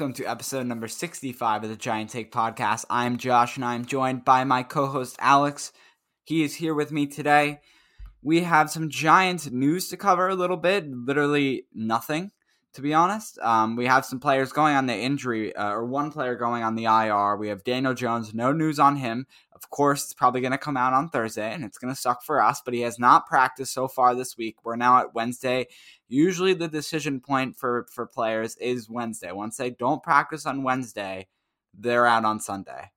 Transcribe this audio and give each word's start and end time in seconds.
Welcome 0.00 0.14
to 0.14 0.24
episode 0.24 0.64
number 0.64 0.88
65 0.88 1.64
of 1.64 1.68
the 1.68 1.76
Giant 1.76 2.08
Take 2.08 2.32
podcast. 2.32 2.86
I'm 2.88 3.18
Josh 3.18 3.56
and 3.56 3.64
I'm 3.66 3.84
joined 3.84 4.24
by 4.24 4.44
my 4.44 4.62
co 4.62 4.86
host 4.86 5.14
Alex. 5.20 5.72
He 6.24 6.42
is 6.42 6.54
here 6.54 6.72
with 6.72 6.90
me 6.90 7.06
today. 7.06 7.60
We 8.22 8.40
have 8.40 8.70
some 8.70 8.88
Giants 8.88 9.50
news 9.50 9.88
to 9.88 9.98
cover 9.98 10.26
a 10.26 10.34
little 10.34 10.56
bit, 10.56 10.90
literally 10.90 11.66
nothing, 11.74 12.30
to 12.74 12.82
be 12.82 12.94
honest. 12.94 13.38
Um, 13.40 13.76
we 13.76 13.86
have 13.86 14.04
some 14.04 14.20
players 14.20 14.52
going 14.52 14.76
on 14.76 14.86
the 14.86 14.94
injury, 14.94 15.54
uh, 15.54 15.70
or 15.70 15.84
one 15.84 16.12
player 16.12 16.34
going 16.36 16.62
on 16.62 16.74
the 16.74 16.84
IR. 16.84 17.36
We 17.36 17.48
have 17.48 17.64
Daniel 17.64 17.94
Jones, 17.94 18.32
no 18.34 18.52
news 18.52 18.78
on 18.78 18.96
him. 18.96 19.26
Of 19.54 19.68
course, 19.70 20.04
it's 20.04 20.14
probably 20.14 20.40
going 20.40 20.52
to 20.52 20.58
come 20.58 20.76
out 20.76 20.92
on 20.92 21.08
Thursday 21.10 21.52
and 21.52 21.64
it's 21.64 21.78
going 21.78 21.92
to 21.92 22.00
suck 22.00 22.22
for 22.22 22.42
us, 22.42 22.62
but 22.64 22.72
he 22.72 22.80
has 22.80 22.98
not 22.98 23.26
practiced 23.26 23.74
so 23.74 23.88
far 23.88 24.14
this 24.14 24.36
week. 24.36 24.64
We're 24.64 24.76
now 24.76 25.00
at 25.00 25.14
Wednesday 25.14 25.66
usually 26.10 26.54
the 26.54 26.68
decision 26.68 27.20
point 27.20 27.56
for 27.56 27.86
for 27.90 28.04
players 28.04 28.56
is 28.56 28.90
Wednesday. 28.90 29.32
Once 29.32 29.56
they 29.56 29.70
don't 29.70 30.02
practice 30.02 30.44
on 30.44 30.62
Wednesday, 30.62 31.28
they're 31.72 32.06
out 32.06 32.24
on 32.24 32.40
Sunday. 32.40 32.90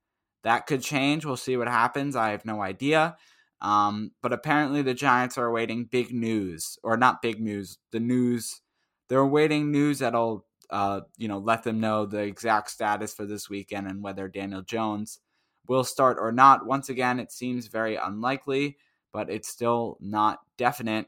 That 0.43 0.65
could 0.65 0.81
change. 0.81 1.25
We'll 1.25 1.37
see 1.37 1.55
what 1.55 1.69
happens. 1.69 2.17
I 2.17 2.31
have 2.31 2.43
no 2.43 2.61
idea. 2.61 3.15
Um, 3.61 4.11
but 4.21 4.33
apparently 4.33 4.81
the 4.81 4.93
Giants 4.93 5.37
are 5.37 5.45
awaiting 5.45 5.85
big 5.85 6.13
news, 6.13 6.77
or 6.83 6.97
not 6.97 7.21
big 7.21 7.39
news. 7.39 7.77
The 7.91 8.01
news 8.01 8.59
they're 9.09 9.19
awaiting 9.19 9.71
news 9.71 9.99
that'll 9.99 10.45
uh, 10.69 11.01
you 11.17 11.27
know 11.27 11.37
let 11.37 11.63
them 11.63 11.79
know 11.79 12.05
the 12.05 12.19
exact 12.19 12.69
status 12.69 13.13
for 13.13 13.25
this 13.25 13.49
weekend 13.49 13.87
and 13.87 14.01
whether 14.03 14.27
Daniel 14.27 14.61
Jones 14.61 15.19
will 15.67 15.83
start 15.83 16.17
or 16.19 16.31
not. 16.31 16.65
Once 16.65 16.89
again, 16.89 17.19
it 17.19 17.31
seems 17.31 17.67
very 17.67 17.95
unlikely, 17.95 18.77
but 19.11 19.29
it's 19.29 19.47
still 19.47 19.97
not 20.01 20.39
definite. 20.57 21.07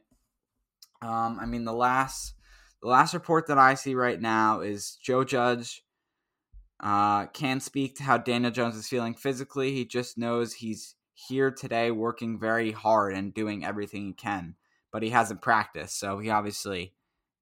Um, 1.02 1.40
I 1.42 1.46
mean, 1.46 1.66
the 1.66 1.74
last 1.74 2.36
the 2.82 2.88
last 2.88 3.14
report 3.14 3.48
that 3.48 3.58
I 3.58 3.74
see 3.74 3.96
right 3.96 4.20
now 4.20 4.62
is 4.62 4.98
Joe 5.02 5.24
Judge 5.24 5.84
uh, 6.80 7.26
can 7.28 7.60
speak 7.60 7.96
to 7.96 8.04
how 8.04 8.18
Daniel 8.18 8.52
Jones 8.52 8.76
is 8.76 8.88
feeling 8.88 9.14
physically. 9.14 9.74
He 9.74 9.86
just 9.86 10.18
knows 10.18 10.54
he's 10.54 10.96
here 11.14 11.50
today, 11.50 11.92
working 11.92 12.40
very 12.40 12.72
hard 12.72 13.14
and 13.14 13.34
doing 13.34 13.66
everything 13.66 14.06
he 14.06 14.14
can, 14.14 14.56
but 14.92 15.02
he 15.02 15.10
hasn't 15.10 15.42
practiced, 15.42 15.98
so 15.98 16.20
he 16.20 16.30
obviously, 16.30 16.94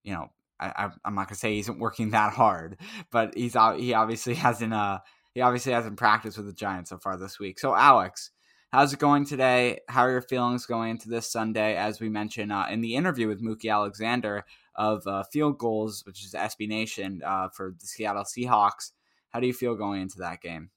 you 0.03 0.13
know, 0.13 0.31
I, 0.63 0.89
am 1.05 1.15
not 1.15 1.27
gonna 1.27 1.35
say 1.35 1.53
he 1.53 1.59
isn't 1.59 1.79
working 1.79 2.11
that 2.11 2.33
hard, 2.33 2.77
but 3.11 3.35
he's 3.35 3.55
he 3.77 3.93
obviously 3.93 4.35
hasn't 4.35 4.73
uh 4.73 4.99
he 5.33 5.41
obviously 5.41 5.73
hasn't 5.73 5.97
practiced 5.97 6.37
with 6.37 6.45
the 6.45 6.53
Giants 6.53 6.89
so 6.89 6.97
far 6.97 7.17
this 7.17 7.39
week. 7.39 7.59
So 7.59 7.75
Alex, 7.75 8.31
How's 8.73 8.91
it 8.91 8.97
going 8.97 9.23
today? 9.23 9.81
How 9.87 10.01
are 10.01 10.09
your 10.09 10.23
feelings 10.23 10.65
going 10.65 10.89
into 10.89 11.07
this 11.07 11.31
Sunday? 11.31 11.75
As 11.75 11.99
we 11.99 12.09
mentioned 12.09 12.51
uh, 12.51 12.65
in 12.71 12.81
the 12.81 12.95
interview 12.95 13.27
with 13.27 13.39
Mookie 13.39 13.71
Alexander 13.71 14.45
of 14.73 15.05
uh, 15.05 15.21
Field 15.31 15.59
Gulls, 15.59 16.03
which 16.07 16.23
is 16.23 16.33
SB 16.33 16.67
Nation 16.67 17.21
uh, 17.23 17.49
for 17.49 17.75
the 17.79 17.85
Seattle 17.85 18.23
Seahawks. 18.23 18.93
How 19.29 19.39
do 19.39 19.45
you 19.45 19.53
feel 19.53 19.75
going 19.75 20.01
into 20.01 20.17
that 20.17 20.41
game? 20.41 20.71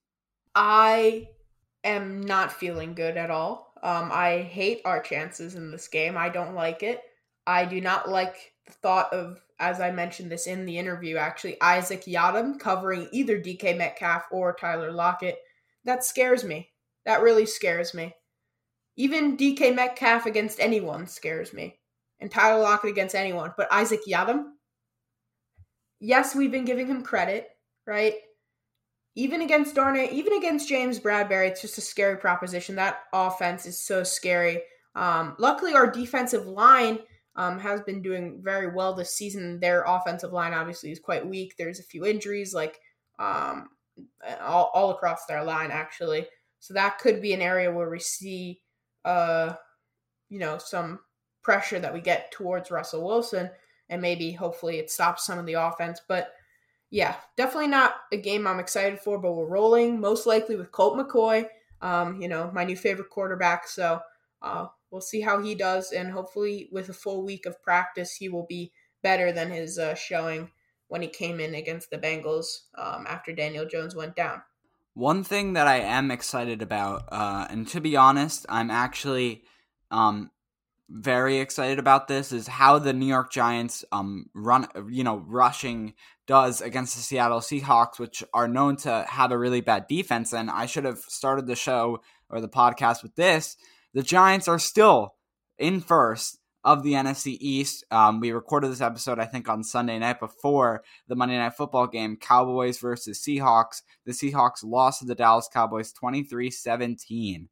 I 0.55 1.31
am 1.85 2.21
not 2.21 2.53
feeling 2.53 2.93
good 2.93 3.17
at 3.17 3.31
all. 3.31 3.73
Um, 3.83 4.11
I 4.13 4.43
hate 4.43 4.83
our 4.85 5.01
chances 5.01 5.55
in 5.55 5.71
this 5.71 5.89
game. 5.89 6.19
I 6.19 6.29
don't 6.29 6.55
like 6.55 6.83
it. 6.83 7.01
I 7.47 7.65
do 7.65 7.81
not 7.81 8.11
like 8.11 8.53
the 8.67 8.73
thought 8.75 9.11
of, 9.15 9.41
as 9.59 9.81
I 9.81 9.91
mentioned 9.91 10.31
this 10.31 10.47
in 10.47 10.67
the 10.67 10.79
interview, 10.79 11.17
actually, 11.17 11.61
Isaac 11.61 12.05
Yiadom 12.05 12.59
covering 12.59 13.09
either 13.13 13.41
DK 13.41 13.77
Metcalf 13.77 14.25
or 14.31 14.55
Tyler 14.55 14.93
Lockett. 14.93 15.39
That 15.85 16.05
scares 16.05 16.45
me. 16.45 16.71
That 17.07 17.23
really 17.23 17.47
scares 17.47 17.95
me. 17.95 18.15
Even 18.97 19.37
DK 19.37 19.75
Metcalf 19.75 20.27
against 20.27 20.61
anyone 20.61 21.07
scares 21.07 21.53
me. 21.53 21.79
And 22.21 22.31
Tyler 22.31 22.63
Lockett 22.63 22.91
against 22.91 23.15
anyone. 23.15 23.53
But 23.57 23.73
Isaac 23.73 24.01
Yiadom? 24.07 24.45
Yes, 26.01 26.35
we've 26.35 26.53
been 26.53 26.65
giving 26.65 26.87
him 26.87 27.03
credit, 27.03 27.49
right? 27.87 28.15
Even 29.15 29.41
against 29.41 29.75
Darnay, 29.75 30.11
even 30.11 30.35
against 30.35 30.69
James 30.69 31.01
Bradberry, 31.01 31.49
it's 31.49 31.63
just 31.63 31.79
a 31.79 31.83
scary 31.83 32.19
proposition. 32.19 32.75
That 32.75 33.01
offense 33.15 33.65
is 33.65 33.79
so 33.79 34.03
scary. 34.03 34.61
Um, 34.95 35.37
luckily, 35.39 35.75
our 35.75 35.91
defensive 35.91 36.47
line 36.47 36.99
um, 37.37 37.59
has 37.59 37.83
been 37.83 38.03
doing 38.03 38.41
very 38.43 38.75
well 38.75 38.95
this 38.95 39.15
season. 39.15 39.61
Their 39.61 39.85
offensive 39.87 40.33
line 40.33 40.55
obviously 40.55 40.91
is 40.91 40.99
quite 40.99 41.27
weak. 41.27 41.55
There's 41.57 41.79
a 41.79 41.85
few 41.85 42.07
injuries, 42.07 42.55
like 42.55 42.81
um, 43.19 43.69
all, 44.41 44.71
all 44.75 44.91
across 44.91 45.27
their 45.27 45.45
line, 45.45 45.71
actually. 45.71 46.27
So 46.61 46.75
that 46.75 46.99
could 46.99 47.21
be 47.21 47.35
an 47.35 47.43
area 47.43 47.71
where 47.71 47.91
we 47.91 48.01
see, 48.01 48.63
uh, 49.05 49.55
you 50.31 50.39
know, 50.39 50.59
some 50.59 51.01
pressure 51.43 51.79
that 51.79 51.93
we 51.95 52.01
get 52.01 52.33
towards 52.33 52.71
Russell 52.71 53.07
Wilson, 53.07 53.51
and 53.89 54.03
maybe 54.03 54.33
hopefully 54.33 54.79
it 54.79 54.91
stops 54.91 55.25
some 55.25 55.39
of 55.39 55.47
the 55.47 55.55
offense. 55.55 56.01
But 56.09 56.33
yeah, 56.91 57.17
definitely 57.37 57.69
not 57.69 57.97
a 58.13 58.17
game 58.17 58.47
I'm 58.47 58.59
excited 58.59 58.99
for. 58.99 59.19
But 59.19 59.33
we're 59.33 59.47
rolling 59.47 60.01
most 60.01 60.27
likely 60.27 60.57
with 60.57 60.73
Colt 60.73 60.99
McCoy, 60.99 61.47
um, 61.83 62.21
you 62.21 62.29
know, 62.29 62.51
my 62.53 62.65
new 62.65 62.77
favorite 62.77 63.11
quarterback. 63.11 63.69
So 63.69 64.01
uh, 64.43 64.67
we'll 64.91 65.01
see 65.01 65.21
how 65.21 65.43
he 65.43 65.55
does, 65.55 65.93
and 65.93 66.13
hopefully 66.13 66.69
with 66.73 66.89
a 66.89 66.95
full 66.95 67.25
week 67.25 67.47
of 67.47 67.63
practice, 67.63 68.15
he 68.15 68.29
will 68.29 68.47
be 68.47 68.73
better 69.03 69.33
than 69.33 69.51
his 69.51 69.79
uh, 69.79 69.95
showing 69.95 70.51
when 70.89 71.03
he 71.03 71.09
came 71.09 71.41
in 71.41 71.55
against 71.55 71.91
the 71.91 71.99
Bengals 71.99 72.47
um, 72.77 73.07
after 73.09 73.33
Daniel 73.33 73.67
Jones 73.67 73.95
went 73.95 74.17
down. 74.17 74.43
One 74.95 75.25
thing 75.25 75.53
that 75.53 75.67
I 75.67 75.81
am 75.81 76.11
excited 76.11 76.63
about, 76.63 77.09
uh, 77.13 77.47
and 77.51 77.69
to 77.69 77.81
be 77.81 77.97
honest, 77.97 78.47
I'm 78.49 78.71
actually 78.71 79.43
um, 79.91 80.31
very 80.89 81.39
excited 81.39 81.79
about 81.79 82.09
this, 82.09 82.33
is 82.33 82.47
how 82.47 82.79
the 82.79 82.93
New 82.93 83.07
York 83.07 83.31
Giants 83.31 83.85
um, 83.93 84.31
run, 84.35 84.69
you 84.89 85.05
know, 85.05 85.19
rushing 85.27 85.95
does 86.27 86.61
against 86.61 86.97
the 86.97 87.03
Seattle 87.03 87.41
Seahawks, 87.41 87.99
which 87.99 88.25
are 88.33 88.49
known 88.49 88.77
to 88.77 89.05
have 89.09 89.33
a 89.33 89.39
really 89.39 89.61
bad 89.61 89.87
defense. 89.87 90.33
And 90.33 90.51
I 90.51 90.67
should 90.67 90.85
have 90.85 91.01
started 91.01 91.47
the 91.47 91.57
show 91.57 92.01
or 92.31 92.41
the 92.41 92.49
podcast 92.49 93.03
with 93.03 93.15
this. 93.17 93.57
The 93.97 94.03
Giants 94.03 94.47
are 94.47 94.59
still 94.59 95.15
in 95.57 95.81
first 95.81 96.39
of 96.63 96.83
the 96.83 96.93
NFC 96.93 97.39
East. 97.41 97.83
Um, 97.91 98.21
we 98.21 98.31
recorded 98.31 98.71
this 98.71 98.83
episode, 98.83 99.19
I 99.19 99.25
think, 99.25 99.49
on 99.49 99.65
Sunday 99.65 99.99
night 99.99 100.21
before 100.21 100.85
the 101.09 101.17
Monday 101.17 101.39
Night 101.39 101.55
Football 101.55 101.87
game 101.87 102.19
Cowboys 102.19 102.79
versus 102.79 103.19
Seahawks. 103.19 103.81
The 104.05 104.13
Seahawks 104.13 104.63
lost 104.63 104.99
to 104.99 105.07
the 105.07 105.15
Dallas 105.15 105.49
Cowboys 105.51 105.95
23 105.95 106.51
17. 106.51 107.49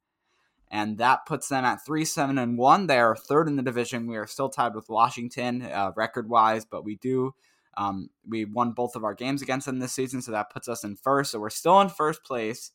and 0.71 0.99
that 0.99 1.25
puts 1.25 1.49
them 1.49 1.65
at 1.65 1.83
three, 1.83 2.05
seven, 2.05 2.37
and 2.37 2.59
one. 2.59 2.89
They 2.89 2.99
are 2.99 3.17
third 3.17 3.49
in 3.49 3.57
the 3.57 3.63
division. 3.63 4.07
We 4.07 4.19
are 4.19 4.27
still 4.27 4.51
tied 4.51 4.75
with 4.75 4.91
Washington 4.91 5.63
uh, 5.63 5.93
record 5.97 6.29
wise, 6.29 6.67
but 6.67 6.85
we 6.85 6.97
do. 6.97 7.35
Um, 7.79 8.11
we 8.29 8.45
won 8.45 8.73
both 8.73 8.97
of 8.97 9.05
our 9.05 9.15
games 9.15 9.41
against 9.41 9.65
them 9.65 9.79
this 9.79 9.95
season, 9.95 10.21
so 10.21 10.33
that 10.33 10.51
puts 10.51 10.69
us 10.69 10.85
in 10.85 10.97
first. 10.97 11.31
So 11.31 11.41
we're 11.41 11.49
still 11.49 11.81
in 11.81 11.89
first 11.89 12.23
place. 12.23 12.73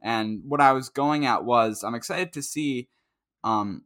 And 0.00 0.42
what 0.46 0.60
I 0.60 0.70
was 0.70 0.88
going 0.88 1.26
at 1.26 1.44
was 1.44 1.82
I'm 1.82 1.96
excited 1.96 2.32
to 2.34 2.42
see. 2.42 2.88
Um, 3.44 3.84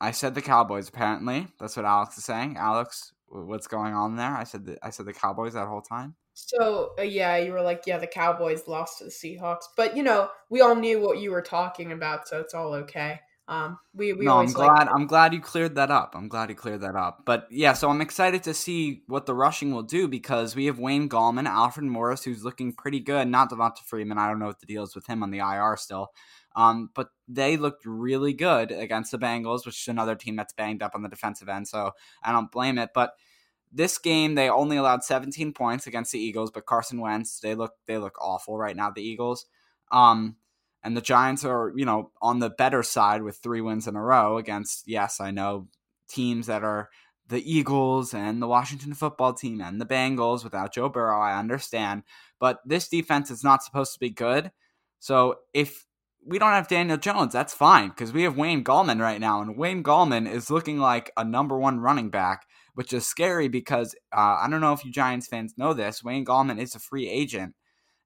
I 0.00 0.10
said 0.10 0.34
the 0.34 0.42
Cowboys. 0.42 0.88
Apparently, 0.88 1.46
that's 1.58 1.76
what 1.76 1.86
Alex 1.86 2.18
is 2.18 2.24
saying. 2.24 2.56
Alex, 2.58 3.12
what's 3.26 3.66
going 3.66 3.94
on 3.94 4.16
there? 4.16 4.30
I 4.30 4.44
said 4.44 4.66
the, 4.66 4.78
I 4.82 4.90
said 4.90 5.06
the 5.06 5.12
Cowboys 5.12 5.54
that 5.54 5.68
whole 5.68 5.82
time. 5.82 6.14
So 6.34 6.92
uh, 6.98 7.02
yeah, 7.02 7.36
you 7.36 7.52
were 7.52 7.62
like, 7.62 7.84
yeah, 7.86 7.98
the 7.98 8.06
Cowboys 8.06 8.66
lost 8.66 8.98
to 8.98 9.04
the 9.04 9.10
Seahawks, 9.10 9.64
but 9.76 9.96
you 9.96 10.02
know, 10.02 10.30
we 10.50 10.60
all 10.60 10.74
knew 10.74 11.00
what 11.00 11.18
you 11.18 11.30
were 11.30 11.42
talking 11.42 11.92
about, 11.92 12.26
so 12.28 12.40
it's 12.40 12.54
all 12.54 12.74
okay. 12.74 13.20
Um, 13.46 13.78
we 13.94 14.14
we 14.14 14.24
no, 14.24 14.32
always 14.32 14.50
I'm 14.50 14.54
glad. 14.54 14.86
like, 14.86 14.88
I'm 14.94 15.06
glad 15.06 15.34
you 15.34 15.40
cleared 15.40 15.74
that 15.74 15.90
up. 15.90 16.14
I'm 16.16 16.28
glad 16.28 16.48
you 16.48 16.54
cleared 16.54 16.80
that 16.80 16.96
up. 16.96 17.22
But 17.26 17.46
yeah, 17.50 17.74
so 17.74 17.90
I'm 17.90 18.00
excited 18.00 18.42
to 18.44 18.54
see 18.54 19.02
what 19.06 19.26
the 19.26 19.34
rushing 19.34 19.72
will 19.72 19.82
do 19.82 20.08
because 20.08 20.56
we 20.56 20.64
have 20.66 20.78
Wayne 20.78 21.08
Gallman, 21.08 21.46
Alfred 21.46 21.84
Morris, 21.86 22.24
who's 22.24 22.42
looking 22.42 22.72
pretty 22.72 23.00
good. 23.00 23.28
Not 23.28 23.50
Devonta 23.50 23.80
Freeman. 23.84 24.18
I 24.18 24.28
don't 24.28 24.38
know 24.38 24.46
what 24.46 24.60
the 24.60 24.66
deal 24.66 24.82
is 24.82 24.94
with 24.94 25.06
him 25.06 25.22
on 25.22 25.30
the 25.30 25.38
IR 25.38 25.76
still. 25.76 26.08
Um, 26.56 26.90
but 26.94 27.08
they 27.26 27.56
looked 27.56 27.84
really 27.84 28.32
good 28.32 28.70
against 28.70 29.10
the 29.10 29.18
Bengals, 29.18 29.66
which 29.66 29.80
is 29.80 29.88
another 29.88 30.14
team 30.14 30.36
that's 30.36 30.52
banged 30.52 30.82
up 30.82 30.94
on 30.94 31.02
the 31.02 31.08
defensive 31.08 31.48
end. 31.48 31.66
So 31.68 31.92
I 32.22 32.32
don't 32.32 32.52
blame 32.52 32.78
it. 32.78 32.90
But 32.94 33.14
this 33.74 33.98
game, 33.98 34.36
they 34.36 34.48
only 34.48 34.76
allowed 34.76 35.02
17 35.02 35.52
points 35.52 35.86
against 35.86 36.12
the 36.12 36.20
Eagles, 36.20 36.52
but 36.52 36.64
Carson 36.64 37.00
Wentz, 37.00 37.40
they 37.40 37.54
look 37.56 37.72
they 37.86 37.98
look 37.98 38.16
awful 38.20 38.56
right 38.56 38.76
now. 38.76 38.90
The 38.90 39.02
Eagles, 39.02 39.46
um, 39.90 40.36
and 40.84 40.96
the 40.96 41.00
Giants 41.00 41.44
are 41.44 41.72
you 41.74 41.84
know 41.84 42.12
on 42.22 42.38
the 42.38 42.50
better 42.50 42.84
side 42.84 43.22
with 43.22 43.38
three 43.38 43.60
wins 43.60 43.88
in 43.88 43.96
a 43.96 44.02
row 44.02 44.38
against 44.38 44.86
yes, 44.86 45.20
I 45.20 45.32
know 45.32 45.66
teams 46.08 46.46
that 46.46 46.62
are 46.62 46.88
the 47.26 47.42
Eagles 47.50 48.14
and 48.14 48.40
the 48.40 48.46
Washington 48.46 48.94
football 48.94 49.32
team 49.32 49.60
and 49.60 49.80
the 49.80 49.86
Bengals 49.86 50.44
without 50.44 50.72
Joe 50.72 50.88
Burrow. 50.88 51.20
I 51.20 51.36
understand, 51.36 52.04
but 52.38 52.60
this 52.64 52.88
defense 52.88 53.30
is 53.30 53.42
not 53.42 53.64
supposed 53.64 53.92
to 53.94 53.98
be 53.98 54.10
good. 54.10 54.52
So 55.00 55.36
if 55.52 55.84
we 56.26 56.38
don't 56.38 56.50
have 56.50 56.68
Daniel 56.68 56.96
Jones, 56.96 57.32
that's 57.32 57.54
fine 57.54 57.90
because 57.90 58.12
we 58.12 58.22
have 58.22 58.36
Wayne 58.36 58.64
Gallman 58.64 59.00
right 59.00 59.20
now, 59.20 59.40
and 59.40 59.56
Wayne 59.56 59.82
Gallman 59.82 60.30
is 60.30 60.50
looking 60.50 60.78
like 60.78 61.10
a 61.16 61.24
number 61.24 61.58
one 61.58 61.80
running 61.80 62.10
back 62.10 62.46
which 62.74 62.92
is 62.92 63.06
scary 63.06 63.48
because 63.48 63.94
uh, 64.12 64.38
I 64.40 64.48
don't 64.50 64.60
know 64.60 64.72
if 64.72 64.84
you 64.84 64.92
Giants 64.92 65.26
fans 65.26 65.54
know 65.56 65.72
this. 65.72 66.04
Wayne 66.04 66.24
Gallman 66.24 66.60
is 66.60 66.74
a 66.74 66.80
free 66.80 67.08
agent 67.08 67.54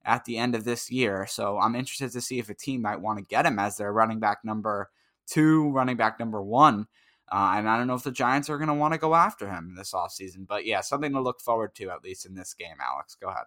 at 0.05 0.25
the 0.25 0.37
end 0.37 0.55
of 0.55 0.63
this 0.63 0.89
year. 0.89 1.27
So 1.27 1.59
I'm 1.59 1.75
interested 1.75 2.11
to 2.11 2.21
see 2.21 2.39
if 2.39 2.49
a 2.49 2.53
team 2.53 2.81
might 2.81 3.01
want 3.01 3.19
to 3.19 3.25
get 3.25 3.45
him 3.45 3.59
as 3.59 3.77
their 3.77 3.91
running 3.91 4.19
back 4.19 4.39
number 4.43 4.89
two, 5.27 5.69
running 5.71 5.97
back 5.97 6.19
number 6.19 6.41
one. 6.41 6.85
Uh, 7.31 7.53
and 7.57 7.69
I 7.69 7.77
don't 7.77 7.87
know 7.87 7.95
if 7.95 8.03
the 8.03 8.11
Giants 8.11 8.49
are 8.49 8.57
going 8.57 8.69
to 8.69 8.73
want 8.73 8.93
to 8.93 8.99
go 8.99 9.13
after 9.13 9.49
him 9.49 9.75
this 9.75 9.93
offseason. 9.93 10.47
But 10.47 10.65
yeah, 10.65 10.81
something 10.81 11.13
to 11.13 11.21
look 11.21 11.41
forward 11.41 11.75
to, 11.75 11.89
at 11.89 12.03
least 12.03 12.25
in 12.25 12.33
this 12.33 12.53
game, 12.53 12.77
Alex. 12.83 13.15
Go 13.19 13.29
ahead. 13.29 13.43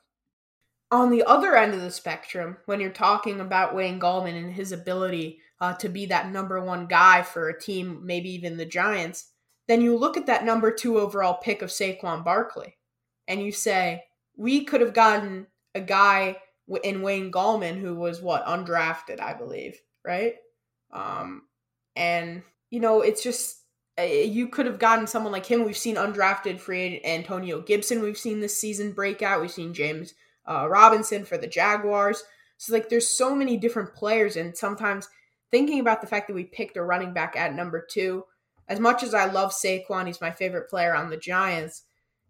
On 0.93 1.09
the 1.09 1.25
other 1.25 1.57
end 1.57 1.73
of 1.73 1.81
the 1.81 1.91
spectrum, 1.91 2.59
when 2.67 2.79
you're 2.79 2.91
talking 2.91 3.41
about 3.41 3.75
Wayne 3.75 3.99
Gallman 3.99 4.37
and 4.37 4.53
his 4.53 4.73
ability 4.73 5.41
uh, 5.59 5.73
to 5.75 5.89
be 5.89 6.07
that 6.07 6.31
number 6.31 6.63
one 6.63 6.87
guy 6.87 7.23
for 7.23 7.49
a 7.49 7.59
team, 7.59 8.03
maybe 8.05 8.29
even 8.31 8.59
the 8.59 8.67
Giants, 8.67 9.31
then 9.69 9.81
you 9.81 9.97
look 9.97 10.19
at 10.19 10.27
that 10.27 10.45
number 10.45 10.71
two 10.71 10.99
overall 10.99 11.39
pick 11.43 11.63
of 11.63 11.71
Saquon 11.71 12.23
Barkley 12.23 12.77
and 13.27 13.41
you 13.41 13.53
say, 13.53 14.05
we 14.37 14.65
could 14.65 14.83
have 14.83 14.93
gotten 14.93 15.47
a 15.75 15.81
guy 15.81 16.37
in 16.85 17.01
Wayne 17.01 17.33
Gallman 17.33 17.81
who 17.81 17.95
was 17.95 18.21
what, 18.21 18.45
undrafted, 18.45 19.19
I 19.19 19.33
believe, 19.33 19.81
right? 20.05 20.35
Um, 20.93 21.45
and, 21.97 22.43
you 22.71 22.81
know, 22.81 23.01
it's 23.01 23.23
just, 23.23 23.61
uh, 23.99 24.03
you 24.03 24.49
could 24.49 24.67
have 24.67 24.79
gotten 24.79 25.07
someone 25.07 25.33
like 25.33 25.47
him. 25.47 25.65
We've 25.65 25.77
seen 25.77 25.97
undrafted 25.97 26.61
free 26.61 27.01
Antonio 27.03 27.63
Gibson. 27.63 28.03
We've 28.03 28.19
seen 28.19 28.41
this 28.41 28.59
season 28.59 28.93
breakout. 28.93 29.41
We've 29.41 29.51
seen 29.51 29.73
James 29.73 30.13
uh, 30.47 30.69
Robinson 30.69 31.25
for 31.25 31.39
the 31.39 31.47
Jaguars. 31.47 32.25
So, 32.59 32.73
like, 32.73 32.89
there's 32.89 33.09
so 33.09 33.35
many 33.35 33.57
different 33.57 33.95
players. 33.95 34.37
And 34.37 34.57
sometimes 34.57 35.09
thinking 35.51 35.81
about 35.81 36.01
the 36.01 36.07
fact 36.07 36.29
that 36.29 36.35
we 36.35 36.45
picked 36.45 36.77
a 36.77 36.83
running 36.83 37.13
back 37.13 37.37
at 37.37 37.55
number 37.55 37.85
two, 37.89 38.25
as 38.69 38.81
much 38.81 39.03
as 39.03 39.15
I 39.15 39.27
love 39.27 39.53
Saquon, 39.53 40.07
he's 40.07 40.21
my 40.21 40.31
favorite 40.31 40.71
player 40.71 40.95
on 40.95 41.11
the 41.11 41.17
Giants. 41.17 41.83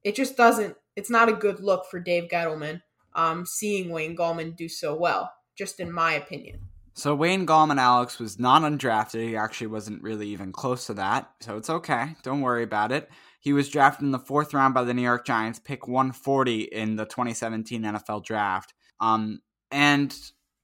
It 0.03 0.17
just 0.17 0.37
doesn't. 0.37 0.77
It's 0.97 1.11
not 1.11 1.29
a 1.29 1.35
good 1.35 1.61
look 1.61 1.87
for 1.87 2.01
Dave 2.01 2.29
Gettleman. 2.29 2.83
Um, 3.15 3.45
seeing 3.45 3.91
Wayne 3.91 4.17
Gallman 4.17 4.57
do 4.57 4.69
so 4.69 4.97
well, 4.97 5.31
just 5.57 5.81
in 5.81 5.93
my 5.93 6.15
opinion. 6.15 6.61
So 6.95 7.15
Wayne 7.15 7.47
Gallman, 7.47 7.79
Alex, 7.79 8.19
was 8.19 8.39
not 8.39 8.63
undrafted. 8.63 9.29
He 9.29 9.37
actually 9.37 9.69
wasn't 9.69 10.03
really 10.03 10.29
even 10.29 10.53
close 10.53 10.87
to 10.87 10.95
that. 10.95 11.31
So 11.41 11.57
it's 11.57 11.71
okay. 11.71 12.17
Don't 12.23 12.41
worry 12.41 12.63
about 12.63 12.93
it. 12.93 13.11
He 13.43 13.53
was 13.53 13.69
drafted 13.69 14.05
in 14.05 14.13
the 14.13 14.21
fourth 14.21 14.55
round 14.55 14.73
by 14.73 14.85
the 14.85 14.95
New 14.95 15.03
York 15.03 15.27
Giants, 15.27 15.59
pick 15.59 15.89
140 15.89 16.61
in 16.61 16.95
the 16.95 17.05
2017 17.05 17.83
NFL 17.83 18.25
draft. 18.25 18.73
Um, 19.01 19.41
and 19.73 20.17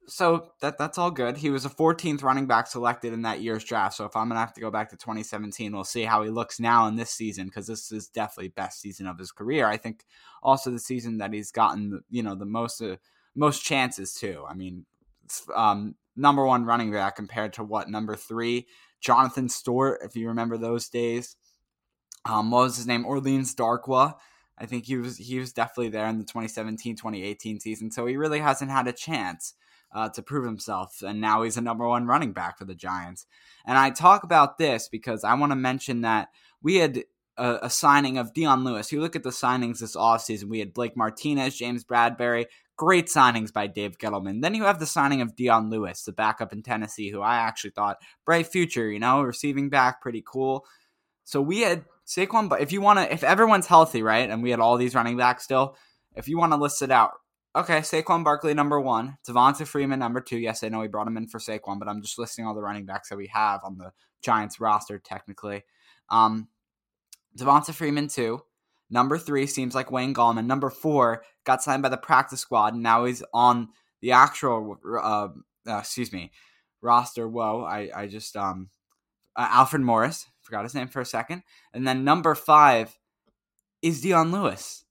so 0.07 0.53
that 0.61 0.79
that's 0.79 0.97
all 0.97 1.11
good. 1.11 1.37
He 1.37 1.51
was 1.51 1.65
a 1.65 1.69
14th 1.69 2.23
running 2.23 2.47
back 2.47 2.69
selected 2.69 3.13
in 3.13 3.23
that 3.23 3.41
year's 3.41 3.65
draft. 3.65 3.97
So 3.97 4.05
if 4.05 4.15
I'm 4.15 4.29
gonna 4.29 4.39
have 4.39 4.55
to 4.55 4.61
go 4.61 4.71
back 4.71 4.91
to 4.91 4.97
2017, 4.97 5.73
we'll 5.73 5.83
see 5.83 6.05
how 6.05 6.23
he 6.23 6.31
looks 6.31 6.61
now 6.61 6.87
in 6.87 6.95
this 6.95 7.11
season 7.11 7.47
because 7.47 7.67
this 7.67 7.91
is 7.91 8.07
definitely 8.07 8.49
best 8.49 8.81
season 8.81 9.09
of 9.09 9.19
his 9.19 9.33
career. 9.33 9.67
I 9.67 9.77
think 9.77 10.05
also 10.41 10.71
the 10.71 10.79
season 10.79 11.19
that 11.19 11.33
he's 11.33 11.51
gotten 11.51 12.05
you 12.11 12.23
know 12.23 12.37
the 12.37 12.47
most 12.47 12.81
uh, 12.81 12.97
most 13.35 13.65
chances 13.65 14.15
too. 14.15 14.45
I 14.49 14.55
mean, 14.55 14.87
um, 15.53 15.97
number 16.15 16.47
one 16.47 16.65
running 16.65 16.93
back 16.93 17.17
compared 17.17 17.55
to 17.55 17.65
what 17.65 17.91
number 17.91 18.15
three 18.15 18.69
Jonathan 19.01 19.49
Stewart, 19.49 20.01
if 20.03 20.17
you 20.17 20.29
remember 20.29 20.57
those 20.57 20.89
days. 20.89 21.37
Um, 22.29 22.51
what 22.51 22.65
was 22.65 22.77
his 22.77 22.87
name? 22.87 23.07
Orleans 23.07 23.55
Darkwa. 23.55 24.15
I 24.59 24.67
think 24.67 24.87
he 24.87 24.97
was 24.97 25.17
he 25.17 25.39
was 25.39 25.53
definitely 25.53 25.89
there 25.89 26.07
in 26.07 26.19
the 26.19 26.25
2017-2018 26.25 27.61
season. 27.61 27.91
So 27.91 28.07
he 28.07 28.17
really 28.17 28.41
hasn't 28.41 28.71
had 28.71 28.89
a 28.89 28.93
chance 28.93 29.55
uh, 29.93 30.09
to 30.11 30.23
prove 30.23 30.45
himself. 30.45 31.03
And 31.03 31.21
now 31.21 31.43
he's 31.43 31.57
a 31.57 31.63
number 31.63 31.87
one 31.87 32.07
running 32.07 32.33
back 32.33 32.59
for 32.59 32.65
the 32.65 32.75
Giants. 32.75 33.27
And 33.65 33.79
I 33.79 33.91
talk 33.91 34.25
about 34.25 34.59
this 34.59 34.89
because 34.89 35.25
I 35.25 35.35
want 35.35 35.53
to 35.53 35.57
mention 35.57 36.03
that 36.03 36.29
we 36.63 36.77
had 36.77 37.05
a, 37.37 37.59
a, 37.63 37.71
signing 37.71 38.19
of 38.19 38.35
Dion 38.35 38.65
Lewis. 38.65 38.93
You 38.93 39.01
look 39.01 39.17
at 39.17 39.23
the 39.23 39.31
signings 39.31 39.79
this 39.79 39.97
offseason, 39.97 40.49
we 40.49 40.59
had 40.59 40.75
Blake 40.75 40.97
Martinez, 40.97 41.57
James 41.57 41.85
Bradberry, 41.85 42.47
Great 42.77 43.07
signings 43.07 43.53
by 43.53 43.67
Dave 43.67 43.99
Gettleman. 43.99 44.41
Then 44.41 44.55
you 44.55 44.63
have 44.63 44.79
the 44.79 44.87
signing 44.87 45.21
of 45.21 45.35
Dion 45.35 45.69
Lewis, 45.69 46.05
the 46.05 46.13
backup 46.13 46.53
in 46.53 46.63
Tennessee, 46.63 47.11
who 47.11 47.21
I 47.21 47.37
actually 47.37 47.71
thought 47.71 47.99
bright 48.25 48.47
future, 48.47 48.89
you 48.89 49.01
know, 49.01 49.23
receiving 49.23 49.69
back, 49.69 50.01
pretty 50.01 50.23
cool. 50.25 50.65
So 51.25 51.43
we 51.43 51.63
had 51.63 51.85
Saquon, 52.09 52.49
but 52.49 52.61
if 52.61 52.73
you 52.73 52.81
want 52.81 52.99
to, 52.99 53.13
if 53.13 53.23
everyone's 53.23 53.67
healthy, 53.67 54.03
right, 54.03 54.29
and 54.29 54.43
we 54.43 54.51
had 54.51 54.61
all 54.61 54.77
these 54.77 54.95
running 54.95 55.17
backs 55.17 55.45
still, 55.45 55.77
if 56.17 56.27
you 56.27 56.39
want 56.39 56.53
to 56.53 56.59
list 56.59 56.83
it 56.83 56.91
out, 56.91 57.13
Okay, 57.57 57.79
Saquon 57.79 58.23
Barkley 58.23 58.55
number 58.55 58.79
one, 58.79 59.17
Devonta 59.27 59.67
Freeman 59.67 59.99
number 59.99 60.21
two. 60.21 60.39
Yes, 60.39 60.63
I 60.63 60.69
know 60.69 60.81
we 60.81 60.87
brought 60.87 61.09
him 61.09 61.17
in 61.17 61.27
for 61.27 61.41
Saquon, 61.41 61.79
but 61.79 61.89
I'm 61.89 62.03
just 62.03 62.19
listing 62.19 62.47
all 62.47 62.55
the 62.55 62.63
running 62.63 62.85
backs 62.85 63.09
that 63.09 63.17
we 63.17 63.27
have 63.29 63.65
on 63.65 63.79
the 63.79 63.91
Giants 64.23 64.61
roster 64.61 64.99
technically. 64.99 65.65
Um, 66.09 66.49
Devonta 67.37 67.75
Freeman 67.75 68.07
two, 68.07 68.43
number 68.91 69.19
three 69.19 69.47
seems 69.47 69.75
like 69.75 69.91
Wayne 69.91 70.15
Gallman. 70.15 70.47
Number 70.47 70.71
four 70.71 71.25
got 71.45 71.63
signed 71.63 71.83
by 71.83 71.89
the 71.89 71.97
practice 71.97 72.41
squad, 72.41 72.75
and 72.75 72.83
now 72.83 73.07
he's 73.07 73.25
on 73.33 73.71
the 74.03 74.13
actual, 74.13 74.79
uh, 75.03 75.29
uh, 75.67 75.79
excuse 75.79 76.13
me, 76.13 76.31
roster. 76.83 77.27
Whoa, 77.27 77.65
I 77.65 77.91
I 77.93 78.07
just 78.07 78.37
um, 78.37 78.69
uh, 79.35 79.49
Alfred 79.51 79.83
Morris 79.83 80.27
forgot 80.49 80.65
his 80.65 80.75
name 80.75 80.89
for 80.89 81.01
a 81.01 81.07
second, 81.07 81.43
and 81.75 81.87
then 81.87 82.05
number 82.05 82.35
five 82.35 82.99
is 83.83 84.01
Dion 84.01 84.33
Lewis. 84.33 84.85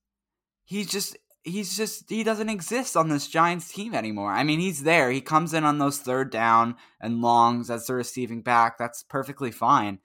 He's 0.63 0.87
just 0.87 1.17
he's 1.43 1.75
just 1.75 2.09
he 2.09 2.23
doesn't 2.23 2.49
exist 2.49 2.95
on 2.95 3.09
this 3.09 3.27
Giants 3.27 3.73
team 3.73 3.95
anymore. 3.95 4.31
I 4.31 4.43
mean, 4.43 4.59
he's 4.59 4.83
there. 4.83 5.09
He 5.09 5.21
comes 5.21 5.53
in 5.53 5.63
on 5.63 5.79
those 5.79 5.97
third 5.97 6.29
down 6.29 6.75
and 7.01 7.21
longs 7.21 7.71
as 7.71 7.87
the 7.87 7.95
receiving 7.95 8.41
back. 8.41 8.77
That's 8.77 9.01
perfectly 9.01 9.51
fine. 9.51 9.99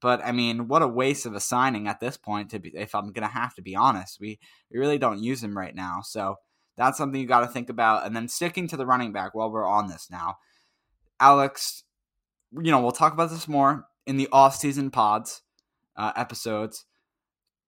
But 0.00 0.20
I 0.22 0.32
mean, 0.32 0.68
what 0.68 0.82
a 0.82 0.88
waste 0.88 1.24
of 1.24 1.34
a 1.34 1.40
signing 1.40 1.88
at 1.88 2.00
this 2.00 2.18
point. 2.18 2.50
To 2.50 2.58
be, 2.58 2.70
if 2.74 2.94
I'm 2.94 3.12
gonna 3.12 3.28
have 3.28 3.54
to 3.54 3.62
be 3.62 3.74
honest, 3.74 4.20
we 4.20 4.38
we 4.70 4.78
really 4.78 4.98
don't 4.98 5.22
use 5.22 5.42
him 5.42 5.56
right 5.56 5.74
now. 5.74 6.02
So 6.02 6.36
that's 6.76 6.98
something 6.98 7.18
you 7.18 7.26
got 7.26 7.40
to 7.40 7.48
think 7.48 7.70
about. 7.70 8.04
And 8.04 8.14
then 8.14 8.28
sticking 8.28 8.68
to 8.68 8.76
the 8.76 8.86
running 8.86 9.12
back 9.12 9.34
while 9.34 9.50
we're 9.50 9.66
on 9.66 9.88
this 9.88 10.08
now, 10.10 10.36
Alex. 11.18 11.84
You 12.52 12.70
know, 12.70 12.80
we'll 12.80 12.92
talk 12.92 13.12
about 13.12 13.30
this 13.30 13.48
more 13.48 13.86
in 14.08 14.16
the 14.16 14.28
off-season 14.32 14.90
pods 14.90 15.42
uh, 15.96 16.12
episodes 16.16 16.86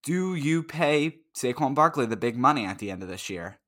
do 0.03 0.35
you 0.35 0.63
pay 0.63 1.19
Saquon 1.37 1.75
Barkley 1.75 2.07
the 2.07 2.17
big 2.17 2.37
money 2.37 2.65
at 2.65 2.79
the 2.79 2.91
end 2.91 3.03
of 3.03 3.09
this 3.09 3.29
year? 3.29 3.61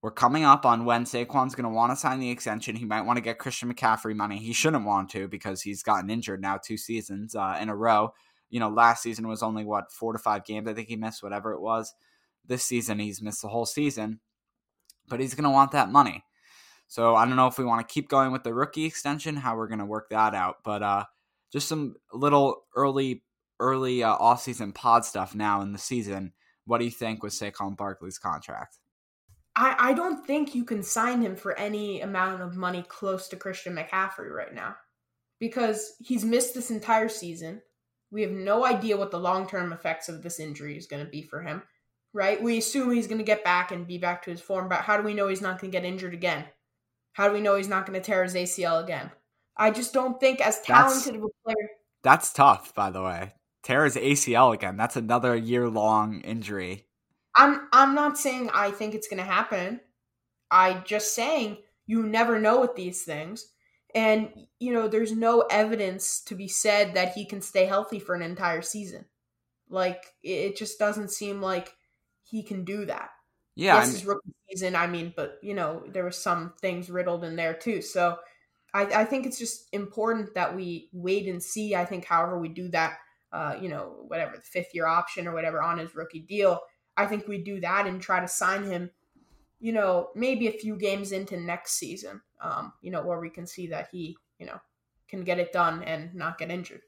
We're 0.00 0.10
coming 0.10 0.44
up 0.44 0.66
on 0.66 0.84
when 0.84 1.04
Saquon's 1.04 1.54
going 1.54 1.64
to 1.64 1.74
want 1.74 1.92
to 1.92 1.96
sign 1.96 2.20
the 2.20 2.30
extension. 2.30 2.76
He 2.76 2.84
might 2.84 3.02
want 3.02 3.16
to 3.16 3.22
get 3.22 3.38
Christian 3.38 3.72
McCaffrey 3.72 4.14
money. 4.14 4.38
He 4.38 4.52
shouldn't 4.52 4.86
want 4.86 5.10
to 5.10 5.28
because 5.28 5.62
he's 5.62 5.82
gotten 5.82 6.10
injured 6.10 6.40
now 6.40 6.58
two 6.62 6.76
seasons 6.76 7.34
uh, 7.34 7.58
in 7.60 7.68
a 7.68 7.76
row. 7.76 8.12
You 8.50 8.60
know, 8.60 8.68
last 8.68 9.02
season 9.02 9.28
was 9.28 9.42
only 9.42 9.64
what 9.64 9.92
four 9.92 10.12
to 10.12 10.18
five 10.18 10.44
games. 10.44 10.68
I 10.68 10.74
think 10.74 10.88
he 10.88 10.96
missed 10.96 11.22
whatever 11.22 11.52
it 11.52 11.60
was. 11.60 11.92
This 12.46 12.64
season, 12.64 12.98
he's 12.98 13.22
missed 13.22 13.42
the 13.42 13.48
whole 13.48 13.66
season, 13.66 14.20
but 15.08 15.20
he's 15.20 15.34
going 15.34 15.44
to 15.44 15.50
want 15.50 15.72
that 15.72 15.90
money. 15.90 16.24
So 16.86 17.16
I 17.16 17.24
don't 17.24 17.36
know 17.36 17.46
if 17.46 17.58
we 17.58 17.64
want 17.64 17.86
to 17.86 17.92
keep 17.92 18.08
going 18.08 18.30
with 18.30 18.42
the 18.42 18.52
rookie 18.52 18.84
extension, 18.84 19.36
how 19.36 19.56
we're 19.56 19.68
going 19.68 19.78
to 19.78 19.86
work 19.86 20.10
that 20.10 20.34
out. 20.34 20.56
But 20.64 20.82
uh, 20.82 21.04
just 21.54 21.68
some 21.68 21.94
little 22.12 22.64
early 22.74 23.22
early 23.60 24.02
uh, 24.02 24.18
offseason 24.18 24.74
pod 24.74 25.04
stuff 25.04 25.36
now 25.36 25.60
in 25.60 25.72
the 25.72 25.78
season. 25.78 26.32
What 26.66 26.78
do 26.78 26.84
you 26.84 26.90
think 26.90 27.22
with 27.22 27.32
Saquon 27.32 27.76
Barkley's 27.76 28.18
contract? 28.18 28.78
I, 29.54 29.76
I 29.78 29.92
don't 29.92 30.26
think 30.26 30.56
you 30.56 30.64
can 30.64 30.82
sign 30.82 31.22
him 31.22 31.36
for 31.36 31.56
any 31.56 32.00
amount 32.00 32.42
of 32.42 32.56
money 32.56 32.84
close 32.88 33.28
to 33.28 33.36
Christian 33.36 33.76
McCaffrey 33.76 34.30
right 34.30 34.52
now 34.52 34.74
because 35.38 35.92
he's 36.00 36.24
missed 36.24 36.54
this 36.54 36.72
entire 36.72 37.08
season. 37.08 37.62
We 38.10 38.22
have 38.22 38.32
no 38.32 38.66
idea 38.66 38.96
what 38.96 39.12
the 39.12 39.20
long 39.20 39.46
term 39.46 39.72
effects 39.72 40.08
of 40.08 40.24
this 40.24 40.40
injury 40.40 40.76
is 40.76 40.88
going 40.88 41.04
to 41.04 41.10
be 41.10 41.22
for 41.22 41.40
him, 41.40 41.62
right? 42.12 42.42
We 42.42 42.58
assume 42.58 42.90
he's 42.90 43.06
going 43.06 43.18
to 43.18 43.24
get 43.24 43.44
back 43.44 43.70
and 43.70 43.86
be 43.86 43.98
back 43.98 44.24
to 44.24 44.30
his 44.32 44.40
form, 44.40 44.68
but 44.68 44.80
how 44.80 44.96
do 44.96 45.04
we 45.04 45.14
know 45.14 45.28
he's 45.28 45.40
not 45.40 45.60
going 45.60 45.70
to 45.70 45.78
get 45.78 45.86
injured 45.86 46.14
again? 46.14 46.46
How 47.12 47.28
do 47.28 47.34
we 47.34 47.40
know 47.40 47.54
he's 47.54 47.68
not 47.68 47.86
going 47.86 48.00
to 48.00 48.04
tear 48.04 48.24
his 48.24 48.34
ACL 48.34 48.82
again? 48.82 49.12
I 49.56 49.70
just 49.70 49.92
don't 49.92 50.18
think 50.18 50.40
as 50.40 50.60
talented 50.60 51.14
that's, 51.14 51.16
of 51.16 51.24
a 51.24 51.28
player. 51.44 51.68
That's 52.02 52.32
tough, 52.32 52.74
by 52.74 52.90
the 52.90 53.02
way. 53.02 53.32
Tara's 53.62 53.96
ACL 53.96 54.52
again. 54.52 54.76
That's 54.76 54.96
another 54.96 55.34
year 55.34 55.68
long 55.68 56.20
injury. 56.20 56.86
I'm 57.36 57.68
I'm 57.72 57.94
not 57.94 58.18
saying 58.18 58.50
I 58.52 58.70
think 58.70 58.94
it's 58.94 59.08
going 59.08 59.18
to 59.18 59.24
happen. 59.24 59.80
I 60.50 60.74
just 60.84 61.14
saying 61.14 61.58
you 61.86 62.02
never 62.02 62.38
know 62.38 62.60
with 62.60 62.76
these 62.76 63.02
things. 63.02 63.46
And 63.94 64.30
you 64.58 64.72
know, 64.72 64.88
there's 64.88 65.12
no 65.12 65.42
evidence 65.50 66.20
to 66.22 66.34
be 66.34 66.48
said 66.48 66.94
that 66.94 67.12
he 67.12 67.24
can 67.24 67.40
stay 67.40 67.66
healthy 67.66 67.98
for 67.98 68.14
an 68.14 68.22
entire 68.22 68.62
season. 68.62 69.04
Like 69.68 70.04
it 70.22 70.56
just 70.56 70.78
doesn't 70.78 71.10
seem 71.10 71.40
like 71.40 71.74
he 72.22 72.42
can 72.42 72.64
do 72.64 72.86
that. 72.86 73.10
Yeah, 73.56 73.84
this 73.84 73.94
is 73.94 74.04
rookie 74.04 74.34
season. 74.50 74.74
I 74.74 74.88
mean, 74.88 75.12
but 75.16 75.38
you 75.42 75.54
know, 75.54 75.84
there 75.88 76.04
were 76.04 76.10
some 76.10 76.54
things 76.60 76.90
riddled 76.90 77.24
in 77.24 77.36
there 77.36 77.54
too. 77.54 77.82
So 77.82 78.18
I, 78.74 78.82
I 78.82 79.04
think 79.06 79.24
it's 79.24 79.38
just 79.38 79.68
important 79.72 80.34
that 80.34 80.54
we 80.54 80.90
wait 80.92 81.26
and 81.26 81.42
see. 81.42 81.74
I 81.74 81.86
think, 81.86 82.04
however, 82.04 82.38
we 82.38 82.48
do 82.48 82.68
that, 82.70 82.98
uh, 83.32 83.56
you 83.58 83.70
know, 83.70 84.04
whatever 84.08 84.36
the 84.36 84.42
fifth 84.42 84.74
year 84.74 84.86
option 84.86 85.26
or 85.26 85.32
whatever 85.32 85.62
on 85.62 85.78
his 85.78 85.94
rookie 85.94 86.20
deal 86.20 86.60
I 86.96 87.06
think 87.06 87.26
we 87.26 87.38
do 87.38 87.60
that 87.60 87.86
and 87.86 88.00
try 88.00 88.20
to 88.20 88.28
sign 88.28 88.64
him, 88.64 88.90
you 89.60 89.72
know, 89.72 90.10
maybe 90.14 90.48
a 90.48 90.52
few 90.52 90.76
games 90.76 91.12
into 91.12 91.38
next 91.38 91.72
season, 91.72 92.20
um, 92.40 92.72
you 92.82 92.90
know, 92.90 93.02
where 93.02 93.20
we 93.20 93.30
can 93.30 93.46
see 93.46 93.66
that 93.68 93.88
he, 93.90 94.16
you 94.38 94.46
know, 94.46 94.60
can 95.08 95.24
get 95.24 95.38
it 95.38 95.52
done 95.52 95.82
and 95.82 96.14
not 96.14 96.38
get 96.38 96.50
injured. 96.50 96.82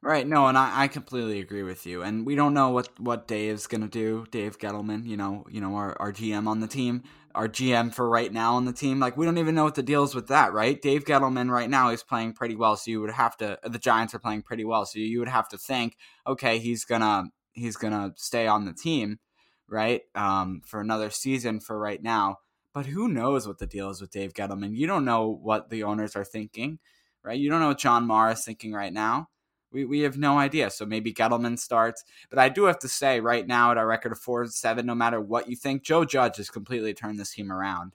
Right. 0.00 0.26
No, 0.26 0.46
and 0.46 0.56
I, 0.56 0.82
I 0.82 0.88
completely 0.88 1.40
agree 1.40 1.64
with 1.64 1.84
you. 1.84 2.02
And 2.02 2.24
we 2.24 2.36
don't 2.36 2.54
know 2.54 2.70
what, 2.70 2.88
what 3.00 3.26
Dave's 3.26 3.66
gonna 3.66 3.88
do. 3.88 4.26
Dave 4.30 4.58
Gettleman, 4.58 5.04
you 5.04 5.16
know, 5.16 5.44
you 5.50 5.60
know, 5.60 5.74
our, 5.74 6.00
our 6.00 6.12
GM 6.12 6.46
on 6.46 6.60
the 6.60 6.68
team, 6.68 7.02
our 7.38 7.48
GM 7.48 7.94
for 7.94 8.08
right 8.08 8.32
now 8.32 8.56
on 8.56 8.64
the 8.64 8.72
team. 8.72 8.98
Like 8.98 9.16
we 9.16 9.24
don't 9.24 9.38
even 9.38 9.54
know 9.54 9.62
what 9.62 9.76
the 9.76 9.82
deal 9.82 10.02
is 10.02 10.12
with 10.12 10.26
that, 10.26 10.52
right? 10.52 10.82
Dave 10.82 11.04
Gettleman 11.04 11.50
right 11.50 11.70
now 11.70 11.90
is 11.90 12.02
playing 12.02 12.32
pretty 12.32 12.56
well, 12.56 12.76
so 12.76 12.90
you 12.90 13.00
would 13.00 13.12
have 13.12 13.36
to 13.36 13.56
the 13.62 13.78
Giants 13.78 14.12
are 14.12 14.18
playing 14.18 14.42
pretty 14.42 14.64
well, 14.64 14.84
so 14.84 14.98
you 14.98 15.20
would 15.20 15.28
have 15.28 15.48
to 15.50 15.56
think, 15.56 15.96
okay, 16.26 16.58
he's 16.58 16.84
gonna 16.84 17.26
he's 17.52 17.76
gonna 17.76 18.12
stay 18.16 18.48
on 18.48 18.64
the 18.64 18.72
team, 18.72 19.20
right? 19.68 20.00
Um, 20.16 20.62
for 20.66 20.80
another 20.80 21.10
season 21.10 21.60
for 21.60 21.78
right 21.78 22.02
now. 22.02 22.38
But 22.74 22.86
who 22.86 23.06
knows 23.06 23.46
what 23.46 23.58
the 23.58 23.66
deal 23.68 23.88
is 23.90 24.00
with 24.00 24.10
Dave 24.10 24.34
Gettleman? 24.34 24.74
You 24.74 24.88
don't 24.88 25.04
know 25.04 25.28
what 25.28 25.70
the 25.70 25.84
owners 25.84 26.16
are 26.16 26.24
thinking, 26.24 26.80
right? 27.22 27.38
You 27.38 27.50
don't 27.50 27.60
know 27.60 27.68
what 27.68 27.78
John 27.78 28.04
Mara 28.04 28.32
is 28.32 28.44
thinking 28.44 28.72
right 28.72 28.92
now. 28.92 29.28
We, 29.70 29.84
we 29.84 30.00
have 30.00 30.16
no 30.16 30.38
idea. 30.38 30.70
So 30.70 30.86
maybe 30.86 31.12
Gettleman 31.12 31.58
starts. 31.58 32.04
But 32.30 32.38
I 32.38 32.48
do 32.48 32.64
have 32.64 32.78
to 32.80 32.88
say, 32.88 33.20
right 33.20 33.46
now, 33.46 33.70
at 33.70 33.78
our 33.78 33.86
record 33.86 34.12
of 34.12 34.18
4 34.18 34.46
7, 34.46 34.86
no 34.86 34.94
matter 34.94 35.20
what 35.20 35.48
you 35.48 35.56
think, 35.56 35.82
Joe 35.82 36.04
Judge 36.04 36.36
has 36.38 36.50
completely 36.50 36.94
turned 36.94 37.18
this 37.18 37.32
team 37.32 37.52
around. 37.52 37.92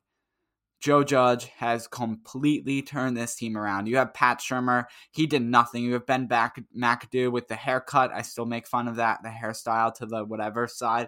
Joe 0.83 1.01
Judge 1.01 1.45
has 1.55 1.87
completely 1.87 2.81
turned 2.81 3.15
this 3.15 3.35
team 3.35 3.55
around. 3.55 3.87
You 3.87 3.95
have 3.95 4.13
Pat 4.13 4.39
Shurmur. 4.39 4.83
He 5.11 5.25
did 5.25 5.41
nothing. 5.41 5.81
You 5.83 5.93
have 5.93 6.05
Ben 6.05 6.27
Back- 6.27 6.61
McAdoo 6.77 7.31
with 7.31 7.47
the 7.47 7.55
haircut. 7.55 8.11
I 8.11 8.21
still 8.21 8.45
make 8.45 8.67
fun 8.67 8.89
of 8.89 8.97
that, 8.97 9.23
the 9.23 9.29
hairstyle 9.29 9.93
to 9.95 10.05
the 10.05 10.25
whatever 10.25 10.67
side, 10.67 11.07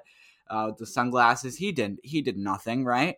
uh, 0.49 0.71
the 0.77 0.85
sunglasses. 0.85 1.57
He 1.57 1.73
did 1.73 1.99
he 2.03 2.21
did 2.21 2.37
nothing, 2.37 2.85
right? 2.85 3.17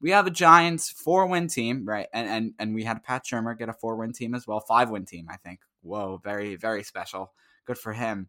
We 0.00 0.12
have 0.12 0.28
a 0.28 0.30
Giants 0.30 0.90
four 0.90 1.26
win 1.26 1.48
team, 1.48 1.84
right? 1.84 2.06
And 2.12 2.28
and 2.28 2.54
and 2.60 2.72
we 2.72 2.84
had 2.84 3.02
Pat 3.02 3.24
Shurmur 3.24 3.58
get 3.58 3.68
a 3.68 3.72
four 3.72 3.96
win 3.96 4.12
team 4.12 4.32
as 4.36 4.46
well, 4.46 4.60
five 4.60 4.90
win 4.90 5.06
team, 5.06 5.26
I 5.28 5.38
think. 5.38 5.58
Whoa, 5.86 6.20
very 6.22 6.56
very 6.56 6.82
special. 6.82 7.32
Good 7.66 7.78
for 7.78 7.92
him. 7.92 8.28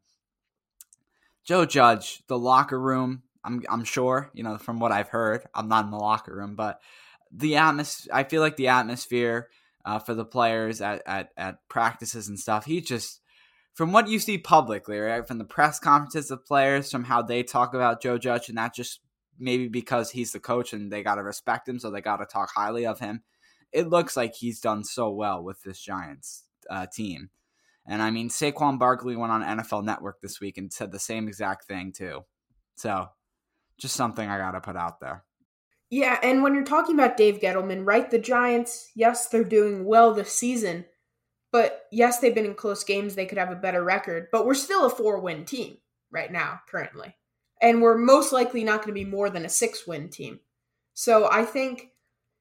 Joe 1.43 1.65
Judge, 1.65 2.23
the 2.27 2.37
locker 2.37 2.79
room. 2.79 3.23
I'm 3.43 3.63
I'm 3.69 3.83
sure 3.83 4.29
you 4.33 4.43
know 4.43 4.57
from 4.57 4.79
what 4.79 4.91
I've 4.91 5.09
heard. 5.09 5.45
I'm 5.53 5.69
not 5.69 5.85
in 5.85 5.91
the 5.91 5.97
locker 5.97 6.35
room, 6.35 6.55
but 6.55 6.81
the 7.31 7.55
atmosphere. 7.55 8.13
I 8.13 8.23
feel 8.23 8.41
like 8.41 8.57
the 8.57 8.67
atmosphere 8.67 9.49
uh, 9.85 9.99
for 9.99 10.13
the 10.13 10.25
players 10.25 10.81
at, 10.81 11.01
at 11.05 11.29
at 11.37 11.67
practices 11.69 12.27
and 12.27 12.37
stuff. 12.37 12.65
He 12.65 12.81
just 12.81 13.21
from 13.73 13.91
what 13.91 14.09
you 14.09 14.19
see 14.19 14.37
publicly, 14.37 14.97
right, 14.97 15.25
from 15.27 15.37
the 15.37 15.45
press 15.45 15.79
conferences 15.79 16.31
of 16.31 16.45
players, 16.45 16.91
from 16.91 17.05
how 17.05 17.21
they 17.21 17.43
talk 17.43 17.73
about 17.73 18.01
Joe 18.01 18.17
Judge, 18.17 18.49
and 18.49 18.57
that 18.57 18.75
just 18.75 18.99
maybe 19.39 19.67
because 19.67 20.11
he's 20.11 20.31
the 20.31 20.39
coach 20.39 20.73
and 20.73 20.91
they 20.91 21.03
got 21.03 21.15
to 21.15 21.23
respect 21.23 21.69
him, 21.69 21.79
so 21.79 21.89
they 21.89 22.01
got 22.01 22.17
to 22.17 22.25
talk 22.25 22.49
highly 22.55 22.85
of 22.85 22.99
him. 22.99 23.21
It 23.71 23.87
looks 23.87 24.17
like 24.17 24.33
he's 24.35 24.59
done 24.59 24.83
so 24.83 25.09
well 25.11 25.43
with 25.43 25.61
this 25.61 25.79
Giants 25.79 26.43
uh, 26.69 26.87
team. 26.91 27.29
And 27.87 28.01
I 28.01 28.11
mean, 28.11 28.29
Saquon 28.29 28.79
Barkley 28.79 29.15
went 29.15 29.31
on 29.31 29.43
NFL 29.43 29.83
Network 29.83 30.21
this 30.21 30.41
week 30.41 30.57
and 30.57 30.71
said 30.71 30.91
the 30.91 30.99
same 30.99 31.27
exact 31.27 31.65
thing, 31.65 31.93
too. 31.93 32.25
So, 32.75 33.07
just 33.79 33.95
something 33.95 34.27
I 34.27 34.37
got 34.37 34.51
to 34.51 34.61
put 34.61 34.75
out 34.75 34.99
there. 34.99 35.23
Yeah, 35.89 36.19
and 36.21 36.43
when 36.43 36.53
you're 36.53 36.65
talking 36.65 36.95
about 36.95 37.15
Dave 37.15 37.39
Gettleman, 37.39 37.85
right? 37.85 38.11
The 38.11 38.19
Giants, 38.19 38.91
yes, 38.93 39.29
they're 39.29 39.45
doing 39.45 39.85
well 39.85 40.13
this 40.13 40.33
season, 40.33 40.85
but 41.51 41.85
yes, 41.91 42.19
they've 42.19 42.35
been 42.35 42.45
in 42.45 42.55
close 42.55 42.83
games. 42.83 43.15
They 43.15 43.25
could 43.25 43.37
have 43.37 43.51
a 43.51 43.55
better 43.55 43.83
record, 43.83 44.27
but 44.31 44.45
we're 44.45 44.53
still 44.53 44.85
a 44.85 44.89
four 44.89 45.19
win 45.19 45.45
team 45.45 45.77
right 46.11 46.31
now, 46.31 46.59
currently. 46.69 47.15
And 47.61 47.81
we're 47.81 47.97
most 47.97 48.33
likely 48.33 48.65
not 48.65 48.79
going 48.79 48.89
to 48.89 48.93
be 48.93 49.05
more 49.05 49.29
than 49.29 49.45
a 49.45 49.49
six 49.49 49.87
win 49.87 50.09
team. 50.09 50.41
So 50.93 51.29
I 51.31 51.45
think 51.45 51.91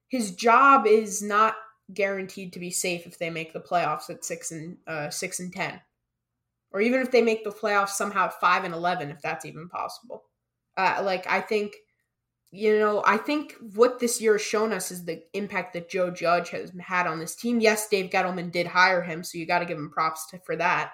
his 0.09 0.35
job 0.35 0.85
is 0.85 1.21
not 1.21 1.55
guaranteed 1.93 2.53
to 2.53 2.59
be 2.59 2.71
safe 2.71 3.05
if 3.05 3.17
they 3.17 3.29
make 3.29 3.53
the 3.53 3.59
playoffs 3.59 4.09
at 4.09 4.25
six 4.25 4.51
and 4.51 4.77
uh, 4.87 5.09
six 5.09 5.39
and 5.39 5.53
ten, 5.53 5.79
or 6.71 6.81
even 6.81 7.01
if 7.01 7.11
they 7.11 7.21
make 7.21 7.43
the 7.43 7.51
playoffs 7.51 7.89
somehow 7.89 8.25
at 8.25 8.39
five 8.39 8.63
and 8.63 8.73
eleven, 8.73 9.09
if 9.09 9.21
that's 9.21 9.45
even 9.45 9.69
possible. 9.69 10.23
Uh, 10.75 11.01
like 11.03 11.25
I 11.27 11.41
think 11.41 11.73
you 12.51 12.79
know, 12.79 13.03
I 13.05 13.17
think 13.17 13.55
what 13.75 13.99
this 13.99 14.21
year 14.21 14.33
has 14.33 14.41
shown 14.41 14.71
us 14.71 14.89
is 14.89 15.03
the 15.03 15.21
impact 15.33 15.73
that 15.73 15.89
Joe 15.89 16.09
Judge 16.09 16.49
has 16.51 16.71
had 16.79 17.05
on 17.05 17.19
this 17.19 17.35
team. 17.35 17.59
Yes, 17.59 17.89
Dave 17.89 18.09
Gettleman 18.09 18.51
did 18.51 18.67
hire 18.67 19.01
him, 19.01 19.23
so 19.23 19.37
you 19.37 19.45
got 19.45 19.59
to 19.59 19.65
give 19.65 19.77
him 19.77 19.91
props 19.91 20.27
to, 20.27 20.39
for 20.39 20.55
that. 20.55 20.93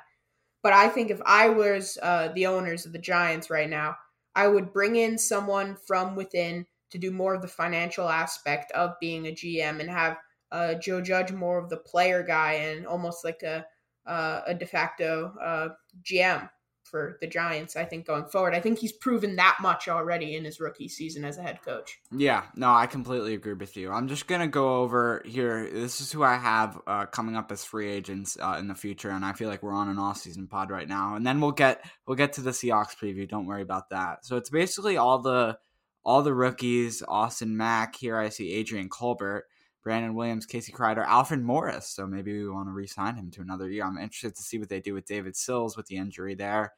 But 0.64 0.74
I 0.74 0.88
think 0.88 1.12
if 1.12 1.22
I 1.26 1.50
was 1.50 1.98
uh, 2.02 2.30
the 2.34 2.48
owners 2.48 2.86
of 2.86 2.94
the 2.94 3.00
Giants 3.00 3.50
right 3.50 3.70
now, 3.70 3.96
I 4.36 4.48
would 4.48 4.74
bring 4.74 4.96
in 4.96 5.18
someone 5.18 5.76
from 5.76 6.16
within 6.16 6.66
to 6.90 6.98
do 6.98 7.12
more 7.12 7.36
of 7.36 7.42
the 7.42 7.48
financial 7.48 8.10
aspect 8.10 8.72
of 8.72 9.00
being 9.00 9.28
a 9.28 9.32
GM 9.32 9.80
and 9.80 9.90
have 9.90 10.18
uh, 10.54 10.76
Joe 10.76 11.02
Judge 11.02 11.32
more 11.34 11.58
of 11.58 11.70
the 11.70 11.78
player 11.78 12.24
guy 12.24 12.54
and 12.54 12.88
almost 12.88 13.26
like 13.26 13.44
a 13.44 13.66
uh, 14.06 14.42
a 14.48 14.54
de 14.54 14.66
facto 14.66 15.34
uh, 15.42 15.70
GM 16.04 16.50
for 16.84 17.18
the 17.22 17.28
Giants, 17.28 17.76
I 17.76 17.86
think, 17.86 18.06
going 18.06 18.26
forward. 18.26 18.54
I 18.54 18.60
think 18.60 18.78
he's 18.78 18.92
proven 18.92 19.38
that 19.38 19.58
much 19.62 19.88
already 19.88 20.36
in 20.36 20.46
his 20.46 20.60
rookie 20.60 20.90
season 20.90 21.26
as 21.26 21.38
a 21.38 21.42
head 21.42 21.60
coach. 21.64 22.00
Yeah, 22.12 22.44
no, 22.56 22.72
I 22.72 22.86
completely 22.86 23.34
agree 23.34 23.54
with 23.54 23.76
you. 23.76 23.92
I'm 23.92 24.08
just 24.08 24.28
to 24.28 24.48
go 24.48 24.82
over 24.82 25.24
here. 25.26 25.68
This 25.72 26.02
is 26.02 26.12
who 26.12 26.22
I 26.22 26.36
have 26.36 26.80
uh, 26.86 27.06
coming 27.08 27.36
up 27.36 27.52
as 27.52 27.66
free 27.66 27.90
agents 27.90 28.38
uh, 28.40 28.58
in 28.60 28.68
the 28.68 28.76
future, 28.76 29.10
and 29.10 29.26
I 29.26 29.34
feel 29.34 29.50
like 29.50 29.64
we're 29.64 29.74
on 29.74 29.90
an 29.90 29.98
off-season 29.98 30.48
pod 30.48 30.70
right 30.70 30.88
now. 30.88 31.16
And 31.16 31.26
then 31.26 31.42
we'll 31.42 31.52
get 31.52 31.84
we'll 32.06 32.18
get 32.18 32.34
to 32.34 32.42
the 32.42 32.52
Seahawks 32.52 32.96
preview. 32.96 33.28
Don't 33.28 33.48
worry 33.48 33.64
about 33.64 33.90
that. 33.90 34.26
So 34.26 34.38
it's 34.38 34.52
basically 34.52 34.98
all 34.98 35.20
the 35.20 35.58
all 36.06 36.22
the 36.22 36.34
rookies, 36.34 37.02
Austin 37.08 37.58
Mack. 37.58 37.96
Here 37.96 38.18
I 38.18 38.30
see 38.30 38.54
Adrian 38.54 38.90
Colbert. 38.90 39.46
Brandon 39.84 40.16
Williams, 40.16 40.46
Casey 40.46 40.72
Kreiter, 40.72 41.06
Alfred 41.06 41.42
Morris. 41.42 41.88
So 41.88 42.08
maybe 42.08 42.34
we 42.34 42.50
want 42.50 42.68
to 42.68 42.72
re-sign 42.72 43.16
him 43.16 43.32
to 43.32 43.42
another 43.42 43.70
year. 43.70 43.84
I'm 43.84 43.98
interested 43.98 44.36
to 44.36 44.42
see 44.42 44.58
what 44.58 44.70
they 44.70 44.80
do 44.80 44.94
with 44.94 45.06
David 45.06 45.36
Sills 45.36 45.76
with 45.76 45.88
the 45.88 45.98
injury 45.98 46.36
there. 46.36 46.74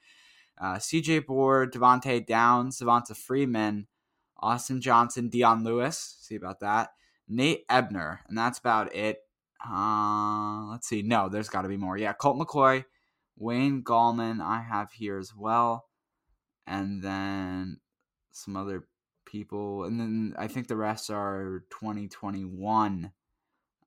Uh, 0.59 0.75
CJ 0.75 1.25
Board, 1.25 1.73
Devontae 1.73 2.25
Downs, 2.25 2.79
Devonta 2.79 3.15
Freeman, 3.15 3.87
Austin 4.39 4.81
Johnson, 4.81 5.29
Dion 5.29 5.63
Lewis. 5.63 6.17
See 6.21 6.35
about 6.35 6.61
that. 6.61 6.89
Nate 7.27 7.65
Ebner, 7.69 8.21
and 8.27 8.37
that's 8.37 8.59
about 8.59 8.95
it. 8.95 9.19
Uh, 9.67 10.65
let's 10.69 10.87
see. 10.87 11.01
No, 11.01 11.29
there's 11.29 11.49
got 11.49 11.63
to 11.63 11.67
be 11.69 11.77
more. 11.77 11.97
Yeah, 11.97 12.13
Colt 12.13 12.37
McCoy, 12.37 12.85
Wayne 13.37 13.83
Gallman, 13.83 14.41
I 14.41 14.61
have 14.61 14.91
here 14.91 15.17
as 15.17 15.35
well, 15.35 15.85
and 16.67 17.01
then 17.01 17.79
some 18.31 18.55
other 18.55 18.87
people, 19.25 19.83
and 19.83 19.99
then 19.99 20.35
I 20.37 20.47
think 20.47 20.67
the 20.67 20.75
rest 20.75 21.09
are 21.09 21.63
2021. 21.71 23.11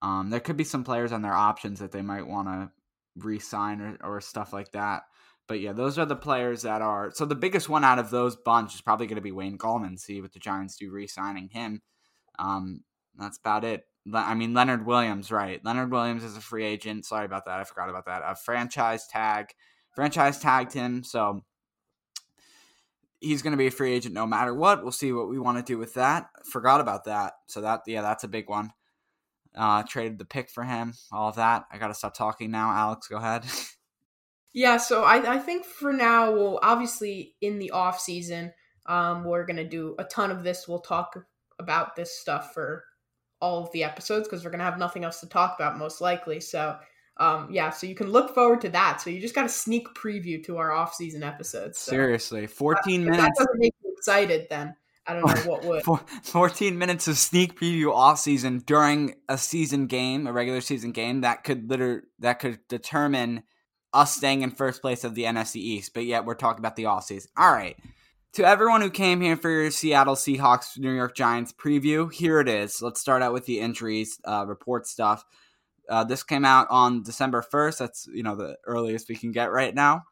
Um, 0.00 0.30
there 0.30 0.40
could 0.40 0.57
be 0.57 0.64
some 0.64 0.85
players 0.85 1.12
on 1.12 1.23
their 1.23 1.35
options 1.35 1.80
that 1.80 1.92
they 1.92 2.02
might 2.02 2.26
want 2.26 2.49
to 2.49 2.71
re-sign 3.16 3.80
or, 3.80 4.16
or 4.16 4.21
stuff 4.21 4.52
like 4.52 4.73
that. 4.73 5.02
But 5.49 5.61
yeah, 5.61 5.73
those 5.73 5.99
are 5.99 6.07
the 6.07 6.14
players 6.14 6.62
that 6.62 6.83
are. 6.83 7.11
So 7.12 7.25
the 7.25 7.35
biggest 7.35 7.68
one 7.68 7.83
out 7.83 7.99
of 7.99 8.11
those 8.11 8.37
bunch 8.37 8.75
is 8.75 8.80
probably 8.80 9.07
going 9.07 9.16
to 9.16 9.23
be 9.23 9.33
Wayne 9.33 9.59
Gallman. 9.59 9.99
See 9.99 10.21
what 10.21 10.33
the 10.33 10.38
Giants 10.38 10.76
do 10.76 10.90
re-signing 10.90 11.49
him. 11.49 11.80
Um, 12.38 12.83
that's 13.18 13.38
about 13.38 13.64
it. 13.64 13.85
I 14.12 14.35
mean 14.35 14.54
Leonard 14.54 14.87
Williams, 14.87 15.30
right? 15.30 15.62
Leonard 15.64 15.90
Williams 15.90 16.25
is 16.25 16.37
a 16.37 16.40
free 16.40 16.64
agent. 16.64 17.04
Sorry 17.04 17.25
about 17.25 17.45
that. 17.47 17.61
I 17.61 17.64
forgot 17.64 17.90
about 17.90 18.07
that. 18.07 18.23
A 18.25 18.35
franchise 18.37 19.07
tag, 19.07 19.49
franchise 19.95 20.38
tagged 20.38 20.73
him, 20.73 21.02
so 21.02 21.42
he's 23.20 23.42
going 23.42 23.52
to 23.52 23.58
be 23.58 23.66
a 23.66 23.72
free 23.72 23.92
agent 23.92 24.14
no 24.14 24.26
matter 24.26 24.54
what. 24.54 24.82
We'll 24.82 24.92
see 24.92 25.12
what 25.12 25.28
we 25.28 25.38
want 25.38 25.58
to 25.58 25.64
do 25.64 25.78
with 25.78 25.94
that. 25.94 26.28
Forgot 26.50 26.80
about 26.80 27.04
that. 27.04 27.34
So 27.46 27.60
that 27.60 27.82
yeah, 27.87 28.02
that's 28.02 28.25
a 28.25 28.28
big 28.28 28.48
one. 28.48 28.72
Uh, 29.56 29.82
traded 29.82 30.18
the 30.18 30.25
pick 30.25 30.50
for 30.50 30.62
him, 30.62 30.94
all 31.10 31.28
of 31.28 31.37
that. 31.37 31.64
I 31.72 31.78
got 31.78 31.88
to 31.88 31.94
stop 31.94 32.14
talking 32.14 32.50
now. 32.50 32.70
Alex, 32.70 33.08
go 33.08 33.16
ahead. 33.16 33.44
yeah, 34.52 34.76
so 34.76 35.02
I, 35.02 35.34
I 35.34 35.38
think 35.38 35.64
for 35.64 35.92
now, 35.92 36.32
we'll 36.32 36.60
obviously 36.62 37.34
in 37.40 37.58
the 37.58 37.72
off 37.72 37.98
season, 37.98 38.52
um, 38.87 39.25
we're 39.25 39.46
gonna 39.46 39.68
do 39.68 39.94
a 39.98 40.04
ton 40.04 40.30
of 40.30 40.44
this. 40.44 40.68
We'll 40.68 40.80
talk 40.80 41.18
about 41.58 41.96
this 41.96 42.18
stuff 42.18 42.54
for 42.54 42.84
all 43.40 43.64
of 43.64 43.72
the 43.72 43.84
episodes 43.84 44.28
because 44.28 44.44
we're 44.44 44.50
gonna 44.50 44.64
have 44.64 44.78
nothing 44.78 45.04
else 45.04 45.20
to 45.20 45.28
talk 45.28 45.56
about 45.58 45.78
most 45.78 46.00
likely. 46.00 46.40
So 46.40 46.78
um, 47.20 47.48
yeah, 47.50 47.70
so 47.70 47.87
you 47.87 47.94
can 47.94 48.10
look 48.10 48.34
forward 48.34 48.60
to 48.60 48.68
that. 48.70 49.00
So 49.00 49.10
you 49.10 49.20
just 49.20 49.34
got 49.34 49.46
a 49.46 49.48
sneak 49.48 49.88
preview 49.94 50.42
to 50.44 50.58
our 50.58 50.72
off-season 50.72 51.22
episodes. 51.22 51.78
So. 51.78 51.90
Seriously, 51.90 52.46
fourteen 52.46 53.02
uh, 53.02 53.10
minutes. 53.10 53.38
that 53.38 53.44
doesn't 53.44 53.58
make 53.58 53.75
you 53.82 53.92
excited, 53.96 54.46
then 54.48 54.76
I 55.06 55.14
don't 55.14 55.26
know 55.26 55.50
what 55.50 55.64
would. 55.64 56.00
fourteen 56.22 56.78
minutes 56.78 57.08
of 57.08 57.18
sneak 57.18 57.58
preview 57.58 57.92
off-season 57.92 58.62
during 58.66 59.16
a 59.28 59.37
season 59.37 59.87
game, 59.87 60.26
a 60.26 60.32
regular 60.32 60.60
season 60.60 60.92
game 60.92 61.22
that 61.22 61.42
could 61.42 61.68
liter 61.68 62.04
that 62.20 62.38
could 62.38 62.60
determine 62.68 63.42
us 63.92 64.14
staying 64.14 64.42
in 64.42 64.50
first 64.50 64.80
place 64.80 65.02
of 65.02 65.16
the 65.16 65.25
NFC 65.25 65.56
East. 65.56 65.94
But 65.94 66.04
yet 66.04 66.25
we're 66.25 66.34
talking 66.34 66.60
about 66.60 66.76
the 66.76 66.87
off-season. 66.87 67.30
All 67.37 67.52
right. 67.52 67.76
To 68.34 68.44
everyone 68.44 68.82
who 68.82 68.90
came 68.90 69.20
here 69.22 69.37
for 69.37 69.50
your 69.50 69.70
Seattle 69.70 70.14
Seahawks 70.14 70.78
New 70.78 70.92
York 70.92 71.16
Giants 71.16 71.52
preview, 71.52 72.12
here 72.12 72.38
it 72.40 72.48
is. 72.48 72.80
Let's 72.80 73.00
start 73.00 73.22
out 73.22 73.32
with 73.32 73.46
the 73.46 73.58
injuries 73.58 74.20
uh, 74.25 74.44
report 74.46 74.87
stuff. 74.87 75.25
Uh, 75.88 76.04
this 76.04 76.23
came 76.23 76.45
out 76.45 76.66
on 76.71 77.02
December 77.02 77.45
1st. 77.52 77.78
That's 77.78 78.09
you 78.12 78.23
know 78.23 78.37
the 78.37 78.57
earliest 78.64 79.09
we 79.09 79.16
can 79.16 79.33
get 79.33 79.50
right 79.50 79.75
now. 79.75 80.04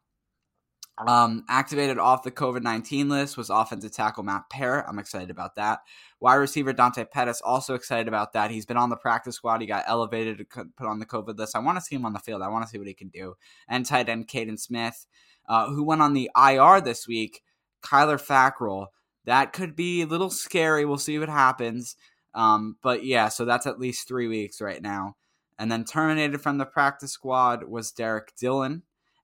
Um, 0.98 1.44
activated 1.50 1.98
off 1.98 2.22
the 2.22 2.30
COVID 2.30 2.62
19 2.62 3.10
list 3.10 3.36
was 3.36 3.50
offensive 3.50 3.92
tackle 3.92 4.22
Matt 4.22 4.48
Peart. 4.48 4.86
I'm 4.88 4.98
excited 4.98 5.30
about 5.30 5.56
that. 5.56 5.80
Wide 6.20 6.36
receiver 6.36 6.72
Dante 6.72 7.04
Pettis, 7.04 7.42
also 7.42 7.74
excited 7.74 8.08
about 8.08 8.32
that. 8.32 8.50
He's 8.50 8.64
been 8.64 8.78
on 8.78 8.88
the 8.88 8.96
practice 8.96 9.36
squad. 9.36 9.60
He 9.60 9.66
got 9.66 9.84
elevated 9.86 10.38
to 10.38 10.44
put 10.44 10.86
on 10.86 10.98
the 10.98 11.04
COVID 11.04 11.38
list. 11.38 11.54
I 11.54 11.58
want 11.58 11.76
to 11.76 11.84
see 11.84 11.96
him 11.96 12.06
on 12.06 12.14
the 12.14 12.18
field. 12.18 12.40
I 12.40 12.48
want 12.48 12.64
to 12.64 12.70
see 12.70 12.78
what 12.78 12.86
he 12.86 12.94
can 12.94 13.08
do. 13.08 13.34
And 13.68 13.84
tight 13.84 14.08
end 14.08 14.26
Kaden 14.26 14.58
Smith, 14.58 15.06
uh, 15.46 15.68
who 15.68 15.84
went 15.84 16.00
on 16.00 16.14
the 16.14 16.30
IR 16.34 16.80
this 16.80 17.06
week, 17.06 17.42
Kyler 17.82 18.20
Fackrell. 18.20 18.86
That 19.26 19.52
could 19.52 19.76
be 19.76 20.00
a 20.00 20.06
little 20.06 20.30
scary. 20.30 20.86
We'll 20.86 20.96
see 20.96 21.18
what 21.18 21.28
happens. 21.28 21.96
Um, 22.32 22.76
but 22.82 23.04
yeah, 23.04 23.28
so 23.28 23.44
that's 23.44 23.66
at 23.66 23.78
least 23.78 24.08
three 24.08 24.28
weeks 24.28 24.62
right 24.62 24.80
now. 24.80 25.16
And 25.58 25.72
then 25.72 25.84
terminated 25.84 26.40
from 26.40 26.58
the 26.58 26.66
practice 26.66 27.12
squad 27.12 27.64
was 27.64 27.92
Derek 27.92 28.34
Dillon 28.36 28.82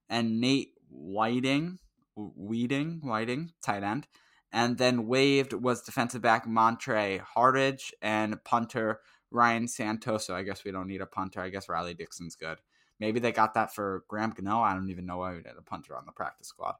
and 0.09 0.41
Nate 0.41 0.73
Whiting, 0.89 1.79
Weeding, 2.15 3.01
Whiting, 3.03 3.51
tight 3.61 3.83
end. 3.83 4.07
And 4.51 4.77
then 4.77 5.07
waived 5.07 5.53
was 5.53 5.81
defensive 5.81 6.21
back 6.21 6.47
Montre 6.47 7.19
Hartage 7.35 7.91
and 8.01 8.43
punter 8.43 8.99
Ryan 9.31 9.65
Santoso. 9.65 10.33
I 10.33 10.43
guess 10.43 10.63
we 10.63 10.71
don't 10.71 10.87
need 10.87 11.01
a 11.01 11.07
punter. 11.07 11.41
I 11.41 11.49
guess 11.49 11.67
Riley 11.67 11.95
Dixon's 11.95 12.35
good. 12.35 12.59
Maybe 12.99 13.19
they 13.19 13.31
got 13.31 13.55
that 13.55 13.73
for 13.73 14.03
Graham 14.07 14.31
Gano. 14.31 14.59
I 14.59 14.73
don't 14.73 14.89
even 14.89 15.05
know 15.05 15.17
why 15.17 15.31
we 15.31 15.37
had 15.37 15.57
a 15.57 15.63
punter 15.63 15.97
on 15.97 16.05
the 16.05 16.11
practice 16.11 16.47
squad. 16.47 16.75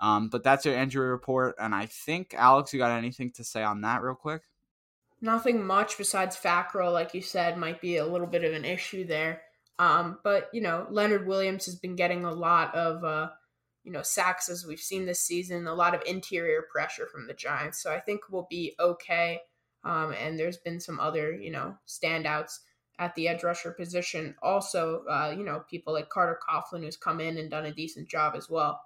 Um, 0.00 0.28
but 0.28 0.42
that's 0.42 0.64
your 0.64 0.74
injury 0.74 1.08
report. 1.08 1.54
And 1.60 1.74
I 1.74 1.86
think, 1.86 2.34
Alex, 2.36 2.72
you 2.72 2.78
got 2.78 2.90
anything 2.90 3.30
to 3.32 3.44
say 3.44 3.62
on 3.62 3.82
that 3.82 4.02
real 4.02 4.16
quick? 4.16 4.42
Nothing 5.22 5.64
much 5.64 5.96
besides 5.96 6.36
Fackrell, 6.36 6.92
like 6.92 7.14
you 7.14 7.22
said, 7.22 7.56
might 7.56 7.80
be 7.80 7.96
a 7.96 8.06
little 8.06 8.26
bit 8.26 8.42
of 8.42 8.52
an 8.52 8.64
issue 8.64 9.06
there. 9.06 9.42
Um, 9.78 10.18
but 10.24 10.50
you 10.52 10.60
know, 10.60 10.86
Leonard 10.90 11.28
Williams 11.28 11.64
has 11.66 11.76
been 11.76 11.94
getting 11.94 12.24
a 12.24 12.34
lot 12.34 12.74
of 12.74 13.04
uh, 13.04 13.28
you 13.84 13.92
know 13.92 14.02
sacks 14.02 14.48
as 14.48 14.66
we've 14.66 14.80
seen 14.80 15.06
this 15.06 15.20
season, 15.20 15.68
a 15.68 15.74
lot 15.74 15.94
of 15.94 16.02
interior 16.06 16.66
pressure 16.70 17.06
from 17.06 17.28
the 17.28 17.34
Giants. 17.34 17.80
So 17.80 17.92
I 17.92 18.00
think 18.00 18.22
we'll 18.30 18.48
be 18.50 18.74
okay. 18.80 19.40
Um, 19.84 20.12
and 20.12 20.38
there's 20.38 20.58
been 20.58 20.80
some 20.80 20.98
other 20.98 21.32
you 21.32 21.52
know 21.52 21.76
standouts 21.86 22.58
at 22.98 23.14
the 23.14 23.28
edge 23.28 23.44
rusher 23.44 23.70
position. 23.70 24.34
Also, 24.42 25.04
uh, 25.08 25.32
you 25.36 25.44
know, 25.44 25.64
people 25.70 25.92
like 25.92 26.08
Carter 26.08 26.38
Coughlin 26.48 26.82
who's 26.82 26.96
come 26.96 27.20
in 27.20 27.38
and 27.38 27.48
done 27.48 27.66
a 27.66 27.72
decent 27.72 28.08
job 28.08 28.34
as 28.36 28.50
well. 28.50 28.80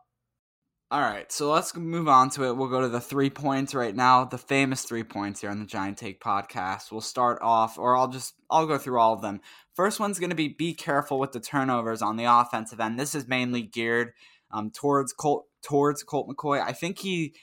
All 0.88 1.00
right, 1.00 1.30
so 1.32 1.50
let's 1.50 1.74
move 1.74 2.06
on 2.06 2.30
to 2.30 2.44
it. 2.44 2.56
We'll 2.56 2.68
go 2.68 2.80
to 2.80 2.88
the 2.88 3.00
three 3.00 3.28
points 3.28 3.74
right 3.74 3.94
now, 3.94 4.24
the 4.24 4.38
famous 4.38 4.84
three 4.84 5.02
points 5.02 5.40
here 5.40 5.50
on 5.50 5.58
the 5.58 5.66
Giant 5.66 5.98
Take 5.98 6.20
podcast. 6.20 6.92
We'll 6.92 7.00
start 7.00 7.42
off, 7.42 7.76
or 7.76 7.96
I'll 7.96 8.06
just 8.06 8.34
I'll 8.48 8.68
go 8.68 8.78
through 8.78 9.00
all 9.00 9.12
of 9.12 9.20
them. 9.20 9.40
First 9.74 9.98
one's 9.98 10.20
going 10.20 10.30
to 10.30 10.36
be 10.36 10.46
be 10.46 10.74
careful 10.74 11.18
with 11.18 11.32
the 11.32 11.40
turnovers 11.40 12.02
on 12.02 12.16
the 12.16 12.26
offensive 12.26 12.78
end. 12.78 13.00
This 13.00 13.16
is 13.16 13.26
mainly 13.26 13.62
geared 13.62 14.12
um, 14.52 14.70
towards 14.70 15.12
Colt 15.12 15.46
towards 15.60 16.04
Colt 16.04 16.28
McCoy. 16.28 16.62
I 16.64 16.70
think 16.70 17.00
he, 17.00 17.34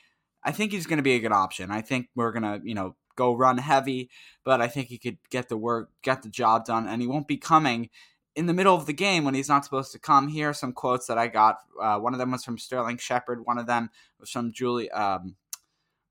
I 0.41 0.53
think 0.53 0.71
he's 0.71 0.87
going 0.87 0.97
to 0.97 1.03
be 1.03 1.15
a 1.15 1.19
good 1.19 1.33
option. 1.33 1.69
I 1.69 1.81
think 1.81 2.07
we're 2.15 2.31
gonna 2.31 2.61
you 2.63 2.75
know 2.75 2.95
go 3.17 3.35
run 3.35 3.57
heavy, 3.57 4.09
but 4.45 4.61
I 4.61 4.69
think 4.69 4.87
he 4.87 4.97
could 4.97 5.17
get 5.29 5.49
the 5.49 5.57
work, 5.57 5.89
get 6.01 6.21
the 6.21 6.29
job 6.29 6.63
done, 6.63 6.87
and 6.87 7.01
he 7.01 7.09
won't 7.09 7.27
be 7.27 7.37
coming 7.37 7.89
in 8.35 8.45
the 8.47 8.53
middle 8.53 8.75
of 8.75 8.85
the 8.85 8.93
game 8.93 9.23
when 9.23 9.33
he's 9.33 9.49
not 9.49 9.63
supposed 9.63 9.91
to 9.91 9.99
come. 9.99 10.27
Here 10.27 10.49
are 10.49 10.53
some 10.53 10.73
quotes 10.73 11.07
that 11.07 11.17
I 11.17 11.27
got. 11.27 11.57
Uh, 11.79 11.99
one 11.99 12.13
of 12.13 12.19
them 12.19 12.31
was 12.31 12.43
from 12.43 12.57
Sterling 12.57 12.97
Shepard. 12.97 13.45
One 13.45 13.57
of 13.57 13.67
them 13.67 13.89
was 14.19 14.29
from 14.29 14.51
Julie. 14.51 14.89
Um, 14.91 15.35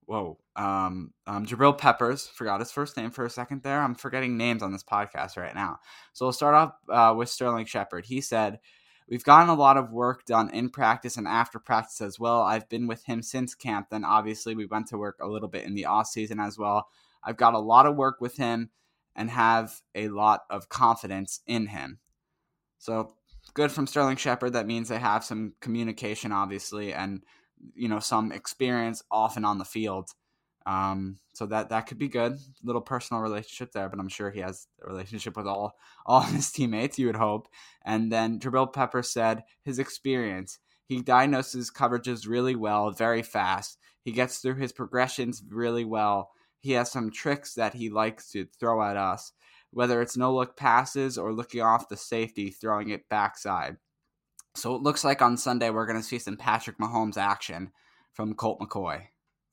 whoa, 0.07 0.39
um, 0.57 1.13
um, 1.27 1.47
Jabril 1.47 1.77
Peppers. 1.77 2.27
Forgot 2.27 2.61
his 2.61 2.71
first 2.71 2.97
name 2.97 3.11
for 3.11 3.25
a 3.25 3.31
second 3.31 3.63
there. 3.63 3.81
I'm 3.81 3.95
forgetting 3.95 4.37
names 4.37 4.63
on 4.63 4.73
this 4.73 4.85
podcast 4.85 5.37
right 5.37 5.55
now. 5.55 5.79
So 6.13 6.27
we'll 6.27 6.33
start 6.33 6.55
off 6.55 6.75
uh, 6.89 7.15
with 7.17 7.29
Sterling 7.29 7.67
Shepard. 7.67 8.07
He 8.07 8.21
said. 8.21 8.61
We've 9.09 9.25
gotten 9.25 9.51
a 9.51 9.55
lot 9.55 9.77
of 9.77 9.93
work 9.93 10.25
done 10.25 10.49
in 10.55 10.71
practice 10.71 11.19
and 11.19 11.29
after 11.29 11.59
practice 11.59 12.01
as 12.01 12.19
well. 12.19 12.41
I've 12.41 12.69
been 12.71 12.87
with 12.87 13.05
him 13.05 13.21
since 13.21 13.55
camp. 13.55 13.89
Then 13.91 14.05
obviously 14.05 14.55
we 14.55 14.65
went 14.65 14.87
to 14.87 14.97
work 14.97 15.19
a 15.21 15.27
little 15.27 15.49
bit 15.49 15.65
in 15.65 15.75
the 15.75 15.85
off 15.85 16.07
season 16.07 16.41
as 16.41 16.57
well. 16.57 16.89
I've 17.23 17.37
got 17.37 17.53
a 17.53 17.59
lot 17.59 17.85
of 17.85 17.97
work 17.97 18.23
with 18.23 18.37
him 18.37 18.71
and 19.15 19.29
have 19.29 19.81
a 19.95 20.09
lot 20.09 20.43
of 20.49 20.69
confidence 20.69 21.41
in 21.47 21.67
him. 21.67 21.99
So 22.83 23.14
good 23.55 23.71
from 23.71 23.87
Sterling 23.87 24.16
Shepard. 24.16 24.55
That 24.55 24.66
means 24.66 24.88
they 24.88 24.99
have 24.99 25.23
some 25.23 25.53
communication, 25.61 26.33
obviously, 26.33 26.92
and 26.92 27.23
you 27.77 27.88
know 27.88 28.01
some 28.01 28.33
experience 28.33 29.05
off 29.09 29.37
and 29.37 29.47
on 29.47 29.59
the 29.59 29.64
field. 29.64 30.11
Um, 30.66 31.18
so 31.33 31.47
that 31.47 31.68
that 31.68 31.87
could 31.87 31.99
be 31.99 32.09
good. 32.09 32.38
Little 32.64 32.81
personal 32.81 33.23
relationship 33.23 33.71
there, 33.71 33.88
but 33.88 34.01
I'm 34.01 34.09
sure 34.09 34.33
he 34.33 34.40
has 34.40 34.66
a 34.83 34.88
relationship 34.88 35.37
with 35.37 35.47
all 35.47 35.77
all 36.05 36.23
his 36.23 36.51
teammates. 36.51 36.99
You 36.99 37.07
would 37.07 37.14
hope. 37.14 37.47
And 37.85 38.11
then 38.11 38.40
Jabril 38.40 38.73
Pepper 38.73 39.05
said 39.05 39.45
his 39.62 39.79
experience. 39.79 40.59
He 40.85 41.03
diagnoses 41.03 41.71
coverages 41.71 42.27
really 42.27 42.57
well, 42.57 42.90
very 42.90 43.23
fast. 43.23 43.79
He 44.03 44.11
gets 44.11 44.38
through 44.38 44.57
his 44.57 44.73
progressions 44.73 45.40
really 45.49 45.85
well. 45.85 46.33
He 46.59 46.73
has 46.73 46.90
some 46.90 47.12
tricks 47.12 47.55
that 47.55 47.75
he 47.75 47.90
likes 47.90 48.33
to 48.33 48.49
throw 48.59 48.83
at 48.83 48.97
us 48.97 49.33
whether 49.73 50.01
it's 50.03 50.17
no 50.17 50.35
look 50.35 50.57
passes 50.57 51.19
or 51.19 51.33
looking 51.33 51.63
off 51.63 51.89
the 51.89 51.97
safety, 51.97 52.51
throwing 52.51 52.91
it 52.91 53.09
backside. 53.09 53.77
So 54.55 54.75
it 54.75 54.83
looks 54.83 55.05
like 55.05 55.23
on 55.23 55.37
Sunday 55.37 55.71
we're 55.71 55.87
going 55.87 56.01
to 56.01 56.07
see 56.07 56.19
some 56.19 56.37
Patrick 56.37 56.79
Mahomes 56.79 57.17
action 57.17 57.73
from 58.13 58.35
Colt 58.35 58.61
McCoy. 58.61 59.03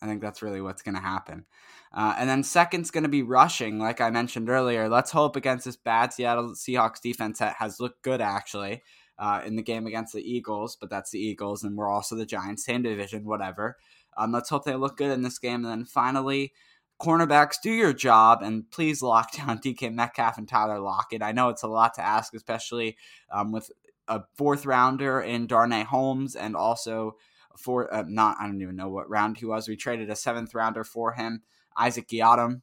I 0.01 0.05
think 0.05 0.21
that's 0.21 0.41
really 0.41 0.61
what's 0.61 0.81
going 0.81 0.95
to 0.95 1.01
happen. 1.01 1.45
Uh, 1.93 2.15
and 2.17 2.29
then 2.29 2.43
second's 2.43 2.91
going 2.91 3.03
to 3.03 3.09
be 3.09 3.23
rushing, 3.23 3.79
like 3.79 3.99
I 3.99 4.09
mentioned 4.09 4.49
earlier. 4.49 4.87
Let's 4.87 5.11
hope 5.11 5.35
against 5.35 5.65
this 5.65 5.75
bad 5.75 6.13
Seattle 6.13 6.51
Seahawks 6.51 7.01
defense 7.01 7.39
that 7.39 7.55
has 7.59 7.79
looked 7.79 8.03
good 8.03 8.21
actually 8.21 8.83
uh, 9.17 9.41
in 9.45 9.55
the 9.55 9.63
game 9.63 9.87
against 9.87 10.13
the 10.13 10.21
Eagles, 10.21 10.77
but 10.79 10.89
that's 10.89 11.11
the 11.11 11.19
Eagles, 11.19 11.63
and 11.63 11.77
we're 11.77 11.89
also 11.89 12.15
the 12.15 12.25
Giants, 12.25 12.63
same 12.63 12.83
division, 12.83 13.25
whatever. 13.25 13.77
Um, 14.17 14.31
let's 14.31 14.49
hope 14.49 14.63
they 14.63 14.75
look 14.75 14.97
good 14.97 15.11
in 15.11 15.21
this 15.21 15.39
game. 15.39 15.65
And 15.65 15.71
then 15.71 15.85
finally, 15.85 16.53
cornerbacks, 16.99 17.55
do 17.61 17.71
your 17.71 17.93
job 17.93 18.41
and 18.41 18.69
please 18.71 19.01
lock 19.01 19.31
down 19.37 19.59
DK 19.59 19.93
Metcalf 19.93 20.37
and 20.37 20.47
Tyler 20.47 20.79
Lockett. 20.79 21.23
I 21.23 21.31
know 21.31 21.49
it's 21.49 21.63
a 21.63 21.67
lot 21.67 21.93
to 21.95 22.01
ask, 22.01 22.33
especially 22.33 22.97
um, 23.31 23.51
with 23.51 23.71
a 24.07 24.21
fourth 24.35 24.65
rounder 24.65 25.21
in 25.21 25.47
Darnay 25.47 25.83
Holmes 25.83 26.35
and 26.35 26.55
also 26.55 27.15
for 27.57 27.93
uh, 27.93 28.03
not 28.07 28.37
I 28.39 28.45
don't 28.45 28.61
even 28.61 28.75
know 28.75 28.89
what 28.89 29.09
round 29.09 29.37
he 29.37 29.45
was. 29.45 29.67
We 29.67 29.75
traded 29.75 30.09
a 30.09 30.15
seventh 30.15 30.53
rounder 30.55 30.83
for 30.83 31.13
him, 31.13 31.43
Isaac 31.77 32.07
Yiadom. 32.07 32.61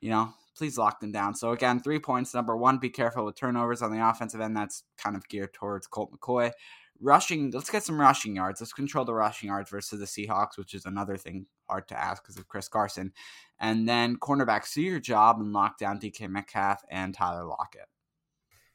You 0.00 0.10
know, 0.10 0.34
please 0.56 0.78
lock 0.78 1.00
them 1.00 1.12
down. 1.12 1.34
So 1.34 1.52
again, 1.52 1.80
three 1.80 1.98
points. 1.98 2.34
Number 2.34 2.56
one, 2.56 2.78
be 2.78 2.90
careful 2.90 3.24
with 3.24 3.36
turnovers 3.36 3.82
on 3.82 3.92
the 3.92 4.06
offensive 4.06 4.40
end. 4.40 4.56
That's 4.56 4.82
kind 4.96 5.16
of 5.16 5.28
geared 5.28 5.52
towards 5.52 5.86
Colt 5.86 6.12
McCoy 6.12 6.52
rushing. 7.00 7.50
Let's 7.50 7.70
get 7.70 7.82
some 7.82 8.00
rushing 8.00 8.36
yards. 8.36 8.60
Let's 8.60 8.72
control 8.72 9.04
the 9.04 9.14
rushing 9.14 9.48
yards 9.48 9.70
versus 9.70 9.98
the 9.98 10.06
Seahawks, 10.06 10.56
which 10.56 10.74
is 10.74 10.86
another 10.86 11.16
thing 11.16 11.46
hard 11.68 11.88
to 11.88 11.98
ask 11.98 12.22
because 12.22 12.36
of 12.36 12.48
Chris 12.48 12.68
Carson. 12.68 13.12
And 13.58 13.88
then 13.88 14.16
cornerbacks 14.16 14.74
do 14.74 14.82
your 14.82 15.00
job 15.00 15.40
and 15.40 15.52
lock 15.52 15.78
down 15.78 16.00
DK 16.00 16.28
Metcalf 16.28 16.82
and 16.90 17.14
Tyler 17.14 17.44
Lockett. 17.44 17.88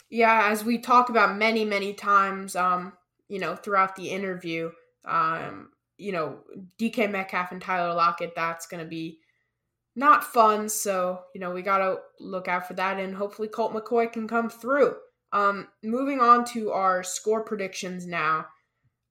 Yeah, 0.10 0.48
as 0.50 0.64
we 0.64 0.80
talk 0.80 1.10
about 1.10 1.38
many, 1.38 1.66
many 1.66 1.94
times, 1.94 2.56
um, 2.56 2.94
you 3.28 3.40
know, 3.40 3.56
throughout 3.56 3.96
the 3.96 4.10
interview, 4.10 4.72
um, 5.06 5.70
you 5.98 6.12
know, 6.12 6.40
DK 6.80 7.12
Metcalf 7.12 7.52
and 7.52 7.62
Tyler 7.62 7.94
Lockett, 7.94 8.34
that's 8.36 8.66
going 8.66 8.84
to 8.84 8.90
be 8.90 9.20
not 9.96 10.24
fun. 10.24 10.70
So, 10.70 11.22
you 11.36 11.42
know, 11.42 11.52
we 11.52 11.62
got 11.62 11.80
to 11.80 12.00
look 12.20 12.48
out 12.48 12.68
for 12.68 12.74
that 12.76 13.00
and 13.00 13.14
hopefully 13.14 13.50
Colt 13.50 13.74
McCoy 13.74 14.12
can 14.12 14.28
come 14.28 14.50
through. 14.50 14.96
Um, 15.32 15.68
moving 15.84 16.20
on 16.20 16.46
to 16.54 16.72
our 16.72 17.04
score 17.04 17.44
predictions 17.44 18.08
now. 18.08 18.48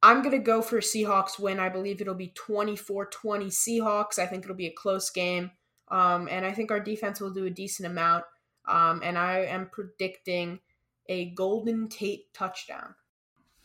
I'm 0.02 0.22
going 0.22 0.33
to 0.33 0.38
go 0.38 0.62
for 0.62 0.78
Seahawks 0.78 1.38
win. 1.38 1.59
I 1.59 1.68
believe 1.68 2.00
it'll 2.00 2.14
be 2.14 2.33
24 2.35 3.07
20 3.07 3.46
Seahawks. 3.46 4.18
I 4.18 4.26
think 4.26 4.44
it'll 4.44 4.57
be 4.57 4.66
a 4.66 4.72
close 4.72 5.11
game. 5.11 5.50
Um, 5.88 6.28
and 6.31 6.44
I 6.44 6.52
think 6.52 6.70
our 6.70 6.81
defense 6.81 7.20
will 7.20 7.33
do 7.33 7.46
a 7.46 7.50
decent 7.50 7.87
amount. 7.87 8.24
Um, 8.66 9.00
and 9.02 9.16
I 9.16 9.40
am 9.40 9.70
predicting 9.72 10.61
a 11.09 11.31
Golden 11.31 11.88
Tate 11.88 12.33
touchdown. 12.33 12.94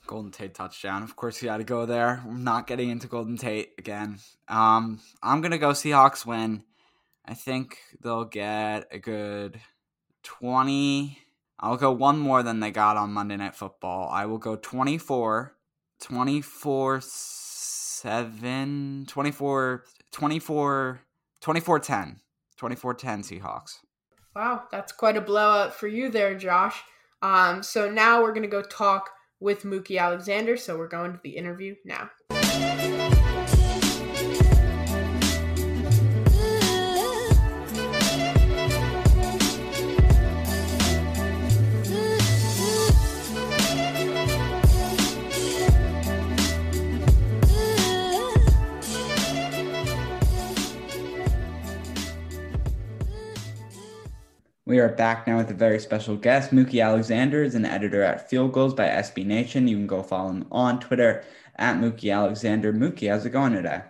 Golden 0.07 0.31
Tate 0.31 0.53
touchdown. 0.53 1.03
Of 1.03 1.15
course, 1.15 1.41
you 1.41 1.47
got 1.47 1.57
to 1.57 1.63
go 1.63 1.85
there. 1.85 2.21
I'm 2.25 2.43
not 2.43 2.67
getting 2.67 2.89
into 2.89 3.07
Golden 3.07 3.37
Tate 3.37 3.71
again. 3.77 4.19
Um, 4.47 5.01
I'm 5.21 5.41
going 5.41 5.51
to 5.51 5.57
go 5.57 5.69
Seahawks 5.69 6.25
win. 6.25 6.63
I 7.25 7.33
think 7.33 7.79
they'll 8.01 8.25
get 8.25 8.87
a 8.91 8.99
good 8.99 9.59
20. 10.23 11.22
I'll 11.59 11.77
go 11.77 11.91
one 11.91 12.19
more 12.19 12.43
than 12.43 12.59
they 12.59 12.71
got 12.71 12.97
on 12.97 13.13
Monday 13.13 13.37
Night 13.37 13.55
Football. 13.55 14.09
I 14.09 14.25
will 14.25 14.37
go 14.37 14.55
24, 14.55 15.55
24 16.01 17.01
7, 18.03 19.05
24, 19.07 19.83
24, 20.11 20.99
24 21.41 21.79
10. 21.79 22.19
24 22.57 22.93
10 22.93 23.21
Seahawks. 23.23 23.79
Wow, 24.35 24.63
that's 24.71 24.91
quite 24.91 25.17
a 25.17 25.21
blowout 25.21 25.73
for 25.73 25.87
you 25.87 26.09
there, 26.09 26.35
Josh. 26.37 26.81
Um, 27.21 27.63
so 27.63 27.89
now 27.89 28.21
we're 28.21 28.33
going 28.33 28.43
to 28.43 28.47
go 28.47 28.61
talk 28.61 29.09
with 29.39 29.63
Mookie 29.63 29.99
Alexander. 29.99 30.57
So 30.57 30.77
we're 30.77 30.87
going 30.87 31.13
to 31.13 31.19
the 31.23 31.37
interview 31.37 31.75
now. 31.85 32.09
We 54.73 54.79
are 54.79 54.89
back 54.89 55.27
now 55.27 55.37
with 55.37 55.51
a 55.51 55.53
very 55.53 55.79
special 55.79 56.15
guest. 56.15 56.49
Mookie 56.49 56.83
Alexander 56.83 57.43
is 57.43 57.53
an 57.53 57.63
editor 57.63 58.01
at 58.01 58.27
Field 58.27 58.53
Gulls 58.53 58.73
by 58.73 58.87
SB 58.87 59.23
Nation. 59.23 59.67
You 59.67 59.77
can 59.77 59.85
go 59.85 60.01
follow 60.01 60.31
him 60.31 60.47
on 60.51 60.79
Twitter 60.79 61.23
at 61.57 61.77
Mookie 61.77 62.11
Alexander. 62.11 62.73
Mookie, 62.73 63.07
how's 63.07 63.23
it 63.23 63.29
going 63.29 63.53
today? 63.53 63.83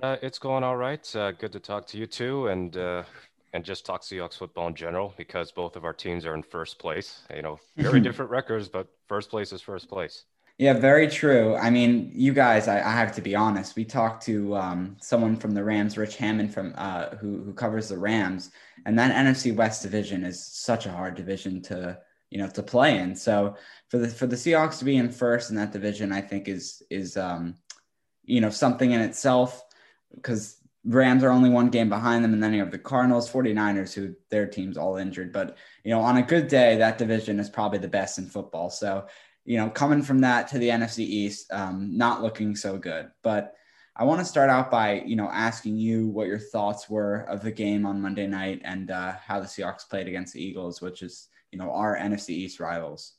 Uh, 0.00 0.16
it's 0.22 0.38
going 0.38 0.62
all 0.62 0.76
right. 0.76 1.04
Uh, 1.16 1.32
good 1.32 1.50
to 1.50 1.58
talk 1.58 1.88
to 1.88 1.98
you 1.98 2.06
too, 2.06 2.46
and 2.46 2.76
uh, 2.76 3.02
and 3.52 3.64
just 3.64 3.84
talk 3.84 4.02
Seahawks 4.02 4.38
football 4.38 4.68
in 4.68 4.76
general 4.76 5.12
because 5.16 5.50
both 5.50 5.74
of 5.74 5.84
our 5.84 5.92
teams 5.92 6.24
are 6.24 6.36
in 6.36 6.44
first 6.44 6.78
place. 6.78 7.22
You 7.34 7.42
know, 7.42 7.58
very 7.76 7.98
different 8.08 8.30
records, 8.30 8.68
but 8.68 8.86
first 9.08 9.28
place 9.28 9.52
is 9.52 9.60
first 9.60 9.88
place. 9.88 10.22
Yeah, 10.58 10.74
very 10.74 11.08
true. 11.08 11.56
I 11.56 11.68
mean, 11.70 12.12
you 12.14 12.32
guys, 12.32 12.68
I, 12.68 12.76
I 12.78 12.92
have 12.92 13.12
to 13.16 13.20
be 13.20 13.34
honest. 13.34 13.74
We 13.74 13.84
talked 13.84 14.22
to 14.26 14.54
um, 14.56 14.96
someone 15.00 15.36
from 15.36 15.50
the 15.50 15.64
Rams, 15.64 15.98
Rich 15.98 16.16
Hammond, 16.16 16.54
from 16.54 16.74
uh, 16.76 17.16
who 17.16 17.42
who 17.42 17.52
covers 17.52 17.88
the 17.88 17.98
Rams, 17.98 18.52
and 18.86 18.96
that 18.96 19.12
NFC 19.12 19.54
West 19.54 19.82
division 19.82 20.22
is 20.24 20.44
such 20.44 20.86
a 20.86 20.92
hard 20.92 21.16
division 21.16 21.60
to 21.62 21.98
you 22.30 22.38
know 22.38 22.48
to 22.50 22.62
play 22.62 22.98
in. 22.98 23.16
So 23.16 23.56
for 23.88 23.98
the 23.98 24.08
for 24.08 24.28
the 24.28 24.36
Seahawks 24.36 24.78
to 24.78 24.84
be 24.84 24.96
in 24.96 25.10
first 25.10 25.50
in 25.50 25.56
that 25.56 25.72
division, 25.72 26.12
I 26.12 26.20
think 26.20 26.46
is 26.46 26.84
is 26.88 27.16
um, 27.16 27.56
you 28.24 28.40
know 28.40 28.50
something 28.50 28.92
in 28.92 29.00
itself 29.00 29.64
because 30.14 30.58
Rams 30.84 31.24
are 31.24 31.30
only 31.30 31.48
one 31.48 31.70
game 31.70 31.88
behind 31.88 32.22
them, 32.22 32.34
and 32.34 32.42
then 32.42 32.52
you 32.52 32.60
have 32.60 32.70
the 32.70 32.78
Cardinals, 32.78 33.30
49ers, 33.30 33.94
who 33.94 34.14
their 34.30 34.46
team's 34.46 34.76
all 34.76 34.98
injured. 34.98 35.32
But 35.32 35.56
you 35.82 35.90
know, 35.90 36.00
on 36.00 36.18
a 36.18 36.22
good 36.22 36.46
day, 36.46 36.76
that 36.76 36.98
division 36.98 37.40
is 37.40 37.48
probably 37.48 37.78
the 37.78 37.88
best 37.88 38.18
in 38.18 38.26
football. 38.26 38.68
So 38.68 39.06
you 39.44 39.58
know, 39.58 39.68
coming 39.68 40.02
from 40.02 40.20
that 40.20 40.48
to 40.48 40.58
the 40.58 40.68
NFC 40.68 41.00
East, 41.00 41.52
um, 41.52 41.96
not 41.96 42.22
looking 42.22 42.56
so 42.56 42.78
good. 42.78 43.10
But 43.22 43.54
I 43.96 44.04
want 44.04 44.20
to 44.20 44.24
start 44.24 44.50
out 44.50 44.70
by, 44.70 45.02
you 45.02 45.16
know, 45.16 45.28
asking 45.28 45.78
you 45.78 46.08
what 46.08 46.26
your 46.26 46.38
thoughts 46.38 46.88
were 46.90 47.20
of 47.28 47.42
the 47.42 47.52
game 47.52 47.86
on 47.86 48.00
Monday 48.00 48.26
night 48.26 48.62
and 48.64 48.90
uh, 48.90 49.12
how 49.24 49.40
the 49.40 49.46
Seahawks 49.46 49.88
played 49.88 50.08
against 50.08 50.32
the 50.32 50.42
Eagles, 50.42 50.80
which 50.80 51.02
is, 51.02 51.28
you 51.52 51.58
know, 51.58 51.70
our 51.70 51.96
NFC 51.96 52.30
East 52.30 52.58
rivals. 52.58 53.12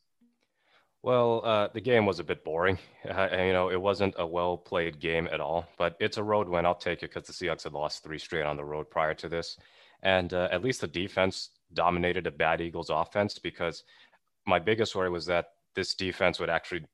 Well, 1.02 1.42
uh, 1.46 1.68
the 1.72 1.82
game 1.82 2.08
was 2.08 2.20
a 2.20 2.24
bit 2.24 2.44
boring. 2.44 2.80
Uh, 3.06 3.30
you 3.34 3.54
know, 3.54 3.70
it 3.70 3.80
wasn't 3.80 4.16
a 4.18 4.26
well 4.26 4.58
played 4.58 5.00
game 5.00 5.30
at 5.32 5.40
all, 5.40 5.68
but 5.78 5.96
it's 6.00 6.18
a 6.18 6.24
road 6.24 6.50
win. 6.50 6.66
I'll 6.66 6.74
take 6.74 7.04
it 7.04 7.14
because 7.14 7.28
the 7.28 7.34
Seahawks 7.34 7.64
had 7.64 7.74
lost 7.74 8.04
three 8.04 8.18
straight 8.18 8.48
on 8.48 8.58
the 8.58 8.66
road 8.66 8.90
prior 8.90 9.14
to 9.14 9.30
this. 9.30 9.58
And 10.02 10.34
uh, 10.34 10.48
at 10.52 10.64
least 10.64 10.82
the 10.82 10.88
defense 10.88 11.52
dominated 11.72 12.26
a 12.26 12.32
bad 12.32 12.62
Eagles 12.62 12.90
offense 12.90 13.38
because 13.38 13.84
my 14.48 14.58
biggest 14.58 14.96
worry 14.96 15.12
was 15.12 15.28
that 15.28 15.50
this 15.76 15.94
defense 15.94 16.40
would 16.40 16.50
actually 16.50 16.86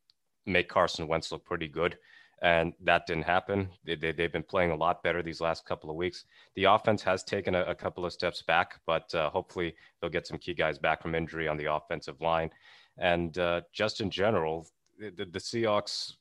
make 0.46 0.70
Carson 0.70 1.08
Wentz 1.08 1.32
look 1.32 1.46
pretty 1.46 1.68
good. 1.68 1.98
And 2.44 2.74
that 2.84 3.06
didn't 3.06 3.26
happen. 3.26 3.70
They, 3.86 3.96
they, 3.96 4.24
have 4.24 4.32
been 4.34 4.42
playing 4.42 4.72
a 4.72 4.76
lot 4.76 5.04
better 5.04 5.22
these 5.22 5.42
last 5.42 5.64
couple 5.64 5.92
of 5.92 5.96
weeks. 5.96 6.26
The 6.56 6.64
offense 6.64 7.04
has 7.04 7.24
taken 7.24 7.54
a, 7.54 7.62
a 7.66 7.76
couple 7.76 8.04
of 8.04 8.14
steps 8.14 8.42
back, 8.42 8.80
but 8.88 9.14
uh, 9.14 9.30
hopefully 9.30 9.76
they'll 10.00 10.10
get 10.10 10.26
some 10.26 10.40
key 10.40 10.56
guys 10.56 10.80
back 10.80 11.04
from 11.04 11.14
injury 11.14 11.48
on 11.48 11.58
the 11.58 11.72
offensive 11.72 12.20
line. 12.20 12.50
And 12.98 13.38
uh, 13.38 13.62
just 13.72 14.02
in 14.02 14.10
general, 14.10 14.68
the, 14.98 15.12
the 15.26 15.40
Seahawks 15.40 16.14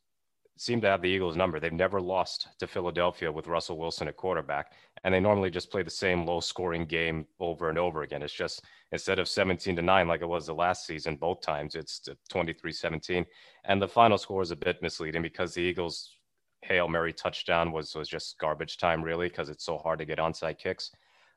seem 0.61 0.79
to 0.79 0.87
have 0.87 1.01
the 1.01 1.09
Eagles' 1.09 1.39
number. 1.39 1.59
They've 1.59 1.73
never 1.73 2.03
lost 2.03 2.49
to 2.59 2.67
Philadelphia 2.67 3.33
with 3.33 3.47
Russell 3.47 3.79
Wilson 3.79 4.09
at 4.09 4.19
quarterback, 4.19 4.73
and 5.03 5.15
they 5.15 5.19
normally 5.19 5.51
just 5.51 5.71
play 5.71 5.83
the 5.83 5.89
same 5.89 6.27
low-scoring 6.27 6.85
game 6.85 7.27
over 7.41 7.71
and 7.71 7.79
over 7.79 8.03
again. 8.03 8.21
It's 8.21 8.35
just 8.35 8.63
instead 8.93 9.19
of 9.19 9.27
17 9.27 9.75
to 9.77 9.81
9 9.81 10.07
like 10.07 10.21
it 10.21 10.29
was 10.29 10.45
the 10.45 10.55
last 10.55 10.85
season 10.85 11.17
both 11.17 11.41
times, 11.41 11.77
it's 11.77 12.07
23-17. 12.31 13.25
And 13.65 13.81
the 13.81 13.89
final 13.89 14.19
score 14.19 14.43
is 14.43 14.51
a 14.51 14.57
bit 14.57 14.83
misleading 14.83 15.23
because 15.23 15.55
the 15.55 15.63
Eagles 15.63 16.19
Hail 16.61 16.89
Mary 16.89 17.15
touchdown 17.15 17.73
was 17.73 17.95
was 17.95 18.07
just 18.07 18.39
garbage 18.39 18.77
time 18.77 19.03
really 19.03 19.29
because 19.29 19.49
it's 19.49 19.65
so 19.65 19.79
hard 19.79 19.99
to 19.99 20.05
get 20.05 20.19
onside 20.19 20.59
kicks. 20.59 20.91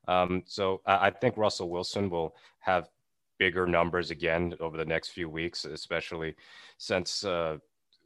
Um, 0.09 0.43
so 0.45 0.81
I, 0.85 1.07
I 1.07 1.09
think 1.11 1.37
Russell 1.37 1.69
Wilson 1.69 2.09
will 2.09 2.35
have 2.59 2.89
bigger 3.39 3.65
numbers 3.65 4.11
again 4.11 4.53
over 4.59 4.75
the 4.75 4.83
next 4.83 5.11
few 5.11 5.29
weeks, 5.29 5.63
especially 5.63 6.35
since 6.77 7.23
uh, 7.23 7.57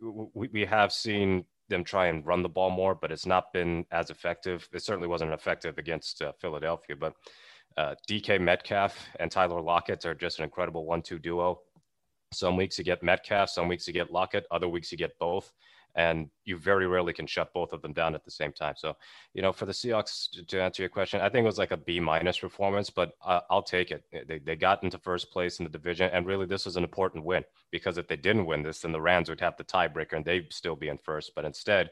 we, 0.01 0.47
we 0.51 0.65
have 0.65 0.91
seen 0.91 1.45
them 1.69 1.83
try 1.83 2.07
and 2.07 2.25
run 2.25 2.43
the 2.43 2.49
ball 2.49 2.69
more, 2.69 2.95
but 2.95 3.11
it's 3.11 3.25
not 3.25 3.51
been 3.51 3.85
as 3.91 4.09
effective. 4.09 4.67
It 4.73 4.83
certainly 4.83 5.07
wasn't 5.07 5.33
effective 5.33 5.77
against 5.77 6.21
uh, 6.21 6.31
Philadelphia, 6.39 6.95
but 6.95 7.13
uh, 7.75 7.95
DK 8.09 8.39
Metcalf 8.39 8.97
and 9.19 9.29
Tyler 9.29 9.61
Lockett 9.61 10.05
are 10.05 10.15
just 10.15 10.39
an 10.39 10.45
incredible 10.45 10.85
one-two 10.85 11.19
duo. 11.19 11.59
Some 12.33 12.55
weeks 12.57 12.77
you 12.77 12.83
get 12.83 13.03
Metcalf, 13.03 13.49
some 13.49 13.67
weeks 13.67 13.87
you 13.87 13.93
get 13.93 14.11
Lockett, 14.11 14.45
other 14.51 14.67
weeks 14.67 14.91
you 14.91 14.97
get 14.97 15.17
both 15.19 15.51
and 15.97 16.29
you 16.45 16.57
very 16.57 16.85
rarely 16.85 17.11
can 17.11 17.25
shut 17.25 17.51
both 17.53 17.73
of 17.73 17.81
them 17.81 17.91
down 17.91 18.13
at 18.13 18.23
the 18.23 18.31
same 18.31 18.53
time. 18.53 18.75
So, 18.77 18.95
you 19.33 19.41
know, 19.41 19.51
for 19.51 19.65
the 19.65 19.71
Seahawks, 19.71 20.29
to, 20.31 20.45
to 20.45 20.61
answer 20.61 20.83
your 20.83 20.89
question, 20.89 21.19
I 21.19 21.27
think 21.27 21.43
it 21.43 21.47
was 21.47 21.57
like 21.57 21.71
a 21.71 21.77
B 21.77 21.99
minus 21.99 22.37
performance, 22.37 22.91
but 22.91 23.13
uh, 23.25 23.41
I'll 23.49 23.63
take 23.63 23.89
it. 23.89 24.03
They, 24.27 24.37
they 24.37 24.55
got 24.55 24.83
into 24.83 24.99
first 24.99 25.31
place 25.31 25.57
in 25.57 25.65
the 25.65 25.71
division, 25.71 26.11
and 26.13 26.27
really 26.27 26.45
this 26.45 26.65
was 26.65 26.77
an 26.77 26.83
important 26.83 27.25
win 27.25 27.43
because 27.71 27.97
if 27.97 28.07
they 28.07 28.15
didn't 28.15 28.45
win 28.45 28.61
this, 28.61 28.81
then 28.81 28.91
the 28.91 29.01
Rams 29.01 29.27
would 29.27 29.41
have 29.41 29.57
the 29.57 29.63
tiebreaker 29.63 30.13
and 30.13 30.23
they'd 30.23 30.53
still 30.53 30.75
be 30.75 30.89
in 30.89 30.99
first. 30.99 31.31
But 31.35 31.45
instead, 31.45 31.89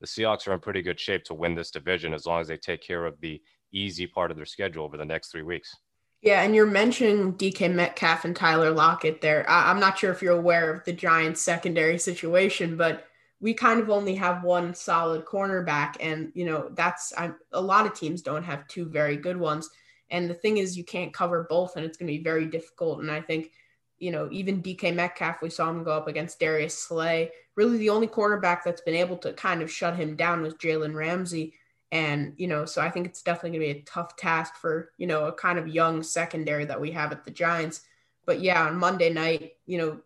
the 0.00 0.06
Seahawks 0.06 0.46
are 0.46 0.52
in 0.52 0.60
pretty 0.60 0.82
good 0.82 1.00
shape 1.00 1.24
to 1.24 1.34
win 1.34 1.54
this 1.54 1.70
division 1.70 2.12
as 2.12 2.26
long 2.26 2.42
as 2.42 2.48
they 2.48 2.58
take 2.58 2.82
care 2.82 3.06
of 3.06 3.18
the 3.20 3.40
easy 3.72 4.06
part 4.06 4.30
of 4.30 4.36
their 4.36 4.46
schedule 4.46 4.84
over 4.84 4.98
the 4.98 5.04
next 5.04 5.32
three 5.32 5.42
weeks. 5.42 5.74
Yeah, 6.20 6.42
and 6.42 6.54
you're 6.54 6.66
mentioning 6.66 7.34
DK 7.34 7.72
Metcalf 7.72 8.26
and 8.26 8.36
Tyler 8.36 8.70
Lockett 8.70 9.22
there. 9.22 9.48
I- 9.48 9.70
I'm 9.70 9.80
not 9.80 9.98
sure 9.98 10.10
if 10.10 10.20
you're 10.20 10.36
aware 10.36 10.74
of 10.74 10.84
the 10.84 10.92
Giants' 10.92 11.40
secondary 11.40 11.98
situation, 11.98 12.76
but 12.76 13.06
we 13.46 13.54
kind 13.54 13.78
of 13.78 13.90
only 13.90 14.16
have 14.16 14.42
one 14.42 14.74
solid 14.74 15.24
cornerback 15.24 15.94
and 16.00 16.32
you 16.34 16.44
know 16.44 16.68
that's 16.72 17.12
I'm, 17.16 17.36
a 17.52 17.60
lot 17.60 17.86
of 17.86 17.94
teams 17.94 18.20
don't 18.20 18.42
have 18.42 18.66
two 18.66 18.86
very 18.86 19.16
good 19.16 19.36
ones. 19.36 19.70
And 20.10 20.28
the 20.28 20.34
thing 20.34 20.58
is 20.58 20.76
you 20.76 20.82
can't 20.82 21.14
cover 21.14 21.46
both 21.48 21.76
and 21.76 21.86
it's 21.86 21.96
going 21.96 22.08
to 22.08 22.18
be 22.18 22.24
very 22.24 22.46
difficult. 22.46 22.98
And 22.98 23.08
i 23.08 23.20
think 23.20 23.52
you 23.98 24.10
know 24.10 24.28
even 24.32 24.60
dk 24.64 24.92
metcalf 24.92 25.40
we 25.40 25.48
saw 25.48 25.70
him 25.70 25.84
go 25.84 25.92
up 25.92 26.08
against 26.08 26.40
darius 26.40 26.76
slay. 26.76 27.30
Really 27.54 27.78
the 27.78 27.90
only 27.90 28.08
cornerback 28.08 28.64
that's 28.64 28.80
been 28.80 28.96
able 28.96 29.16
to 29.18 29.32
kind 29.32 29.62
of 29.62 29.70
shut 29.70 29.94
him 29.94 30.16
down 30.16 30.42
was 30.42 30.54
jalen 30.54 30.96
ramsey. 30.96 31.54
And 31.92 32.34
you 32.36 32.48
know 32.48 32.64
so 32.64 32.82
i 32.82 32.90
think 32.90 33.06
it's 33.06 33.22
definitely 33.22 33.56
going 33.56 33.68
to 33.68 33.74
be 33.74 33.80
a 33.80 33.84
tough 33.84 34.16
task 34.16 34.56
for 34.56 34.90
you 34.98 35.06
know 35.06 35.26
a 35.26 35.32
kind 35.32 35.56
of 35.56 35.68
young 35.68 36.02
secondary 36.02 36.64
that 36.64 36.80
we 36.80 36.90
have 36.90 37.12
at 37.12 37.24
the 37.24 37.30
giants. 37.30 37.82
But 38.24 38.40
yeah 38.40 38.66
on 38.66 38.76
monday 38.76 39.12
night 39.12 39.52
you 39.66 39.78
know 39.78 40.00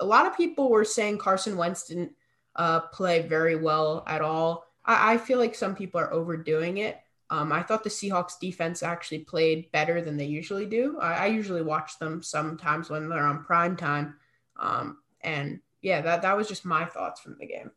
a 0.00 0.06
lot 0.06 0.24
of 0.24 0.34
people 0.34 0.70
were 0.70 0.86
saying 0.86 1.18
carson 1.18 1.58
wentz 1.58 1.84
didn't 1.88 2.12
uh, 2.56 2.80
play 2.80 3.22
very 3.22 3.56
well 3.56 4.04
at 4.06 4.22
all. 4.22 4.64
I, 4.84 5.14
I 5.14 5.18
feel 5.18 5.38
like 5.38 5.54
some 5.54 5.74
people 5.74 6.00
are 6.00 6.12
overdoing 6.12 6.78
it. 6.78 6.98
Um, 7.30 7.52
I 7.52 7.62
thought 7.62 7.84
the 7.84 7.90
Seahawks 7.90 8.40
defense 8.40 8.82
actually 8.82 9.20
played 9.20 9.70
better 9.70 10.02
than 10.02 10.16
they 10.16 10.24
usually 10.24 10.66
do. 10.66 10.98
I, 11.00 11.12
I 11.12 11.26
usually 11.26 11.62
watch 11.62 11.98
them 11.98 12.22
sometimes 12.22 12.90
when 12.90 13.08
they're 13.08 13.26
on 13.26 13.44
prime 13.44 13.76
time. 13.76 14.16
Um, 14.58 14.98
and 15.22 15.60
yeah, 15.80 16.00
that, 16.00 16.22
that 16.22 16.36
was 16.36 16.48
just 16.48 16.64
my 16.64 16.84
thoughts 16.84 17.20
from 17.20 17.36
the 17.38 17.46
game. 17.46 17.70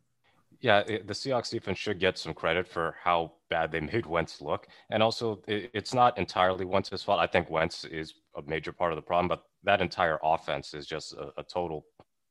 Yeah, 0.60 0.82
the 0.84 1.14
Seahawks 1.14 1.52
defense 1.52 1.78
should 1.78 2.00
get 2.00 2.18
some 2.18 2.34
credit 2.34 2.68
for 2.68 2.96
how 3.04 3.34
bad 3.50 3.72
they 3.72 3.82
made 3.82 4.06
Wentz 4.06 4.42
look. 4.42 4.68
And 4.90 5.04
also, 5.04 5.42
it, 5.46 5.70
it's 5.74 5.94
not 5.94 6.18
entirely 6.18 6.64
Wentz's 6.64 7.04
fault. 7.04 7.20
I 7.20 7.28
think 7.28 7.50
Wentz 7.50 7.84
is 7.84 8.14
a 8.38 8.42
major 8.44 8.72
part 8.72 8.94
of 8.94 8.96
the 8.96 9.02
problem, 9.02 9.28
but 9.28 9.44
that 9.66 9.82
entire 9.82 10.20
offense 10.24 10.74
is 10.74 10.88
just 10.88 11.14
a, 11.14 11.32
a 11.38 11.44
total 11.44 11.86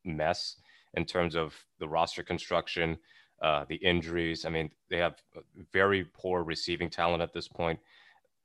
mess 0.05 0.57
in 0.95 1.05
terms 1.05 1.35
of 1.35 1.55
the 1.79 1.89
roster 1.89 2.23
construction, 2.23 2.99
uh, 3.43 3.65
the 3.69 3.77
injuries. 3.77 4.45
I 4.45 4.51
mean, 4.51 4.71
they 4.91 4.99
have 4.99 5.17
very 5.73 6.05
poor 6.05 6.43
receiving 6.43 6.91
talent 6.91 7.23
at 7.23 7.33
this 7.33 7.49
point 7.49 7.79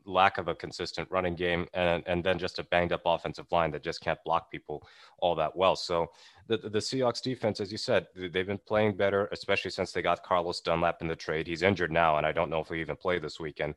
lack 0.07 0.37
of 0.37 0.47
a 0.47 0.55
consistent 0.55 1.07
running 1.11 1.35
game 1.35 1.67
and 1.73 2.01
and 2.07 2.23
then 2.23 2.39
just 2.39 2.59
a 2.59 2.63
banged 2.63 2.93
up 2.93 3.01
offensive 3.05 3.45
line 3.51 3.71
that 3.71 3.83
just 3.83 4.01
can't 4.01 4.23
block 4.23 4.49
people 4.49 4.87
all 5.19 5.35
that 5.35 5.55
well. 5.55 5.75
So 5.75 6.07
the 6.47 6.57
the 6.57 6.79
Seahawks 6.79 7.21
defense, 7.21 7.59
as 7.59 7.71
you 7.71 7.77
said, 7.77 8.07
they've 8.15 8.47
been 8.47 8.59
playing 8.65 8.95
better, 8.95 9.27
especially 9.31 9.71
since 9.71 9.91
they 9.91 10.01
got 10.01 10.23
Carlos 10.23 10.61
Dunlap 10.61 11.01
in 11.01 11.07
the 11.07 11.15
trade. 11.15 11.45
He's 11.45 11.61
injured 11.61 11.91
now, 11.91 12.17
and 12.17 12.25
I 12.25 12.31
don't 12.31 12.49
know 12.49 12.61
if 12.61 12.69
he 12.69 12.79
even 12.79 12.95
play 12.95 13.19
this 13.19 13.39
weekend. 13.39 13.75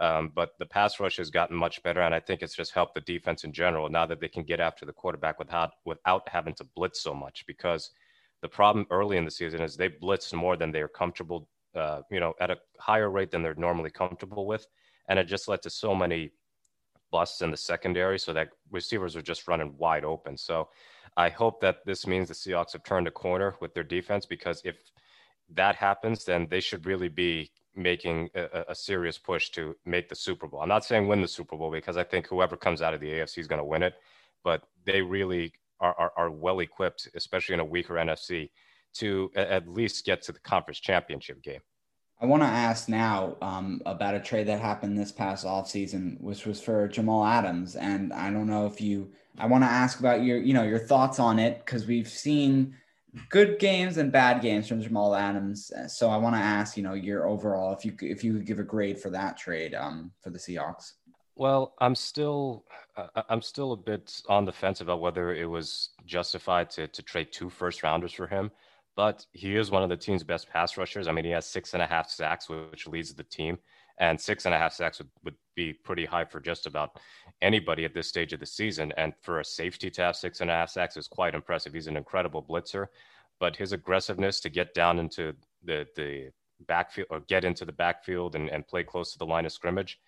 Um, 0.00 0.32
but 0.34 0.58
the 0.58 0.66
pass 0.66 0.98
rush 0.98 1.18
has 1.18 1.30
gotten 1.30 1.56
much 1.56 1.80
better, 1.84 2.00
and 2.00 2.14
I 2.14 2.18
think 2.18 2.42
it's 2.42 2.56
just 2.56 2.74
helped 2.74 2.94
the 2.94 3.00
defense 3.00 3.44
in 3.44 3.52
general 3.52 3.88
now 3.88 4.06
that 4.06 4.20
they 4.20 4.28
can 4.28 4.42
get 4.42 4.58
after 4.60 4.84
the 4.84 4.92
quarterback 4.92 5.38
without 5.38 5.72
without 5.84 6.28
having 6.28 6.54
to 6.54 6.64
blitz 6.64 7.00
so 7.02 7.14
much. 7.14 7.44
Because 7.46 7.90
the 8.44 8.48
problem 8.48 8.86
early 8.90 9.16
in 9.16 9.24
the 9.24 9.30
season 9.30 9.62
is 9.62 9.74
they 9.74 9.88
blitzed 9.88 10.34
more 10.34 10.54
than 10.54 10.70
they're 10.70 10.94
comfortable, 11.02 11.48
uh, 11.74 12.02
you 12.10 12.20
know, 12.20 12.34
at 12.40 12.50
a 12.50 12.58
higher 12.78 13.10
rate 13.10 13.30
than 13.30 13.42
they're 13.42 13.54
normally 13.54 13.90
comfortable 13.90 14.46
with 14.46 14.66
and 15.08 15.18
it 15.18 15.24
just 15.24 15.48
led 15.48 15.62
to 15.62 15.70
so 15.70 15.94
many 15.94 16.30
busts 17.10 17.42
in 17.42 17.50
the 17.50 17.56
secondary 17.56 18.18
so 18.18 18.32
that 18.32 18.48
receivers 18.70 19.16
are 19.16 19.22
just 19.22 19.46
running 19.46 19.74
wide 19.78 20.04
open. 20.04 20.36
So 20.36 20.68
I 21.16 21.28
hope 21.28 21.60
that 21.60 21.84
this 21.86 22.06
means 22.06 22.28
the 22.28 22.34
Seahawks 22.34 22.72
have 22.72 22.82
turned 22.82 23.06
a 23.06 23.10
corner 23.10 23.54
with 23.60 23.72
their 23.74 23.84
defense 23.84 24.26
because 24.26 24.60
if 24.64 24.76
that 25.50 25.76
happens, 25.76 26.24
then 26.24 26.48
they 26.50 26.60
should 26.60 26.86
really 26.86 27.08
be 27.08 27.50
making 27.76 28.30
a, 28.34 28.64
a, 28.68 28.74
serious 28.74 29.18
push 29.18 29.50
to 29.50 29.74
make 29.84 30.08
the 30.08 30.14
Super 30.14 30.46
Bowl. 30.46 30.60
I'm 30.60 30.68
not 30.68 30.84
saying 30.84 31.08
win 31.08 31.20
the 31.20 31.28
Super 31.28 31.56
Bowl 31.56 31.70
because 31.70 31.96
I 31.96 32.04
think 32.04 32.26
whoever 32.28 32.56
comes 32.56 32.82
out 32.82 32.94
of 32.94 33.00
the 33.00 33.10
AFC 33.10 33.38
is 33.38 33.48
going 33.48 33.58
to 33.58 33.64
win 33.64 33.82
it, 33.82 33.94
but 34.44 34.62
they 34.84 35.02
really 35.02 35.52
are, 35.84 35.94
are, 35.98 36.12
are 36.16 36.30
well 36.30 36.60
equipped, 36.60 37.08
especially 37.14 37.54
in 37.54 37.60
a 37.60 37.64
weaker 37.64 37.94
NFC, 37.94 38.50
to 38.94 39.30
at 39.36 39.68
least 39.68 40.04
get 40.04 40.22
to 40.22 40.32
the 40.32 40.40
conference 40.40 40.80
championship 40.80 41.42
game. 41.42 41.60
I 42.20 42.26
want 42.26 42.42
to 42.42 42.48
ask 42.48 42.88
now 42.88 43.36
um, 43.42 43.82
about 43.84 44.14
a 44.14 44.20
trade 44.20 44.46
that 44.46 44.60
happened 44.60 44.96
this 44.96 45.12
past 45.12 45.44
offseason, 45.44 46.20
which 46.20 46.46
was 46.46 46.60
for 46.60 46.88
Jamal 46.88 47.24
Adams. 47.24 47.76
And 47.76 48.12
I 48.12 48.30
don't 48.30 48.46
know 48.46 48.66
if 48.66 48.80
you, 48.80 49.12
I 49.38 49.46
want 49.46 49.64
to 49.64 49.68
ask 49.68 49.98
about 49.98 50.22
your, 50.22 50.38
you 50.38 50.54
know, 50.54 50.62
your 50.62 50.78
thoughts 50.78 51.18
on 51.18 51.38
it 51.38 51.58
because 51.58 51.86
we've 51.86 52.08
seen 52.08 52.76
good 53.30 53.58
games 53.58 53.96
and 53.96 54.12
bad 54.12 54.40
games 54.40 54.68
from 54.68 54.80
Jamal 54.80 55.14
Adams. 55.14 55.72
So 55.88 56.08
I 56.08 56.16
want 56.16 56.36
to 56.36 56.40
ask, 56.40 56.76
you 56.76 56.82
know, 56.82 56.94
your 56.94 57.28
overall, 57.28 57.74
if 57.74 57.84
you 57.84 57.94
if 58.00 58.22
you 58.22 58.34
could 58.34 58.46
give 58.46 58.60
a 58.60 58.64
grade 58.64 58.98
for 58.98 59.10
that 59.10 59.36
trade 59.36 59.74
um, 59.74 60.12
for 60.22 60.30
the 60.30 60.38
Seahawks. 60.38 60.92
Well, 61.36 61.74
I'm 61.80 61.94
still 61.94 62.64
uh, 62.96 63.22
I'm 63.28 63.42
still 63.42 63.72
a 63.72 63.76
bit 63.76 64.22
on 64.28 64.44
the 64.44 64.52
fence 64.52 64.80
about 64.80 65.00
whether 65.00 65.34
it 65.34 65.46
was 65.46 65.90
justified 66.06 66.70
to 66.70 66.86
to 66.88 67.02
trade 67.02 67.32
two 67.32 67.50
first 67.50 67.82
rounders 67.82 68.12
for 68.12 68.26
him 68.26 68.50
but 68.96 69.26
he 69.32 69.56
is 69.56 69.70
one 69.70 69.82
of 69.82 69.88
the 69.88 69.96
team's 69.96 70.22
best 70.22 70.48
pass 70.48 70.76
rushers. 70.76 71.08
I 71.08 71.12
mean, 71.12 71.24
he 71.24 71.30
has 71.32 71.46
six 71.46 71.74
and 71.74 71.82
a 71.82 71.86
half 71.86 72.08
sacks, 72.08 72.48
which 72.48 72.86
leads 72.86 73.12
the 73.12 73.24
team, 73.24 73.58
and 73.98 74.20
six 74.20 74.44
and 74.46 74.54
a 74.54 74.58
half 74.58 74.72
sacks 74.72 74.98
would, 74.98 75.08
would 75.24 75.34
be 75.54 75.72
pretty 75.72 76.04
high 76.04 76.24
for 76.24 76.40
just 76.40 76.66
about 76.66 76.98
anybody 77.42 77.84
at 77.84 77.94
this 77.94 78.08
stage 78.08 78.32
of 78.32 78.40
the 78.40 78.46
season. 78.46 78.92
And 78.96 79.12
for 79.22 79.40
a 79.40 79.44
safety 79.44 79.90
to 79.90 80.02
have 80.02 80.16
six 80.16 80.40
and 80.40 80.50
a 80.50 80.54
half 80.54 80.70
sacks 80.70 80.96
is 80.96 81.08
quite 81.08 81.34
impressive. 81.34 81.72
He's 81.72 81.88
an 81.88 81.96
incredible 81.96 82.42
blitzer, 82.42 82.86
but 83.40 83.56
his 83.56 83.72
aggressiveness 83.72 84.40
to 84.40 84.48
get 84.50 84.74
down 84.74 84.98
into 84.98 85.34
the 85.64 85.86
the 85.96 86.30
backfield 86.68 87.08
or 87.10 87.20
get 87.20 87.44
into 87.44 87.64
the 87.64 87.72
backfield 87.72 88.36
and, 88.36 88.48
and 88.48 88.66
play 88.66 88.84
close 88.84 89.12
to 89.12 89.18
the 89.18 89.26
line 89.26 89.44
of 89.44 89.52
scrimmage. 89.52 89.98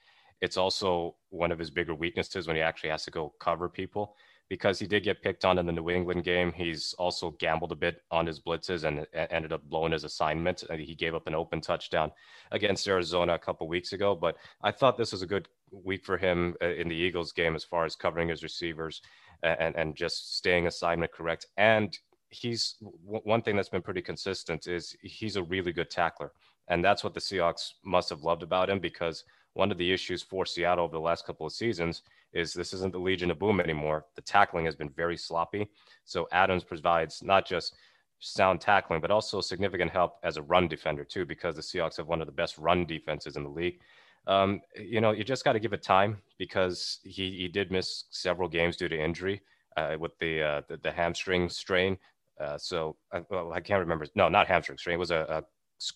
It's 0.40 0.56
also 0.56 1.16
one 1.30 1.52
of 1.52 1.58
his 1.58 1.70
bigger 1.70 1.94
weaknesses 1.94 2.46
when 2.46 2.56
he 2.56 2.62
actually 2.62 2.90
has 2.90 3.04
to 3.04 3.10
go 3.10 3.34
cover 3.40 3.68
people 3.68 4.14
because 4.48 4.78
he 4.78 4.86
did 4.86 5.02
get 5.02 5.22
picked 5.22 5.44
on 5.44 5.58
in 5.58 5.66
the 5.66 5.72
New 5.72 5.90
England 5.90 6.22
game. 6.22 6.52
He's 6.52 6.94
also 6.98 7.32
gambled 7.32 7.72
a 7.72 7.76
bit 7.76 8.02
on 8.10 8.26
his 8.26 8.40
blitzes 8.40 8.84
and 8.84 9.06
ended 9.12 9.52
up 9.52 9.68
blowing 9.68 9.92
his 9.92 10.04
assignment. 10.04 10.62
He 10.70 10.94
gave 10.94 11.14
up 11.14 11.26
an 11.26 11.34
open 11.34 11.60
touchdown 11.60 12.12
against 12.52 12.86
Arizona 12.86 13.34
a 13.34 13.38
couple 13.38 13.66
weeks 13.66 13.92
ago, 13.92 14.14
but 14.14 14.36
I 14.62 14.70
thought 14.70 14.96
this 14.96 15.12
was 15.12 15.22
a 15.22 15.26
good 15.26 15.48
week 15.72 16.04
for 16.04 16.16
him 16.16 16.54
uh, 16.62 16.66
in 16.66 16.88
the 16.88 16.94
Eagles 16.94 17.32
game 17.32 17.56
as 17.56 17.64
far 17.64 17.84
as 17.84 17.96
covering 17.96 18.28
his 18.28 18.42
receivers 18.42 19.02
and 19.42 19.74
and 19.76 19.96
just 19.96 20.36
staying 20.36 20.66
assignment 20.66 21.12
correct. 21.12 21.46
And 21.56 21.96
he's 22.30 22.76
one 23.02 23.42
thing 23.42 23.56
that's 23.56 23.68
been 23.68 23.82
pretty 23.82 24.02
consistent 24.02 24.66
is 24.66 24.96
he's 25.02 25.36
a 25.36 25.42
really 25.42 25.72
good 25.72 25.90
tackler. 25.90 26.32
And 26.68 26.84
that's 26.84 27.04
what 27.04 27.14
the 27.14 27.20
Seahawks 27.20 27.72
must 27.84 28.10
have 28.10 28.22
loved 28.22 28.42
about 28.42 28.70
him 28.70 28.80
because 28.80 29.24
one 29.56 29.72
of 29.72 29.78
the 29.78 29.92
issues 29.92 30.22
for 30.22 30.44
Seattle 30.44 30.84
over 30.84 30.92
the 30.92 31.00
last 31.00 31.26
couple 31.26 31.46
of 31.46 31.52
seasons 31.52 32.02
is 32.32 32.52
this 32.52 32.74
isn't 32.74 32.92
the 32.92 32.98
Legion 32.98 33.30
of 33.30 33.38
Boom 33.38 33.58
anymore. 33.58 34.04
The 34.14 34.22
tackling 34.22 34.66
has 34.66 34.76
been 34.76 34.90
very 34.90 35.16
sloppy. 35.16 35.66
So 36.04 36.28
Adams 36.30 36.62
provides 36.62 37.22
not 37.22 37.46
just 37.46 37.74
sound 38.20 38.60
tackling, 38.60 39.00
but 39.00 39.10
also 39.10 39.40
significant 39.40 39.90
help 39.90 40.18
as 40.22 40.36
a 40.36 40.42
run 40.42 40.68
defender 40.68 41.04
too, 41.04 41.24
because 41.24 41.56
the 41.56 41.62
Seahawks 41.62 41.96
have 41.96 42.06
one 42.06 42.20
of 42.20 42.26
the 42.26 42.32
best 42.32 42.58
run 42.58 42.84
defenses 42.84 43.36
in 43.36 43.44
the 43.44 43.48
league. 43.48 43.80
Um, 44.26 44.60
you 44.78 45.00
know, 45.00 45.12
you 45.12 45.24
just 45.24 45.44
got 45.44 45.54
to 45.54 45.60
give 45.60 45.72
it 45.72 45.82
time 45.82 46.18
because 46.36 46.98
he, 47.04 47.30
he 47.30 47.48
did 47.48 47.70
miss 47.70 48.04
several 48.10 48.48
games 48.48 48.76
due 48.76 48.88
to 48.88 49.00
injury 49.00 49.40
uh, 49.76 49.96
with 49.98 50.18
the, 50.18 50.42
uh, 50.42 50.62
the, 50.68 50.76
the 50.78 50.92
hamstring 50.92 51.48
strain. 51.48 51.96
Uh, 52.38 52.58
so 52.58 52.96
I, 53.12 53.22
well, 53.30 53.52
I 53.52 53.60
can't 53.60 53.80
remember. 53.80 54.06
No, 54.14 54.28
not 54.28 54.48
hamstring 54.48 54.76
strain. 54.78 54.96
It 54.96 54.98
was 54.98 55.12
a, 55.12 55.20
a 55.28 55.42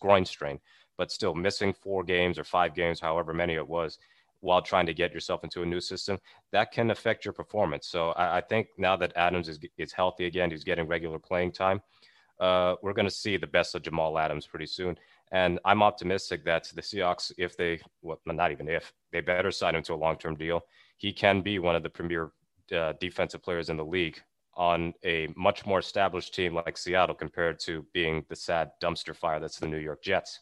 groin 0.01 0.25
strain, 0.25 0.61
but 1.01 1.11
still 1.11 1.35
missing 1.35 1.73
four 1.73 2.05
games 2.05 2.39
or 2.39 2.45
five 2.45 2.75
games, 2.75 3.01
however 3.01 3.33
many 3.33 3.55
it 3.55 3.67
was 3.67 3.99
while 4.41 4.61
trying 4.61 4.85
to 4.85 4.93
get 4.93 5.15
yourself 5.15 5.43
into 5.45 5.63
a 5.63 5.67
new 5.67 5.81
system, 5.81 6.19
that 6.53 6.73
can 6.73 6.91
affect 6.91 7.25
your 7.25 7.33
performance. 7.33 7.87
So 7.89 8.11
I, 8.11 8.37
I 8.37 8.41
think 8.43 8.69
now 8.77 8.97
that 8.99 9.15
Adams 9.17 9.49
is, 9.49 9.59
is 9.79 9.93
healthy 9.93 10.27
again, 10.27 10.51
he's 10.51 10.63
getting 10.63 10.87
regular 10.87 11.19
playing 11.19 11.53
time. 11.53 11.81
Uh, 12.39 12.75
we're 12.83 12.93
going 12.93 13.09
to 13.09 13.15
see 13.15 13.39
the 13.39 13.47
best 13.47 13.75
of 13.75 13.81
Jamal 13.81 14.19
Adams 14.19 14.47
pretty 14.47 14.67
soon. 14.67 14.99
And 15.33 15.59
I'm 15.65 15.83
optimistic 15.83 16.45
that 16.45 16.71
the 16.75 16.83
Seahawks, 16.83 17.33
if 17.39 17.57
they, 17.57 17.81
well, 18.03 18.21
not 18.27 18.53
even 18.53 18.69
if, 18.69 18.93
they 19.11 19.23
better 19.23 19.51
sign 19.51 19.77
him 19.77 19.83
to 19.85 19.95
a 19.95 20.03
long 20.05 20.19
term 20.19 20.37
deal, 20.37 20.61
he 20.99 21.15
can 21.15 21.41
be 21.41 21.59
one 21.59 21.77
of 21.77 21.83
the 21.83 21.89
premier 21.89 22.33
uh, 22.77 22.93
defensive 23.01 23.43
players 23.43 23.71
in 23.71 23.79
the 23.79 23.85
league 23.97 24.21
on 24.55 24.93
a 25.03 25.29
much 25.35 25.65
more 25.65 25.79
established 25.79 26.35
team 26.35 26.55
like 26.55 26.77
Seattle 26.77 27.15
compared 27.15 27.59
to 27.61 27.87
being 27.95 28.23
the 28.29 28.37
sad 28.37 28.73
dumpster 28.83 29.17
fire 29.17 29.41
that's 29.41 29.59
the 29.59 29.67
New 29.67 29.79
York 29.79 30.03
Jets. 30.03 30.41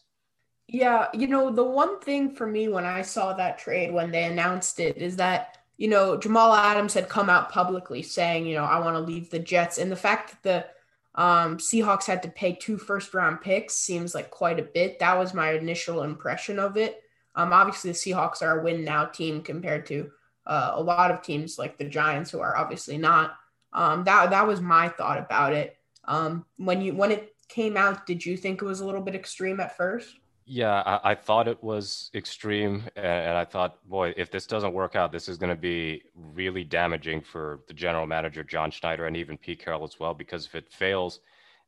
Yeah, 0.71 1.07
you 1.13 1.25
know, 1.25 1.49
the 1.49 1.63
one 1.63 1.99
thing 1.99 2.29
for 2.35 2.45
me 2.45 2.67
when 2.67 2.85
I 2.85 3.01
saw 3.01 3.33
that 3.33 3.57
trade 3.57 3.91
when 3.91 4.11
they 4.11 4.25
announced 4.25 4.79
it 4.79 4.97
is 4.97 5.15
that, 5.15 5.57
you 5.77 5.87
know, 5.87 6.15
Jamal 6.15 6.53
Adams 6.53 6.93
had 6.93 7.09
come 7.09 7.27
out 7.27 7.51
publicly 7.51 8.03
saying, 8.03 8.45
you 8.45 8.53
know, 8.53 8.65
I 8.65 8.77
want 8.79 8.95
to 8.95 8.99
leave 8.99 9.31
the 9.31 9.39
Jets. 9.39 9.79
And 9.79 9.91
the 9.91 9.95
fact 9.95 10.43
that 10.43 10.43
the 10.43 11.19
um, 11.19 11.57
Seahawks 11.57 12.05
had 12.05 12.21
to 12.21 12.29
pay 12.29 12.53
two 12.53 12.77
first 12.77 13.15
round 13.15 13.41
picks 13.41 13.73
seems 13.73 14.13
like 14.13 14.29
quite 14.29 14.59
a 14.59 14.63
bit. 14.63 14.99
That 14.99 15.17
was 15.17 15.33
my 15.33 15.53
initial 15.53 16.03
impression 16.03 16.59
of 16.59 16.77
it. 16.77 17.01
Um, 17.33 17.51
obviously, 17.51 17.89
the 17.89 17.97
Seahawks 17.97 18.43
are 18.43 18.59
a 18.59 18.63
win 18.63 18.83
now 18.83 19.05
team 19.05 19.41
compared 19.41 19.87
to 19.87 20.11
uh, 20.45 20.73
a 20.75 20.81
lot 20.83 21.09
of 21.09 21.23
teams 21.23 21.57
like 21.57 21.79
the 21.79 21.85
Giants, 21.85 22.29
who 22.29 22.41
are 22.41 22.55
obviously 22.55 22.99
not. 22.99 23.35
Um, 23.73 24.03
that 24.03 24.29
that 24.29 24.45
was 24.45 24.61
my 24.61 24.87
thought 24.89 25.17
about 25.17 25.53
it. 25.53 25.77
Um, 26.05 26.45
when 26.57 26.81
you 26.81 26.93
when 26.93 27.11
it 27.11 27.33
came 27.47 27.75
out, 27.75 28.05
did 28.05 28.23
you 28.23 28.37
think 28.37 28.61
it 28.61 28.65
was 28.65 28.81
a 28.81 28.85
little 28.85 29.01
bit 29.01 29.15
extreme 29.15 29.59
at 29.59 29.75
first? 29.75 30.15
Yeah, 30.51 30.81
I, 30.83 31.11
I, 31.11 31.15
thought 31.15 31.47
it 31.47 31.63
was 31.63 32.09
extreme, 32.15 32.83
and, 32.95 33.37
I 33.37 33.45
thought, 33.45 33.87
boy, 33.87 34.15
if 34.17 34.31
this 34.31 34.47
doesn't 34.47 34.73
work 34.73 34.95
out, 34.95 35.11
this 35.11 35.29
is 35.29 35.37
going 35.37 35.51
to 35.51 35.61
be 35.61 36.01
really 36.15 36.63
damaging 36.63 37.21
for 37.21 37.59
the 37.67 37.73
general 37.75 38.07
manager 38.07 38.43
John 38.43 38.71
Schneider 38.71 39.05
and 39.05 39.15
even 39.15 39.37
Pete 39.37 39.63
Carroll 39.63 39.83
as 39.83 39.99
well. 39.99 40.15
Because 40.15 40.47
if 40.47 40.55
it 40.55 40.73
fails, 40.73 41.19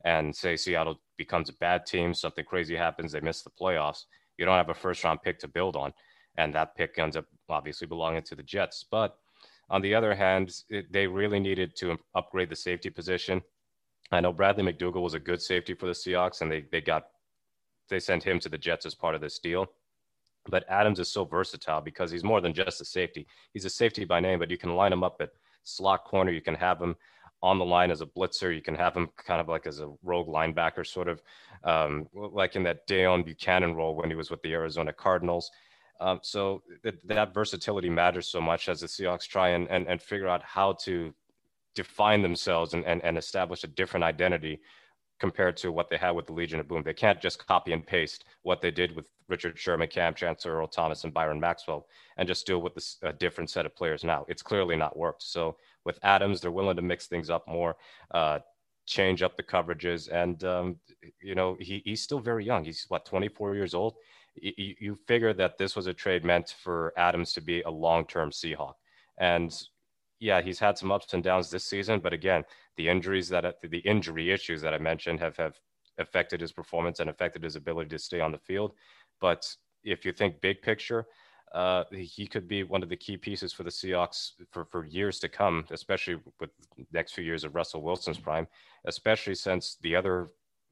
and 0.03 0.35
say 0.35 0.57
Seattle 0.57 0.99
becomes 1.15 1.47
a 1.47 1.53
bad 1.53 1.85
team, 1.85 2.11
something 2.15 2.43
crazy 2.43 2.75
happens, 2.75 3.11
they 3.11 3.19
miss 3.19 3.43
the 3.43 3.51
playoffs, 3.51 4.05
you 4.39 4.45
don't 4.45 4.57
have 4.57 4.69
a 4.69 4.73
first 4.73 5.03
round 5.03 5.21
pick 5.21 5.37
to 5.41 5.47
build 5.47 5.75
on, 5.75 5.93
and 6.39 6.51
that 6.55 6.75
pick 6.75 6.97
ends 6.97 7.15
up 7.15 7.25
obviously 7.49 7.85
belonging 7.85 8.23
to 8.23 8.35
the 8.35 8.41
Jets. 8.41 8.83
But 8.89 9.15
on 9.69 9.83
the 9.83 9.93
other 9.93 10.15
hand, 10.15 10.55
it, 10.69 10.91
they 10.91 11.05
really 11.05 11.39
needed 11.39 11.75
to 11.77 11.99
upgrade 12.15 12.49
the 12.49 12.55
safety 12.55 12.89
position. 12.89 13.43
I 14.11 14.21
know 14.21 14.33
Bradley 14.33 14.63
McDougald 14.63 15.03
was 15.03 15.13
a 15.13 15.19
good 15.19 15.39
safety 15.39 15.75
for 15.75 15.85
the 15.85 15.91
Seahawks, 15.91 16.41
and 16.41 16.51
they 16.51 16.65
they 16.71 16.81
got 16.81 17.03
they 17.89 17.99
sent 17.99 18.23
him 18.23 18.39
to 18.39 18.49
the 18.49 18.57
Jets 18.57 18.85
as 18.85 18.95
part 18.95 19.15
of 19.15 19.21
this 19.21 19.39
deal. 19.39 19.67
But 20.49 20.65
Adams 20.69 20.99
is 20.99 21.09
so 21.09 21.23
versatile 21.25 21.81
because 21.81 22.09
he's 22.09 22.23
more 22.23 22.41
than 22.41 22.53
just 22.53 22.81
a 22.81 22.85
safety. 22.85 23.27
He's 23.53 23.65
a 23.65 23.69
safety 23.69 24.05
by 24.05 24.19
name, 24.19 24.39
but 24.39 24.49
you 24.49 24.57
can 24.57 24.75
line 24.75 24.91
him 24.93 25.03
up 25.03 25.17
at 25.19 25.29
slot 25.63 26.03
corner. 26.03 26.31
You 26.31 26.41
can 26.41 26.55
have 26.55 26.81
him 26.81 26.95
on 27.43 27.57
the 27.57 27.65
line 27.65 27.91
as 27.91 28.01
a 28.01 28.05
blitzer. 28.05 28.53
You 28.53 28.61
can 28.61 28.75
have 28.75 28.95
him 28.95 29.09
kind 29.17 29.41
of 29.41 29.47
like 29.47 29.67
as 29.67 29.79
a 29.79 29.91
rogue 30.03 30.27
linebacker, 30.27 30.85
sort 30.85 31.07
of 31.07 31.21
um, 31.63 32.07
like 32.13 32.55
in 32.55 32.63
that 32.63 32.87
Deone 32.87 33.23
Bucannon 33.23 33.75
role 33.75 33.95
when 33.95 34.09
he 34.09 34.15
was 34.15 34.31
with 34.31 34.41
the 34.41 34.53
Arizona 34.53 34.93
Cardinals. 34.93 35.51
Um, 35.99 36.19
so 36.23 36.63
th- 36.81 36.95
that 37.05 37.33
versatility 37.33 37.89
matters 37.89 38.27
so 38.27 38.41
much 38.41 38.69
as 38.69 38.81
the 38.81 38.87
Seahawks 38.87 39.27
try 39.27 39.49
and, 39.49 39.69
and, 39.69 39.87
and 39.87 40.01
figure 40.01 40.27
out 40.27 40.41
how 40.43 40.73
to 40.83 41.13
define 41.75 42.21
themselves 42.21 42.73
and, 42.73 42.83
and, 42.85 43.03
and 43.03 43.17
establish 43.17 43.63
a 43.63 43.67
different 43.67 44.03
identity 44.03 44.59
compared 45.21 45.55
to 45.55 45.71
what 45.71 45.87
they 45.87 45.97
had 45.97 46.09
with 46.11 46.25
the 46.25 46.33
Legion 46.33 46.59
of 46.59 46.67
Boom. 46.67 46.81
They 46.81 46.95
can't 46.95 47.21
just 47.21 47.45
copy 47.45 47.73
and 47.73 47.85
paste 47.85 48.25
what 48.41 48.59
they 48.59 48.71
did 48.71 48.95
with 48.95 49.05
Richard 49.27 49.57
Sherman, 49.57 49.87
Kam 49.87 50.15
Chancellor, 50.15 50.57
Earl 50.57 50.67
Thomas, 50.67 51.03
and 51.03 51.13
Byron 51.13 51.39
Maxwell 51.39 51.85
and 52.17 52.27
just 52.27 52.47
deal 52.47 52.57
it 52.57 52.63
with 52.63 52.97
a 53.03 53.13
different 53.13 53.51
set 53.51 53.67
of 53.67 53.75
players 53.75 54.03
now. 54.03 54.25
It's 54.27 54.41
clearly 54.41 54.75
not 54.75 54.97
worked. 54.97 55.21
So 55.21 55.57
with 55.85 55.99
Adams, 56.01 56.41
they're 56.41 56.49
willing 56.49 56.75
to 56.75 56.81
mix 56.81 57.05
things 57.05 57.29
up 57.29 57.47
more, 57.47 57.75
uh, 58.09 58.39
change 58.87 59.21
up 59.21 59.37
the 59.37 59.43
coverages. 59.43 60.09
And, 60.11 60.43
um, 60.43 60.77
you 61.21 61.35
know, 61.35 61.55
he, 61.59 61.83
he's 61.85 62.01
still 62.01 62.19
very 62.19 62.43
young. 62.43 62.65
He's, 62.65 62.85
what, 62.87 63.05
24 63.05 63.53
years 63.53 63.75
old? 63.75 63.97
You, 64.33 64.73
you 64.79 64.95
figure 65.05 65.33
that 65.33 65.59
this 65.59 65.75
was 65.75 65.85
a 65.85 65.93
trade 65.93 66.25
meant 66.25 66.55
for 66.63 66.93
Adams 66.97 67.31
to 67.33 67.41
be 67.41 67.61
a 67.61 67.69
long 67.69 68.07
term 68.07 68.31
Seahawk. 68.31 68.73
And 69.19 69.53
yeah, 70.21 70.39
he's 70.39 70.59
had 70.59 70.77
some 70.77 70.91
ups 70.91 71.13
and 71.13 71.23
downs 71.23 71.49
this 71.49 71.65
season, 71.65 71.99
but 71.99 72.13
again, 72.13 72.43
the 72.77 72.87
injuries 72.87 73.27
that 73.29 73.55
the 73.63 73.79
injury 73.79 74.31
issues 74.31 74.61
that 74.61 74.73
I 74.73 74.77
mentioned 74.77 75.19
have 75.19 75.35
have 75.37 75.59
affected 75.97 76.39
his 76.39 76.51
performance 76.51 76.99
and 76.99 77.09
affected 77.09 77.43
his 77.43 77.55
ability 77.55 77.89
to 77.89 77.99
stay 77.99 78.21
on 78.21 78.31
the 78.31 78.37
field. 78.37 78.73
But 79.19 79.53
if 79.83 80.05
you 80.05 80.13
think 80.13 80.39
big 80.39 80.61
picture, 80.61 81.07
uh, 81.53 81.83
he 81.91 82.27
could 82.27 82.47
be 82.47 82.63
one 82.63 82.83
of 82.83 82.89
the 82.89 82.95
key 82.95 83.17
pieces 83.17 83.51
for 83.51 83.63
the 83.63 83.71
Seahawks 83.71 84.33
for, 84.51 84.63
for 84.65 84.85
years 84.85 85.19
to 85.19 85.27
come, 85.27 85.65
especially 85.71 86.17
with 86.39 86.51
next 86.93 87.13
few 87.13 87.23
years 87.23 87.43
of 87.43 87.55
Russell 87.55 87.81
Wilson's 87.81 88.19
prime, 88.19 88.47
especially 88.85 89.35
since 89.35 89.77
the 89.81 89.95
other 89.95 90.29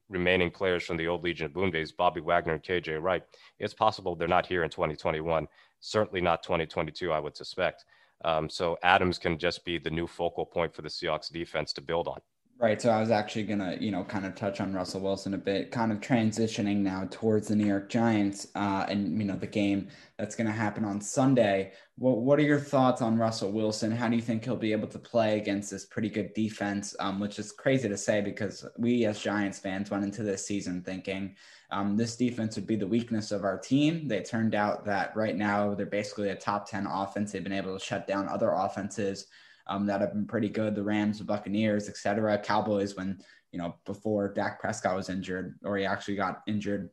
remaining 0.10 0.52
players 0.52 0.86
from 0.86 0.98
the 0.98 1.08
old 1.08 1.24
Legion 1.24 1.48
of 1.48 1.54
Boom 1.54 1.72
days, 1.72 1.92
Bobby 1.92 2.22
Wagner 2.22 2.54
and 2.54 2.64
KJ 2.64 3.02
Wright, 3.02 3.24
it's 3.58 3.74
possible 3.74 4.16
they're 4.16 4.28
not 4.28 4.46
here 4.46 4.64
in 4.64 4.70
2021. 4.70 5.48
Certainly 5.82 6.22
not 6.22 6.44
2022, 6.44 7.12
I 7.12 7.20
would 7.20 7.36
suspect. 7.36 7.86
Um, 8.24 8.50
so 8.50 8.78
Adams 8.84 9.18
can 9.18 9.38
just 9.38 9.64
be 9.64 9.78
the 9.78 9.90
new 9.90 10.08
focal 10.08 10.46
point 10.46 10.74
for 10.74 10.82
the 10.82 10.90
Seahawks 10.90 11.32
defense 11.32 11.74
to 11.74 11.82
build 11.82 12.08
on. 12.08 12.20
Right. 12.62 12.82
So 12.82 12.90
I 12.90 13.00
was 13.00 13.10
actually 13.10 13.44
going 13.44 13.60
to, 13.60 13.82
you 13.82 13.90
know, 13.90 14.04
kind 14.04 14.26
of 14.26 14.36
touch 14.36 14.60
on 14.60 14.74
Russell 14.74 15.00
Wilson 15.00 15.34
a 15.34 15.38
bit, 15.38 15.72
kind 15.72 15.94
of 15.94 16.02
transitioning 16.02 16.80
now 16.80 17.08
towards 17.10 17.48
the 17.48 17.56
New 17.56 17.66
York 17.66 17.88
Giants 17.88 18.48
uh, 18.54 18.86
and, 18.90 19.18
you 19.18 19.24
know, 19.24 19.38
the 19.38 19.48
game 19.48 19.88
that's 20.18 20.36
going 20.36 20.46
to 20.46 20.52
happen 20.52 20.84
on 20.84 21.00
Sunday. 21.00 21.72
What, 21.98 22.18
what 22.18 22.38
are 22.38 22.44
your 22.44 22.60
thoughts 22.60 23.02
on 23.02 23.18
Russell 23.18 23.54
Wilson? 23.54 23.92
How 23.92 24.10
do 24.10 24.18
you 24.18 24.22
think 24.22 24.44
he'll 24.44 24.58
be 24.58 24.74
able 24.74 24.90
to 24.90 25.00
play 25.00 25.38
against 25.40 25.72
this 25.72 25.86
pretty 25.86 26.10
good 26.10 26.34
defense, 26.34 26.94
um, 27.00 27.22
which 27.22 27.40
is 27.40 27.54
crazy 27.54 27.88
to 27.88 27.96
say 27.96 28.20
because 28.20 28.66
we 28.78 29.06
as 29.06 29.22
Giants 29.22 29.60
fans 29.60 29.90
went 29.90 30.04
into 30.04 30.24
this 30.24 30.46
season 30.46 30.82
thinking 30.82 31.38
um, 31.72 31.96
this 31.96 32.18
defense 32.18 32.58
would 32.58 32.68
be 32.68 32.76
the 32.76 32.86
weakness 32.86 33.32
of 33.32 33.46
our 33.46 33.58
team. 33.58 34.06
They 34.06 34.22
turned 34.22 34.54
out 34.54 34.84
that 34.84 35.16
right 35.16 35.38
now 35.38 35.76
they're 35.76 35.86
basically 35.86 36.32
a 36.32 36.36
top 36.36 36.70
10 36.70 36.88
offense. 36.88 37.32
They've 37.32 37.42
been 37.42 37.54
able 37.54 37.80
to 37.80 37.86
shut 37.86 38.06
down 38.06 38.28
other 38.28 38.52
offenses 38.52 39.28
um, 39.70 39.86
that 39.86 40.02
have 40.02 40.14
been 40.14 40.26
pretty 40.26 40.50
good. 40.50 40.76
The 40.76 40.84
Rams, 40.84 41.20
the 41.20 41.24
Buccaneers, 41.24 41.88
etc. 41.88 42.38
Cowboys, 42.40 42.96
when 42.96 43.20
you 43.52 43.60
know 43.60 43.76
before 43.86 44.34
Dak 44.34 44.60
Prescott 44.60 44.96
was 44.96 45.10
injured, 45.10 45.58
or 45.64 45.78
he 45.78 45.86
actually 45.86 46.16
got 46.16 46.42
injured 46.48 46.90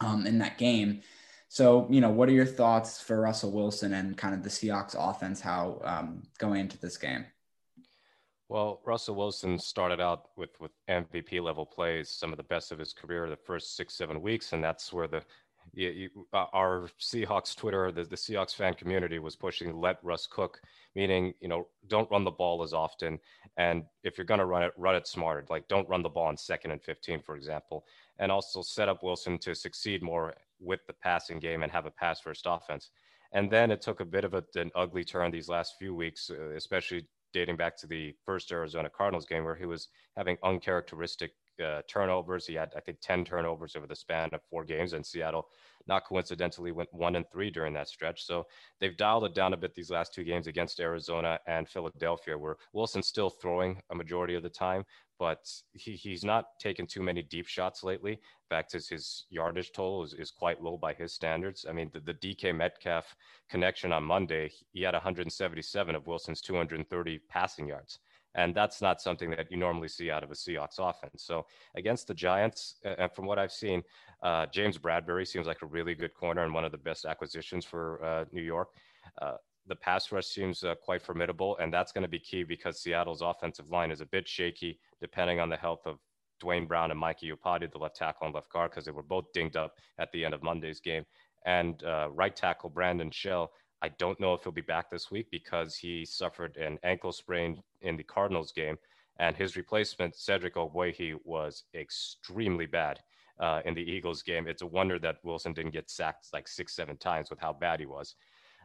um, 0.00 0.26
in 0.26 0.38
that 0.38 0.56
game. 0.56 1.02
So 1.48 1.86
you 1.90 2.00
know, 2.00 2.10
what 2.10 2.28
are 2.28 2.32
your 2.32 2.46
thoughts 2.46 3.00
for 3.00 3.20
Russell 3.20 3.52
Wilson 3.52 3.92
and 3.92 4.16
kind 4.16 4.34
of 4.34 4.42
the 4.42 4.48
Seahawks 4.48 4.94
offense? 4.98 5.40
How 5.40 5.80
um, 5.84 6.22
going 6.38 6.60
into 6.60 6.78
this 6.78 6.96
game? 6.96 7.26
Well, 8.48 8.80
Russell 8.84 9.16
Wilson 9.16 9.58
started 9.58 10.00
out 10.00 10.28
with 10.36 10.58
with 10.60 10.70
MVP 10.88 11.42
level 11.42 11.66
plays, 11.66 12.08
some 12.08 12.32
of 12.32 12.36
the 12.36 12.44
best 12.44 12.70
of 12.70 12.78
his 12.78 12.92
career 12.92 13.28
the 13.28 13.36
first 13.36 13.76
six 13.76 13.94
seven 13.94 14.22
weeks, 14.22 14.52
and 14.52 14.62
that's 14.62 14.92
where 14.92 15.08
the 15.08 15.22
you, 15.76 15.90
you, 15.90 16.26
uh, 16.32 16.46
our 16.54 16.88
Seahawks 16.98 17.54
Twitter, 17.54 17.92
the, 17.92 18.04
the 18.04 18.16
Seahawks 18.16 18.54
fan 18.54 18.74
community 18.74 19.18
was 19.18 19.36
pushing 19.36 19.78
let 19.78 20.02
Russ 20.02 20.26
cook, 20.26 20.58
meaning, 20.94 21.34
you 21.40 21.48
know, 21.48 21.68
don't 21.86 22.10
run 22.10 22.24
the 22.24 22.30
ball 22.30 22.62
as 22.62 22.72
often. 22.72 23.18
And 23.58 23.84
if 24.02 24.16
you're 24.16 24.24
going 24.24 24.40
to 24.40 24.46
run 24.46 24.62
it, 24.62 24.72
run 24.78 24.96
it 24.96 25.06
smarter. 25.06 25.44
Like 25.50 25.68
don't 25.68 25.88
run 25.88 26.02
the 26.02 26.08
ball 26.08 26.28
on 26.28 26.36
second 26.38 26.70
and 26.70 26.82
15, 26.82 27.20
for 27.20 27.36
example. 27.36 27.84
And 28.18 28.32
also 28.32 28.62
set 28.62 28.88
up 28.88 29.02
Wilson 29.02 29.38
to 29.40 29.54
succeed 29.54 30.02
more 30.02 30.34
with 30.58 30.80
the 30.86 30.94
passing 30.94 31.38
game 31.38 31.62
and 31.62 31.70
have 31.70 31.84
a 31.84 31.90
pass 31.90 32.20
first 32.20 32.46
offense. 32.48 32.90
And 33.32 33.50
then 33.50 33.70
it 33.70 33.82
took 33.82 34.00
a 34.00 34.04
bit 34.04 34.24
of 34.24 34.32
a, 34.32 34.42
an 34.54 34.70
ugly 34.74 35.04
turn 35.04 35.30
these 35.30 35.50
last 35.50 35.74
few 35.78 35.94
weeks, 35.94 36.30
uh, 36.30 36.54
especially 36.56 37.06
dating 37.34 37.56
back 37.56 37.76
to 37.76 37.86
the 37.86 38.14
first 38.24 38.50
Arizona 38.50 38.88
Cardinals 38.88 39.26
game 39.26 39.44
where 39.44 39.56
he 39.56 39.66
was 39.66 39.88
having 40.16 40.38
uncharacteristic 40.42 41.32
uh, 41.60 41.82
turnovers. 41.88 42.46
He 42.46 42.54
had, 42.54 42.72
I 42.76 42.80
think, 42.80 42.98
10 43.00 43.24
turnovers 43.24 43.76
over 43.76 43.86
the 43.86 43.96
span 43.96 44.30
of 44.32 44.42
four 44.50 44.64
games, 44.64 44.92
and 44.92 45.04
Seattle, 45.04 45.48
not 45.86 46.04
coincidentally, 46.04 46.72
went 46.72 46.92
one 46.92 47.16
and 47.16 47.24
three 47.30 47.50
during 47.50 47.72
that 47.74 47.88
stretch. 47.88 48.24
So 48.24 48.46
they've 48.80 48.96
dialed 48.96 49.24
it 49.24 49.34
down 49.34 49.52
a 49.52 49.56
bit 49.56 49.74
these 49.74 49.90
last 49.90 50.14
two 50.14 50.24
games 50.24 50.46
against 50.46 50.80
Arizona 50.80 51.38
and 51.46 51.68
Philadelphia, 51.68 52.36
where 52.36 52.56
Wilson's 52.72 53.06
still 53.06 53.30
throwing 53.30 53.80
a 53.90 53.94
majority 53.94 54.34
of 54.34 54.42
the 54.42 54.48
time, 54.48 54.84
but 55.18 55.48
he, 55.72 55.92
he's 55.92 56.24
not 56.24 56.58
taken 56.58 56.86
too 56.86 57.02
many 57.02 57.22
deep 57.22 57.46
shots 57.46 57.82
lately. 57.82 58.12
In 58.12 58.48
fact, 58.48 58.72
his, 58.72 58.88
his 58.88 59.24
yardage 59.30 59.72
total 59.72 60.04
is, 60.04 60.14
is 60.14 60.30
quite 60.30 60.62
low 60.62 60.76
by 60.76 60.92
his 60.92 61.12
standards. 61.12 61.64
I 61.68 61.72
mean, 61.72 61.90
the, 61.92 62.00
the 62.00 62.14
DK 62.14 62.54
Metcalf 62.54 63.14
connection 63.48 63.92
on 63.92 64.04
Monday, 64.04 64.50
he 64.72 64.82
had 64.82 64.94
177 64.94 65.94
of 65.94 66.06
Wilson's 66.06 66.40
230 66.40 67.20
passing 67.28 67.68
yards. 67.68 67.98
And 68.36 68.54
that's 68.54 68.80
not 68.80 69.00
something 69.00 69.30
that 69.30 69.50
you 69.50 69.56
normally 69.56 69.88
see 69.88 70.10
out 70.10 70.22
of 70.22 70.30
a 70.30 70.34
Seahawks 70.34 70.78
offense. 70.78 71.24
So 71.24 71.46
against 71.74 72.06
the 72.06 72.14
Giants, 72.14 72.76
and 72.84 73.10
from 73.12 73.26
what 73.26 73.38
I've 73.38 73.52
seen, 73.52 73.82
uh, 74.22 74.46
James 74.46 74.78
Bradberry 74.78 75.26
seems 75.26 75.46
like 75.46 75.62
a 75.62 75.66
really 75.66 75.94
good 75.94 76.14
corner 76.14 76.44
and 76.44 76.52
one 76.52 76.64
of 76.64 76.70
the 76.70 76.78
best 76.78 77.06
acquisitions 77.06 77.64
for 77.64 78.04
uh, 78.04 78.24
New 78.32 78.42
York. 78.42 78.68
Uh, 79.20 79.36
the 79.66 79.76
pass 79.76 80.12
rush 80.12 80.26
seems 80.26 80.62
uh, 80.62 80.74
quite 80.76 81.02
formidable, 81.02 81.56
and 81.58 81.72
that's 81.72 81.92
going 81.92 82.02
to 82.02 82.08
be 82.08 82.18
key 82.18 82.44
because 82.44 82.80
Seattle's 82.80 83.22
offensive 83.22 83.68
line 83.70 83.90
is 83.90 84.00
a 84.00 84.06
bit 84.06 84.28
shaky, 84.28 84.78
depending 85.00 85.40
on 85.40 85.48
the 85.48 85.56
health 85.56 85.86
of 85.86 85.98
Duane 86.38 86.66
Brown 86.66 86.90
and 86.90 87.00
Mikey 87.00 87.32
Iupati, 87.32 87.70
the 87.72 87.78
left 87.78 87.96
tackle 87.96 88.26
and 88.26 88.34
left 88.34 88.52
guard, 88.52 88.70
because 88.70 88.84
they 88.84 88.92
were 88.92 89.02
both 89.02 89.32
dinged 89.32 89.56
up 89.56 89.74
at 89.98 90.12
the 90.12 90.24
end 90.24 90.34
of 90.34 90.42
Monday's 90.42 90.80
game. 90.80 91.04
And 91.46 91.82
uh, 91.84 92.08
right 92.12 92.34
tackle 92.34 92.70
Brandon 92.70 93.10
Shell 93.10 93.52
I 93.82 93.88
don't 93.88 94.18
know 94.18 94.34
if 94.34 94.42
he'll 94.42 94.52
be 94.52 94.62
back 94.62 94.90
this 94.90 95.10
week 95.10 95.28
because 95.30 95.76
he 95.76 96.04
suffered 96.04 96.56
an 96.56 96.78
ankle 96.82 97.12
sprain 97.12 97.62
in 97.82 97.96
the 97.96 98.02
Cardinals 98.02 98.52
game, 98.52 98.76
and 99.18 99.36
his 99.36 99.56
replacement 99.56 100.16
Cedric 100.16 100.54
Ogbuehi 100.54 101.16
was 101.24 101.64
extremely 101.74 102.66
bad 102.66 103.00
uh, 103.38 103.60
in 103.64 103.74
the 103.74 103.82
Eagles 103.82 104.22
game. 104.22 104.46
It's 104.46 104.62
a 104.62 104.66
wonder 104.66 104.98
that 105.00 105.18
Wilson 105.22 105.52
didn't 105.52 105.72
get 105.72 105.90
sacked 105.90 106.28
like 106.32 106.48
six, 106.48 106.74
seven 106.74 106.96
times 106.96 107.28
with 107.28 107.38
how 107.38 107.52
bad 107.52 107.80
he 107.80 107.86
was. 107.86 108.14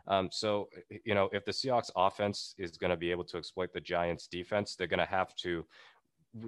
Um, 0.08 0.30
so, 0.32 0.70
you 1.06 1.14
know, 1.14 1.30
if 1.32 1.46
the 1.46 1.52
Seahawks 1.52 1.92
offense 1.96 2.56
is 2.58 2.78
going 2.78 2.90
to 2.90 2.98
be 2.98 3.12
able 3.12 3.26
to 3.26 3.38
exploit 3.38 3.72
the 3.74 3.82
Giants 3.82 4.28
defense, 4.28 4.76
they're 4.76 4.88
going 4.88 5.00
to 5.00 5.06
have 5.06 5.36
to 5.38 5.66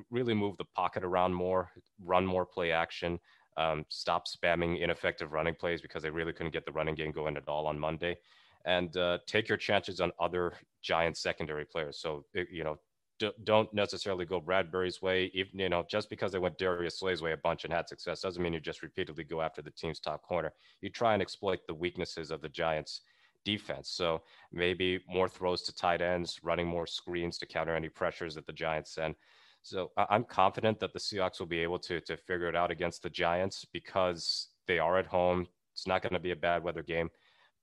really 0.10 0.34
move 0.34 0.58
the 0.58 0.66
pocket 0.76 1.04
around 1.04 1.34
more, 1.34 1.70
run 2.04 2.26
more 2.26 2.46
play 2.46 2.72
action, 2.72 3.20
um, 3.58 3.86
stop 3.90 4.26
spamming 4.28 4.82
ineffective 4.82 5.34
running 5.34 5.54
plays 5.54 5.82
because 5.82 6.02
they 6.02 6.10
really 6.10 6.34
couldn't 6.34 6.54
get 6.54 6.66
the 6.66 6.72
running 6.72 6.96
game 6.96 7.12
going 7.12 7.38
at 7.38 7.48
all 7.48 7.68
on 7.68 7.78
Monday 7.78 8.18
and 8.66 8.96
uh, 8.98 9.20
take 9.28 9.50
your 9.50 9.58
chances 9.58 10.00
on 10.00 10.12
other 10.20 10.54
giant 10.82 11.18
secondary 11.18 11.66
players. 11.66 12.00
So, 12.00 12.26
you 12.34 12.64
know, 12.64 12.78
d- 13.20 13.32
don't 13.44 13.74
necessarily 13.74 14.26
go 14.26 14.42
Bradberry's 14.42 15.02
way. 15.02 15.32
Even, 15.34 15.60
you 15.60 15.70
know, 15.70 15.86
just 15.90 16.10
because 16.10 16.32
they 16.32 16.40
went 16.40 16.58
Darius 16.58 17.00
Slay's 17.00 17.22
way 17.22 17.34
a 17.34 17.38
bunch 17.38 17.64
and 17.64 17.74
had 17.74 17.88
success 17.88 18.22
doesn't 18.22 18.42
mean 18.42 18.54
you 18.54 18.60
just 18.60 18.82
repeatedly 18.82 19.24
go 19.24 19.42
after 19.42 19.62
the 19.62 19.72
team's 19.72 20.00
top 20.00 20.24
corner. 20.24 20.54
You 20.82 20.90
try 20.90 21.14
and 21.14 21.22
exploit 21.22 21.60
the 21.68 21.74
weaknesses 21.74 22.32
of 22.32 22.42
the 22.42 22.50
Giants 22.50 23.02
defense. 23.46 23.90
So 23.90 24.22
maybe 24.52 25.02
more 25.08 25.28
throws 25.28 25.64
to 25.64 25.76
tight 25.76 26.02
ends, 26.02 26.40
running 26.44 26.68
more 26.68 26.88
screens 26.88 27.38
to 27.40 27.46
counter 27.46 27.76
any 27.76 27.90
pressures 27.90 28.36
that 28.36 28.48
the 28.48 28.54
Giants 28.54 28.94
send. 28.94 29.16
So 29.62 29.92
I'm 29.98 30.26
confident 30.26 30.80
that 30.82 30.92
the 30.92 31.00
Seahawks 31.00 31.40
will 31.40 31.48
be 31.48 31.60
able 31.60 31.80
to 31.80 32.02
to 32.02 32.18
figure 32.18 32.50
it 32.50 32.56
out 32.56 32.72
against 32.72 33.02
the 33.02 33.10
Giants 33.10 33.66
because 33.72 34.50
they 34.68 34.78
are 34.78 35.00
at 35.00 35.06
home. 35.06 35.48
It's 35.74 35.88
not 35.88 36.02
going 36.02 36.14
to 36.14 36.20
be 36.20 36.32
a 36.32 36.36
bad 36.36 36.64
weather 36.64 36.84
game. 36.84 37.10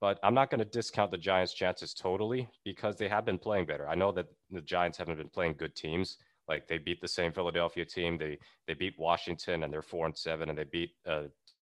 But 0.01 0.19
I'm 0.23 0.33
not 0.33 0.49
going 0.49 0.59
to 0.59 0.65
discount 0.65 1.11
the 1.11 1.17
Giants' 1.17 1.53
chances 1.53 1.93
totally 1.93 2.49
because 2.65 2.97
they 2.97 3.07
have 3.07 3.23
been 3.23 3.37
playing 3.37 3.67
better. 3.67 3.87
I 3.87 3.93
know 3.93 4.11
that 4.13 4.25
the 4.49 4.61
Giants 4.61 4.97
haven't 4.97 5.17
been 5.17 5.29
playing 5.29 5.55
good 5.59 5.75
teams. 5.75 6.17
Like 6.47 6.67
they 6.67 6.79
beat 6.79 6.99
the 6.99 7.07
same 7.07 7.31
Philadelphia 7.31 7.85
team. 7.85 8.17
They 8.17 8.39
they 8.67 8.73
beat 8.73 8.95
Washington 8.97 9.63
and 9.63 9.71
they're 9.71 9.83
four 9.83 10.07
and 10.07 10.17
seven, 10.17 10.49
and 10.49 10.57
they 10.57 10.63
beat 10.63 10.95
uh, 11.07 11.23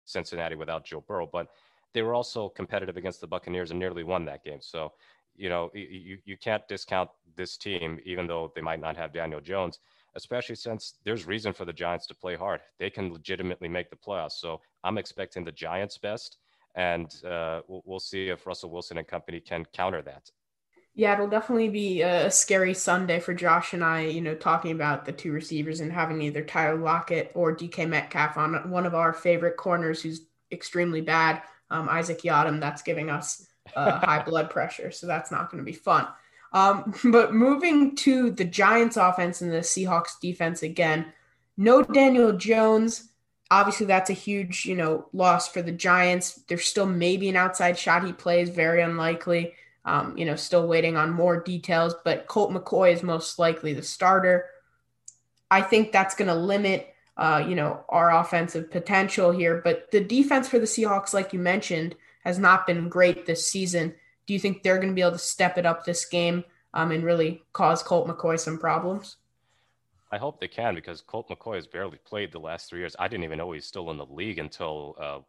Cincinnati 0.05 0.55
without 0.55 0.85
Joe 0.85 1.03
Burrow. 1.05 1.29
But 1.31 1.47
they 1.93 2.01
were 2.01 2.15
also 2.15 2.47
competitive 2.47 2.95
against 2.95 3.19
the 3.19 3.27
Buccaneers 3.27 3.71
and 3.71 3.79
nearly 3.79 4.03
won 4.03 4.23
that 4.25 4.45
game. 4.45 4.61
So 4.61 4.93
you 5.35 5.49
know 5.49 5.69
you 5.73 6.17
you 6.23 6.37
can't 6.37 6.65
discount 6.69 7.09
this 7.35 7.57
team, 7.57 7.99
even 8.05 8.27
though 8.27 8.53
they 8.55 8.61
might 8.61 8.79
not 8.79 8.95
have 8.97 9.13
Daniel 9.13 9.41
Jones 9.41 9.79
especially 10.15 10.55
since 10.55 10.95
there's 11.05 11.25
reason 11.25 11.53
for 11.53 11.63
the 11.63 11.71
Giants 11.71 12.05
to 12.07 12.13
play 12.13 12.35
hard. 12.35 12.59
They 12.79 12.89
can 12.89 13.13
legitimately 13.13 13.69
make 13.69 13.89
the 13.89 13.95
playoffs. 13.95 14.33
So 14.33 14.59
I'm 14.83 14.97
expecting 14.97 15.45
the 15.45 15.53
Giants 15.53 15.97
best 15.97 16.37
and 16.75 17.13
uh, 17.25 17.61
we'll, 17.67 17.81
we'll 17.85 17.99
see 17.99 18.29
if 18.29 18.45
Russell 18.45 18.69
Wilson 18.69 18.97
and 18.97 19.07
company 19.07 19.39
can 19.39 19.65
counter 19.73 20.01
that. 20.03 20.29
Yeah, 20.93 21.13
it'll 21.13 21.29
definitely 21.29 21.69
be 21.69 22.01
a 22.01 22.29
scary 22.29 22.73
Sunday 22.73 23.21
for 23.21 23.33
Josh 23.33 23.73
and 23.73 23.83
I, 23.83 24.01
you 24.01 24.19
know, 24.19 24.35
talking 24.35 24.73
about 24.73 25.05
the 25.05 25.13
two 25.13 25.31
receivers 25.31 25.79
and 25.79 25.91
having 25.91 26.21
either 26.21 26.43
Tyler 26.43 26.77
Lockett 26.77 27.31
or 27.33 27.55
DK 27.55 27.87
Metcalf 27.87 28.35
on 28.35 28.69
one 28.69 28.85
of 28.85 28.93
our 28.93 29.13
favorite 29.13 29.55
corners 29.55 30.01
who's 30.01 30.25
extremely 30.51 30.99
bad, 30.99 31.43
um, 31.69 31.87
Isaac 31.87 32.21
Yiadom. 32.21 32.59
That's 32.59 32.81
giving 32.81 33.09
us 33.09 33.47
uh, 33.73 33.99
high 33.99 34.21
blood 34.25 34.49
pressure. 34.49 34.91
So 34.91 35.07
that's 35.07 35.31
not 35.31 35.49
going 35.49 35.63
to 35.63 35.65
be 35.65 35.77
fun. 35.77 36.07
Um, 36.51 36.93
but 37.05 37.33
moving 37.33 37.95
to 37.97 38.31
the 38.31 38.43
Giants 38.43 38.97
offense 38.97 39.41
and 39.41 39.51
the 39.51 39.59
Seahawks 39.59 40.19
defense 40.21 40.61
again, 40.61 41.13
No 41.55 41.83
Daniel 41.83 42.33
Jones. 42.33 43.10
Obviously, 43.51 43.85
that's 43.85 44.09
a 44.09 44.13
huge, 44.13 44.65
you 44.65 44.75
know, 44.75 45.07
loss 45.11 45.49
for 45.49 45.61
the 45.61 45.73
Giants. 45.73 46.41
There's 46.47 46.63
still 46.63 46.85
maybe 46.85 47.27
an 47.27 47.35
outside 47.35 47.77
shot 47.77 48.05
he 48.05 48.13
plays, 48.13 48.49
very 48.49 48.81
unlikely. 48.81 49.53
Um, 49.83 50.17
you 50.17 50.23
know, 50.23 50.37
still 50.37 50.67
waiting 50.67 50.95
on 50.95 51.11
more 51.11 51.37
details, 51.41 51.93
but 52.05 52.27
Colt 52.27 52.51
McCoy 52.51 52.93
is 52.93 53.03
most 53.03 53.39
likely 53.39 53.73
the 53.73 53.83
starter. 53.83 54.45
I 55.49 55.61
think 55.61 55.91
that's 55.91 56.15
going 56.15 56.29
to 56.29 56.35
limit, 56.35 56.93
uh, 57.17 57.43
you 57.45 57.55
know, 57.55 57.83
our 57.89 58.15
offensive 58.15 58.71
potential 58.71 59.31
here. 59.31 59.59
But 59.61 59.91
the 59.91 60.01
defense 60.01 60.47
for 60.47 60.59
the 60.59 60.65
Seahawks, 60.65 61.13
like 61.13 61.33
you 61.33 61.39
mentioned, 61.39 61.95
has 62.23 62.39
not 62.39 62.65
been 62.65 62.87
great 62.87 63.25
this 63.25 63.47
season. 63.47 63.93
Do 64.27 64.33
you 64.33 64.39
think 64.39 64.63
they're 64.63 64.77
going 64.77 64.89
to 64.89 64.95
be 64.95 65.01
able 65.01 65.11
to 65.11 65.17
step 65.17 65.57
it 65.57 65.65
up 65.65 65.83
this 65.83 66.05
game 66.05 66.45
um, 66.73 66.91
and 66.91 67.03
really 67.03 67.43
cause 67.51 67.83
Colt 67.83 68.07
McCoy 68.07 68.39
some 68.39 68.57
problems? 68.57 69.17
I 70.13 70.17
hope 70.17 70.41
they 70.41 70.47
can 70.49 70.75
because 70.75 70.99
Colt 70.99 71.29
McCoy 71.29 71.55
has 71.55 71.67
barely 71.67 71.97
played 71.97 72.33
the 72.33 72.39
last 72.39 72.69
three 72.69 72.79
years. 72.79 72.97
I 72.99 73.07
didn't 73.07 73.23
even 73.23 73.37
know 73.37 73.53
he's 73.53 73.65
still 73.65 73.91
in 73.91 73.97
the 73.97 74.05
league 74.05 74.39
until 74.39 74.95
uh, 74.99 75.19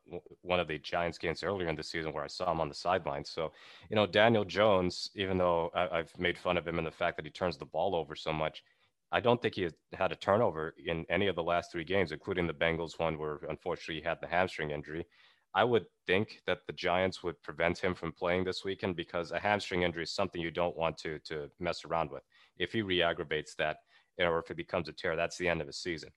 one 0.40 0.58
of 0.58 0.66
the 0.66 0.78
Giants 0.78 1.18
games 1.18 1.44
earlier 1.44 1.68
in 1.68 1.76
the 1.76 1.84
season 1.84 2.12
where 2.12 2.24
I 2.24 2.28
saw 2.28 2.50
him 2.50 2.60
on 2.60 2.68
the 2.68 2.74
sidelines. 2.74 3.30
So, 3.30 3.52
you 3.90 3.94
know, 3.94 4.06
Daniel 4.06 4.44
Jones, 4.44 5.10
even 5.14 5.38
though 5.38 5.70
I, 5.72 5.98
have 5.98 6.18
made 6.18 6.36
fun 6.36 6.56
of 6.56 6.66
him 6.66 6.78
and 6.78 6.86
the 6.86 6.90
fact 6.90 7.16
that 7.16 7.24
he 7.24 7.30
turns 7.30 7.56
the 7.56 7.64
ball 7.64 7.94
over 7.94 8.16
so 8.16 8.32
much, 8.32 8.64
I 9.12 9.20
don't 9.20 9.40
think 9.40 9.54
he 9.54 9.68
had 9.92 10.10
a 10.10 10.16
turnover 10.16 10.74
in 10.84 11.06
any 11.08 11.28
of 11.28 11.36
the 11.36 11.44
last 11.44 11.70
three 11.70 11.84
games, 11.84 12.10
including 12.10 12.48
the 12.48 12.54
Bengals 12.54 12.98
one 12.98 13.18
where 13.18 13.38
unfortunately 13.48 14.00
he 14.00 14.08
had 14.08 14.20
the 14.20 14.26
hamstring 14.26 14.72
injury. 14.72 15.06
I 15.54 15.62
would 15.62 15.84
think 16.06 16.40
that 16.46 16.66
the 16.66 16.72
Giants 16.72 17.22
would 17.22 17.40
prevent 17.42 17.78
him 17.78 17.94
from 17.94 18.10
playing 18.10 18.44
this 18.44 18.64
weekend 18.64 18.96
because 18.96 19.30
a 19.30 19.38
hamstring 19.38 19.82
injury 19.82 20.02
is 20.02 20.14
something 20.14 20.40
you 20.40 20.50
don't 20.50 20.76
want 20.76 20.98
to 20.98 21.20
to 21.26 21.50
mess 21.60 21.84
around 21.84 22.10
with. 22.10 22.22
If 22.58 22.72
he 22.72 22.82
re-aggravates 22.82 23.54
that, 23.56 23.76
or 24.18 24.38
if 24.38 24.50
it 24.50 24.56
becomes 24.56 24.88
a 24.88 24.92
tear, 24.92 25.16
that's 25.16 25.36
the 25.36 25.48
end 25.48 25.60
of 25.60 25.66
his 25.66 25.76
season. 25.76 26.10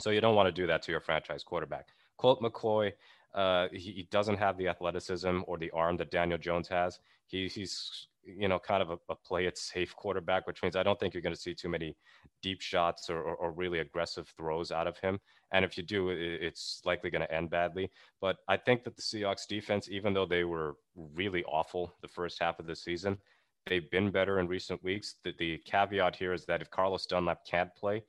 So 0.00 0.10
you 0.10 0.20
don't 0.20 0.34
want 0.34 0.46
to 0.46 0.52
do 0.52 0.66
that 0.66 0.82
to 0.82 0.92
your 0.92 1.00
franchise 1.00 1.42
quarterback. 1.42 1.88
Colt 2.18 2.42
McCoy, 2.42 2.92
uh, 3.34 3.68
he, 3.72 3.92
he, 3.92 4.08
doesn't 4.10 4.36
have 4.36 4.56
the 4.56 4.68
athleticism 4.68 5.40
or 5.46 5.58
the 5.58 5.70
arm 5.72 5.96
that 5.98 6.10
Daniel 6.10 6.38
Jones 6.38 6.68
has. 6.68 6.98
He, 7.26 7.48
he's 7.48 8.08
you 8.26 8.48
know 8.48 8.58
kind 8.58 8.82
of 8.82 8.90
a, 8.90 8.98
a, 9.08 9.14
play 9.14 9.46
it 9.46 9.56
safe 9.56 9.94
quarterback, 9.94 10.46
which 10.46 10.62
means 10.62 10.76
I 10.76 10.82
don't 10.82 10.98
think 10.98 11.14
you're 11.14 11.22
going 11.22 11.34
to 11.34 11.40
see 11.40 11.54
too 11.54 11.68
many 11.68 11.96
deep 12.42 12.60
shots 12.60 13.08
or, 13.08 13.20
or, 13.20 13.36
or, 13.36 13.52
really 13.52 13.78
aggressive 13.78 14.32
throws 14.36 14.70
out 14.72 14.86
of 14.86 14.98
him. 14.98 15.18
And 15.52 15.64
if 15.64 15.76
you 15.76 15.82
do, 15.82 16.10
it, 16.10 16.18
it's 16.18 16.82
likely 16.84 17.10
going 17.10 17.22
to 17.22 17.32
end 17.32 17.50
badly. 17.50 17.90
But 18.20 18.36
I 18.48 18.56
think 18.56 18.84
that 18.84 18.96
the 18.96 19.02
Seahawks 19.02 19.46
defense, 19.48 19.88
even 19.90 20.12
though 20.12 20.26
they 20.26 20.44
were 20.44 20.76
really 20.94 21.44
awful 21.44 21.94
the 22.02 22.08
first 22.08 22.40
half 22.40 22.58
of 22.58 22.66
the 22.66 22.76
season, 22.76 23.18
they've 23.66 23.90
been 23.90 24.10
better 24.10 24.38
in 24.38 24.48
recent 24.48 24.82
weeks. 24.82 25.16
The, 25.24 25.34
the 25.38 25.58
caveat 25.58 26.16
here 26.16 26.32
is 26.32 26.46
that 26.46 26.62
if 26.62 26.70
Carlos 26.70 27.06
Dunlap 27.06 27.44
can't 27.46 27.74
play, 27.74 28.04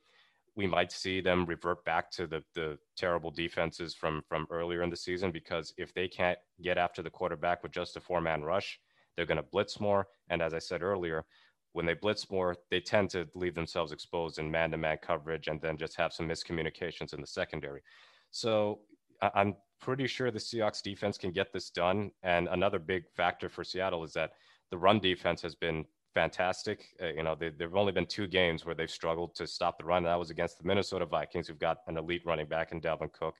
we 0.56 0.66
might 0.66 0.90
see 0.90 1.20
them 1.20 1.46
revert 1.46 1.84
back 1.84 2.10
to 2.12 2.26
the, 2.26 2.42
the 2.54 2.78
terrible 2.96 3.30
defenses 3.30 3.94
from, 3.94 4.22
from 4.28 4.46
earlier 4.50 4.82
in 4.82 4.90
the 4.90 4.96
season 4.96 5.30
because 5.30 5.72
if 5.76 5.94
they 5.94 6.08
can't 6.08 6.38
get 6.62 6.78
after 6.78 7.02
the 7.02 7.10
quarterback 7.10 7.62
with 7.62 7.72
just 7.72 7.96
a 7.96 8.00
four 8.00 8.20
man 8.20 8.42
rush, 8.42 8.80
they're 9.16 9.26
going 9.26 9.36
to 9.36 9.48
blitz 9.52 9.80
more. 9.80 10.08
And 10.30 10.42
as 10.42 10.54
I 10.54 10.58
said 10.58 10.82
earlier, 10.82 11.24
when 11.72 11.86
they 11.86 11.94
blitz 11.94 12.30
more, 12.30 12.56
they 12.70 12.80
tend 12.80 13.10
to 13.10 13.28
leave 13.34 13.54
themselves 13.54 13.92
exposed 13.92 14.38
in 14.38 14.50
man 14.50 14.70
to 14.72 14.76
man 14.76 14.98
coverage 15.00 15.48
and 15.48 15.60
then 15.60 15.76
just 15.76 15.96
have 15.96 16.12
some 16.12 16.28
miscommunications 16.28 17.14
in 17.14 17.20
the 17.20 17.26
secondary. 17.26 17.82
So 18.30 18.80
I'm 19.22 19.54
pretty 19.80 20.06
sure 20.06 20.30
the 20.30 20.38
Seahawks 20.38 20.82
defense 20.82 21.18
can 21.18 21.30
get 21.30 21.52
this 21.52 21.70
done. 21.70 22.10
And 22.22 22.48
another 22.48 22.78
big 22.78 23.04
factor 23.16 23.48
for 23.48 23.62
Seattle 23.64 24.02
is 24.02 24.12
that 24.14 24.32
the 24.70 24.78
run 24.78 25.00
defense 25.00 25.42
has 25.42 25.54
been 25.54 25.84
fantastic. 26.14 26.86
Uh, 27.02 27.08
you 27.08 27.22
know, 27.22 27.34
there 27.34 27.52
have 27.60 27.76
only 27.76 27.92
been 27.92 28.06
two 28.06 28.26
games 28.26 28.64
where 28.64 28.74
they've 28.74 28.90
struggled 28.90 29.34
to 29.36 29.46
stop 29.46 29.78
the 29.78 29.84
run. 29.84 30.02
That 30.02 30.18
was 30.18 30.30
against 30.30 30.58
the 30.58 30.66
Minnesota 30.66 31.06
Vikings, 31.06 31.48
who've 31.48 31.58
got 31.58 31.78
an 31.86 31.96
elite 31.96 32.22
running 32.24 32.46
back 32.46 32.72
in 32.72 32.80
Dalvin 32.80 33.12
Cook, 33.12 33.34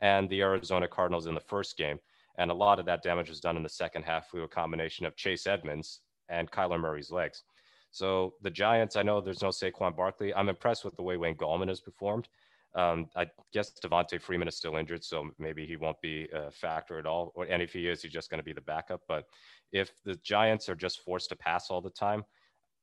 and 0.00 0.28
the 0.28 0.40
Arizona 0.42 0.86
Cardinals 0.86 1.26
in 1.26 1.34
the 1.34 1.40
first 1.40 1.76
game. 1.76 1.98
And 2.38 2.50
a 2.50 2.54
lot 2.54 2.78
of 2.78 2.86
that 2.86 3.02
damage 3.02 3.28
was 3.28 3.40
done 3.40 3.56
in 3.56 3.62
the 3.62 3.68
second 3.68 4.04
half 4.04 4.30
through 4.30 4.44
a 4.44 4.48
combination 4.48 5.06
of 5.06 5.16
Chase 5.16 5.46
Edmonds 5.46 6.00
and 6.28 6.50
Kyler 6.50 6.80
Murray's 6.80 7.10
legs. 7.10 7.42
So 7.90 8.34
the 8.42 8.50
Giants, 8.50 8.96
I 8.96 9.02
know 9.02 9.20
there's 9.20 9.42
no 9.42 9.48
Saquon 9.48 9.96
Barkley. 9.96 10.32
I'm 10.32 10.48
impressed 10.48 10.84
with 10.84 10.96
the 10.96 11.02
way 11.02 11.16
Wayne 11.16 11.34
Gallman 11.34 11.68
has 11.68 11.80
performed. 11.80 12.28
Um, 12.74 13.08
I 13.16 13.26
guess 13.52 13.72
Devonta 13.84 14.20
Freeman 14.20 14.48
is 14.48 14.56
still 14.56 14.76
injured, 14.76 15.04
so 15.04 15.30
maybe 15.38 15.66
he 15.66 15.76
won't 15.76 16.00
be 16.00 16.28
a 16.32 16.50
factor 16.50 16.98
at 16.98 17.06
all. 17.06 17.32
And 17.48 17.60
if 17.60 17.72
he 17.72 17.88
is, 17.88 18.02
he's 18.02 18.12
just 18.12 18.30
going 18.30 18.38
to 18.38 18.44
be 18.44 18.52
the 18.52 18.60
backup. 18.60 19.00
But 19.08 19.24
if 19.72 19.90
the 20.04 20.16
Giants 20.16 20.68
are 20.68 20.76
just 20.76 21.00
forced 21.00 21.30
to 21.30 21.36
pass 21.36 21.70
all 21.70 21.80
the 21.80 21.90
time, 21.90 22.24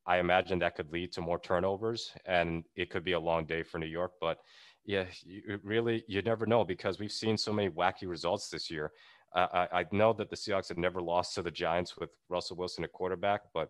I 0.06 0.20
imagine 0.20 0.60
that 0.60 0.76
could 0.76 0.92
lead 0.92 1.12
to 1.14 1.22
more 1.22 1.40
turnovers, 1.40 2.12
and 2.26 2.64
it 2.76 2.90
could 2.90 3.04
be 3.04 3.12
a 3.12 3.20
long 3.20 3.46
day 3.46 3.64
for 3.64 3.78
New 3.78 3.88
York. 3.88 4.14
But 4.22 4.40
yeah, 4.86 5.06
you, 5.24 5.60
really, 5.64 6.04
you 6.08 6.22
never 6.22 6.46
know 6.46 6.64
because 6.64 6.98
we've 6.98 7.12
seen 7.12 7.38
so 7.38 7.52
many 7.52 7.70
wacky 7.70 8.08
results 8.08 8.50
this 8.50 8.72
year. 8.72 8.92
Uh, 9.36 9.48
I, 9.54 9.80
I, 9.80 9.86
know 9.92 10.14
that 10.14 10.30
the 10.30 10.38
Seahawks 10.38 10.70
have 10.70 10.78
never 10.78 11.02
lost 11.02 11.36
to 11.36 11.42
the 11.42 11.52
Giants 11.52 11.98
with 11.98 12.10
Russell 12.30 12.56
Wilson 12.56 12.86
at 12.86 12.94
quarterback, 12.94 13.42
but 13.54 13.70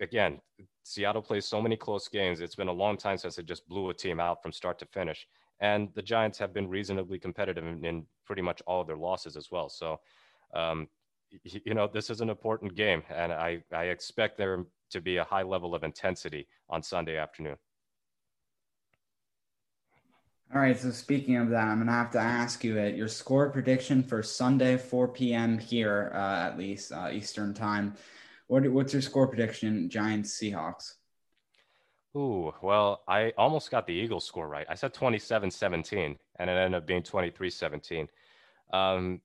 again, 0.00 0.40
Seattle 0.82 1.22
plays 1.22 1.46
so 1.46 1.60
many 1.60 1.76
close 1.76 2.08
games. 2.08 2.40
It's 2.40 2.54
been 2.54 2.68
a 2.68 2.72
long 2.72 2.96
time 2.96 3.18
since 3.18 3.38
it 3.38 3.46
just 3.46 3.68
blew 3.68 3.90
a 3.90 3.94
team 3.94 4.20
out 4.20 4.42
from 4.42 4.52
start 4.52 4.78
to 4.80 4.86
finish. 4.86 5.26
And 5.60 5.88
the 5.94 6.02
Giants 6.02 6.38
have 6.38 6.52
been 6.52 6.68
reasonably 6.68 7.18
competitive 7.18 7.64
in, 7.64 7.84
in 7.84 8.06
pretty 8.26 8.42
much 8.42 8.62
all 8.66 8.80
of 8.80 8.86
their 8.86 8.96
losses 8.96 9.36
as 9.36 9.50
well. 9.50 9.68
So, 9.68 10.00
um, 10.54 10.88
you 11.42 11.74
know, 11.74 11.88
this 11.92 12.10
is 12.10 12.20
an 12.20 12.30
important 12.30 12.74
game, 12.74 13.02
and 13.10 13.32
I, 13.32 13.62
I 13.72 13.84
expect 13.84 14.38
there 14.38 14.64
to 14.90 15.00
be 15.00 15.16
a 15.16 15.24
high 15.24 15.42
level 15.42 15.74
of 15.74 15.82
intensity 15.82 16.46
on 16.68 16.82
Sunday 16.82 17.16
afternoon. 17.16 17.56
All 20.54 20.60
right. 20.60 20.78
So 20.78 20.90
speaking 20.92 21.36
of 21.36 21.50
that, 21.50 21.66
I'm 21.66 21.78
gonna 21.78 21.90
have 21.90 22.12
to 22.12 22.20
ask 22.20 22.62
you 22.62 22.78
it. 22.78 22.94
Your 22.94 23.08
score 23.08 23.50
prediction 23.50 24.04
for 24.04 24.22
Sunday, 24.22 24.76
4 24.76 25.08
p.m. 25.08 25.58
here, 25.58 26.12
uh, 26.14 26.46
at 26.46 26.56
least 26.56 26.92
uh, 26.92 27.08
Eastern 27.10 27.54
time. 27.54 27.94
What, 28.46 28.70
what's 28.70 28.92
your 28.92 29.02
score 29.02 29.26
prediction, 29.26 29.88
Giants 29.88 30.38
Seahawks? 30.38 30.94
Ooh, 32.16 32.52
well, 32.62 33.02
I 33.08 33.32
almost 33.36 33.70
got 33.70 33.86
the 33.86 33.92
Eagles 33.92 34.24
score 34.24 34.46
right. 34.46 34.66
I 34.68 34.74
said 34.74 34.94
27 34.94 35.50
17, 35.50 36.16
and 36.38 36.50
it 36.50 36.52
ended 36.52 36.78
up 36.78 36.86
being 36.86 37.02
23 37.02 37.50
17. 37.50 38.08
Um, 38.72 39.20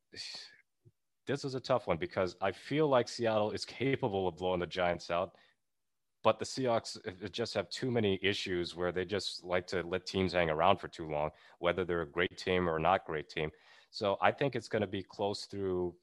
this 1.28 1.45
is 1.45 1.53
a 1.53 1.59
tough 1.59 1.86
one 1.86 1.97
because 1.97 2.36
I 2.41 2.51
feel 2.51 2.88
like 2.88 3.07
Seattle 3.07 3.51
is 3.51 3.63
capable 3.63 4.28
of 4.28 4.38
blowing 4.38 4.59
the 4.59 4.65
Giants 4.65 5.11
out, 5.11 5.36
but 6.24 6.39
the 6.39 6.45
Seahawks 6.45 6.97
just 7.32 7.53
have 7.53 7.70
too 7.70 7.91
many 7.91 8.20
issues 8.24 8.76
where 8.76 8.91
they 8.91 9.05
just 9.05 9.43
like 9.43 9.67
to 9.67 9.84
let 9.84 10.07
teams 10.07 10.34
hang 10.34 10.49
around 10.49 10.78
for 10.78 10.88
too 10.88 11.07
long, 11.07 11.30
whether 11.59 11.86
they're 11.86 12.01
a 12.01 12.09
great 12.09 12.36
team 12.38 12.67
or 12.67 12.80
not 12.80 13.05
great 13.05 13.30
team. 13.30 13.51
So 13.91 14.17
I 14.20 14.32
think 14.32 14.55
it's 14.55 14.67
going 14.67 14.82
to 14.82 14.88
be 14.88 15.03
close 15.03 15.45
through 15.45 15.93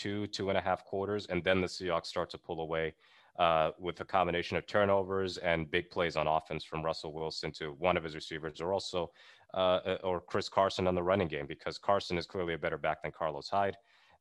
two, 0.00 0.26
two 0.28 0.48
and 0.48 0.56
a 0.56 0.60
half 0.60 0.84
quarters, 0.84 1.26
and 1.26 1.44
then 1.44 1.60
the 1.60 1.66
Seahawks 1.66 2.06
start 2.06 2.30
to 2.30 2.38
pull 2.38 2.60
away 2.60 2.94
uh, 3.38 3.70
with 3.78 4.00
a 4.00 4.04
combination 4.04 4.56
of 4.56 4.66
turnovers 4.66 5.36
and 5.38 5.70
big 5.70 5.90
plays 5.90 6.16
on 6.16 6.26
offense 6.26 6.64
from 6.64 6.82
Russell 6.82 7.12
Wilson 7.12 7.52
to 7.52 7.72
one 7.78 7.96
of 7.96 8.04
his 8.04 8.14
receivers, 8.14 8.60
or 8.60 8.72
also 8.72 9.10
uh, 9.54 9.80
uh, 9.84 9.98
or 10.02 10.20
Chris 10.20 10.48
Carson 10.48 10.86
on 10.86 10.94
the 10.94 11.02
running 11.02 11.28
game, 11.28 11.46
because 11.46 11.76
Carson 11.76 12.16
is 12.16 12.26
clearly 12.26 12.54
a 12.54 12.58
better 12.58 12.78
back 12.78 13.02
than 13.02 13.12
Carlos 13.12 13.48
Hyde, 13.48 13.76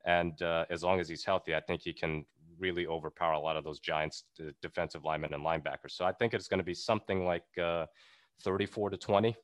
and 0.06 0.42
uh, 0.42 0.66
as 0.70 0.84
long 0.84 1.00
as 1.00 1.08
he's 1.08 1.24
healthy, 1.24 1.56
I 1.56 1.62
think 1.62 1.82
he 1.82 1.94
can 1.94 2.26
really 2.60 2.86
overpower 2.86 3.34
a 3.34 3.40
lot 3.40 3.56
of 3.56 3.64
those 3.64 3.80
Giants 3.80 4.26
defensive 4.62 5.06
linemen 5.06 5.34
and 5.34 5.46
linebackers. 5.46 5.92
So 5.92 6.04
I 6.04 6.12
think 6.12 6.34
it's 6.34 6.50
going 6.50 6.58
to 6.58 6.64
be 6.66 6.74
something 6.74 7.26
like 7.26 7.46
uh, 7.62 7.86
34 8.42 8.90
to 8.90 8.98
20. 8.98 9.36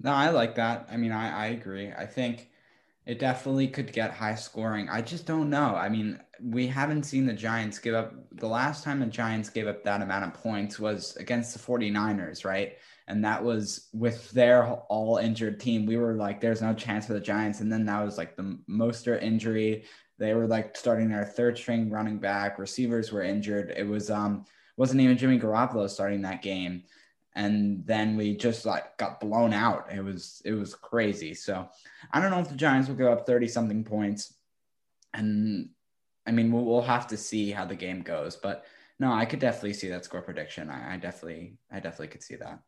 No, 0.00 0.12
I 0.12 0.30
like 0.30 0.54
that. 0.54 0.88
I 0.90 0.96
mean, 0.96 1.12
I, 1.12 1.44
I 1.44 1.46
agree. 1.48 1.92
I 1.92 2.06
think 2.06 2.51
it 3.04 3.18
definitely 3.18 3.66
could 3.68 3.92
get 3.92 4.12
high 4.12 4.34
scoring. 4.34 4.88
I 4.88 5.02
just 5.02 5.26
don't 5.26 5.50
know. 5.50 5.74
I 5.74 5.88
mean, 5.88 6.20
we 6.40 6.66
haven't 6.68 7.02
seen 7.02 7.26
the 7.26 7.32
Giants 7.32 7.78
give 7.78 7.94
up. 7.94 8.14
The 8.32 8.46
last 8.46 8.84
time 8.84 9.00
the 9.00 9.06
Giants 9.06 9.50
gave 9.50 9.66
up 9.66 9.82
that 9.84 10.02
amount 10.02 10.24
of 10.24 10.34
points 10.34 10.78
was 10.78 11.16
against 11.16 11.52
the 11.52 11.58
49ers, 11.58 12.44
right? 12.44 12.76
And 13.08 13.24
that 13.24 13.42
was 13.42 13.88
with 13.92 14.30
their 14.30 14.64
all 14.64 15.16
injured 15.16 15.58
team. 15.58 15.84
We 15.84 15.96
were 15.96 16.14
like, 16.14 16.40
there's 16.40 16.62
no 16.62 16.72
chance 16.74 17.06
for 17.06 17.14
the 17.14 17.20
Giants. 17.20 17.60
And 17.60 17.72
then 17.72 17.84
that 17.86 18.04
was 18.04 18.18
like 18.18 18.36
the 18.36 18.58
Mostert 18.70 19.22
injury. 19.22 19.84
They 20.18 20.34
were 20.34 20.46
like 20.46 20.76
starting 20.76 21.08
their 21.08 21.24
third 21.24 21.58
string 21.58 21.90
running 21.90 22.18
back. 22.18 22.58
Receivers 22.58 23.10
were 23.10 23.22
injured. 23.22 23.74
It 23.76 23.86
was 23.86 24.10
um 24.10 24.44
wasn't 24.76 25.00
even 25.00 25.18
Jimmy 25.18 25.38
Garoppolo 25.38 25.90
starting 25.90 26.22
that 26.22 26.42
game 26.42 26.84
and 27.34 27.86
then 27.86 28.16
we 28.16 28.36
just 28.36 28.66
like 28.66 28.96
got 28.98 29.20
blown 29.20 29.52
out. 29.52 29.92
It 29.92 30.02
was 30.02 30.42
it 30.44 30.52
was 30.52 30.74
crazy. 30.74 31.34
So 31.34 31.68
I 32.12 32.20
don't 32.20 32.30
know 32.30 32.40
if 32.40 32.48
the 32.48 32.56
Giants 32.56 32.88
will 32.88 32.96
give 32.96 33.06
up 33.06 33.26
thirty 33.26 33.48
something 33.48 33.84
points, 33.84 34.34
and 35.14 35.70
I 36.26 36.32
mean 36.32 36.52
we'll, 36.52 36.64
we'll 36.64 36.82
have 36.82 37.06
to 37.08 37.16
see 37.16 37.50
how 37.50 37.64
the 37.64 37.74
game 37.74 38.02
goes. 38.02 38.36
But 38.36 38.64
no, 38.98 39.12
I 39.12 39.24
could 39.24 39.40
definitely 39.40 39.74
see 39.74 39.88
that 39.88 40.04
score 40.04 40.22
prediction. 40.22 40.70
I, 40.70 40.94
I 40.94 40.96
definitely 40.96 41.56
I 41.70 41.80
definitely 41.80 42.08
could 42.08 42.22
see 42.22 42.36
that. 42.36 42.60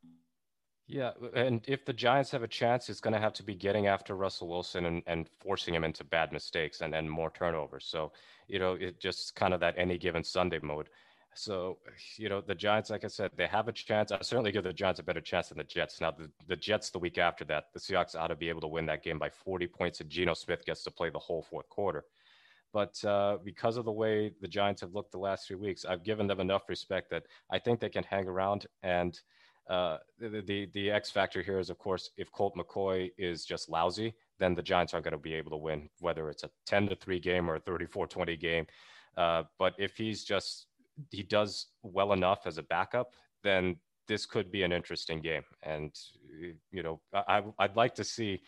Yeah, 0.86 1.12
and 1.34 1.64
if 1.66 1.86
the 1.86 1.94
Giants 1.94 2.30
have 2.32 2.42
a 2.42 2.48
chance, 2.48 2.90
it's 2.90 3.00
going 3.00 3.14
to 3.14 3.20
have 3.20 3.32
to 3.34 3.42
be 3.42 3.54
getting 3.54 3.86
after 3.86 4.14
Russell 4.14 4.48
Wilson 4.48 4.84
and, 4.84 5.02
and 5.06 5.26
forcing 5.40 5.74
him 5.74 5.82
into 5.82 6.04
bad 6.04 6.30
mistakes 6.30 6.82
and, 6.82 6.94
and 6.94 7.10
more 7.10 7.30
turnovers. 7.30 7.86
So, 7.86 8.12
you 8.48 8.58
know, 8.58 8.74
it 8.74 9.00
just 9.00 9.34
kind 9.34 9.54
of 9.54 9.60
that 9.60 9.76
any 9.78 9.96
given 9.96 10.22
Sunday 10.22 10.58
mode 10.62 10.90
So, 11.34 11.78
you 12.16 12.28
know, 12.28 12.40
the 12.40 12.54
Giants, 12.54 12.90
like 12.90 13.04
I 13.04 13.08
said, 13.08 13.30
they 13.36 13.46
have 13.46 13.68
a 13.68 13.72
chance. 13.72 14.12
I 14.12 14.20
certainly 14.22 14.52
give 14.52 14.64
the 14.64 14.72
Giants 14.72 15.00
a 15.00 15.02
better 15.02 15.20
chance 15.20 15.48
than 15.48 15.58
the 15.58 15.64
Jets. 15.64 16.00
Now, 16.00 16.10
the, 16.10 16.30
the 16.46 16.56
Jets 16.56 16.90
the 16.90 16.98
week 16.98 17.18
after 17.18 17.44
that, 17.46 17.64
the 17.72 17.80
Seahawks 17.80 18.14
ought 18.14 18.28
to 18.28 18.36
be 18.36 18.48
able 18.48 18.60
to 18.62 18.68
win 18.68 18.86
that 18.86 19.02
game 19.02 19.18
by 19.18 19.30
40 19.30 19.66
points, 19.68 20.00
and 20.00 20.10
Geno 20.10 20.34
Smith 20.34 20.64
gets 20.64 20.82
to 20.84 20.90
play 20.90 21.10
the 21.10 21.18
whole 21.18 21.42
fourth 21.42 21.68
quarter. 21.68 22.04
But 22.72 23.02
uh, 23.04 23.38
because 23.44 23.76
of 23.76 23.84
the 23.84 23.92
way 23.92 24.32
the 24.40 24.48
Giants 24.48 24.80
have 24.80 24.94
looked 24.94 25.12
the 25.12 25.18
last 25.18 25.46
few 25.46 25.58
weeks, 25.58 25.84
I've 25.84 26.02
given 26.02 26.26
them 26.26 26.40
enough 26.40 26.68
respect 26.68 27.10
that 27.10 27.24
I 27.50 27.58
think 27.58 27.78
they 27.78 27.88
can 27.88 28.02
hang 28.04 28.26
around. 28.26 28.66
And 28.82 29.18
uh, 29.70 29.98
the, 30.18 30.42
the, 30.44 30.68
the 30.74 30.90
X 30.90 31.10
factor 31.10 31.40
here 31.40 31.60
is, 31.60 31.70
of 31.70 31.78
course, 31.78 32.10
if 32.16 32.32
Colt 32.32 32.54
McCoy 32.56 33.12
is 33.16 33.44
just 33.44 33.70
lousy, 33.70 34.12
then 34.40 34.54
the 34.54 34.62
Giants 34.62 34.92
aren't 34.92 35.04
going 35.04 35.12
to 35.12 35.18
be 35.18 35.34
able 35.34 35.52
to 35.52 35.56
win, 35.56 35.88
whether 36.00 36.28
it's 36.30 36.42
a 36.42 36.50
10 36.66 36.88
to 36.88 36.96
3 36.96 37.20
game 37.20 37.48
or 37.48 37.54
a 37.54 37.60
34 37.60 38.08
20 38.08 38.36
game. 38.36 38.66
Uh, 39.16 39.44
but 39.58 39.74
if 39.78 39.96
he's 39.96 40.24
just 40.24 40.66
he 41.10 41.22
does 41.22 41.66
well 41.82 42.12
enough 42.12 42.46
as 42.46 42.58
a 42.58 42.62
backup, 42.62 43.14
then 43.42 43.76
this 44.06 44.26
could 44.26 44.50
be 44.50 44.62
an 44.62 44.72
interesting 44.72 45.20
game. 45.20 45.42
And 45.62 45.92
you 46.70 46.82
know, 46.82 47.00
I, 47.12 47.42
I'd 47.58 47.76
like 47.76 47.94
to 47.96 48.04
see 48.04 48.42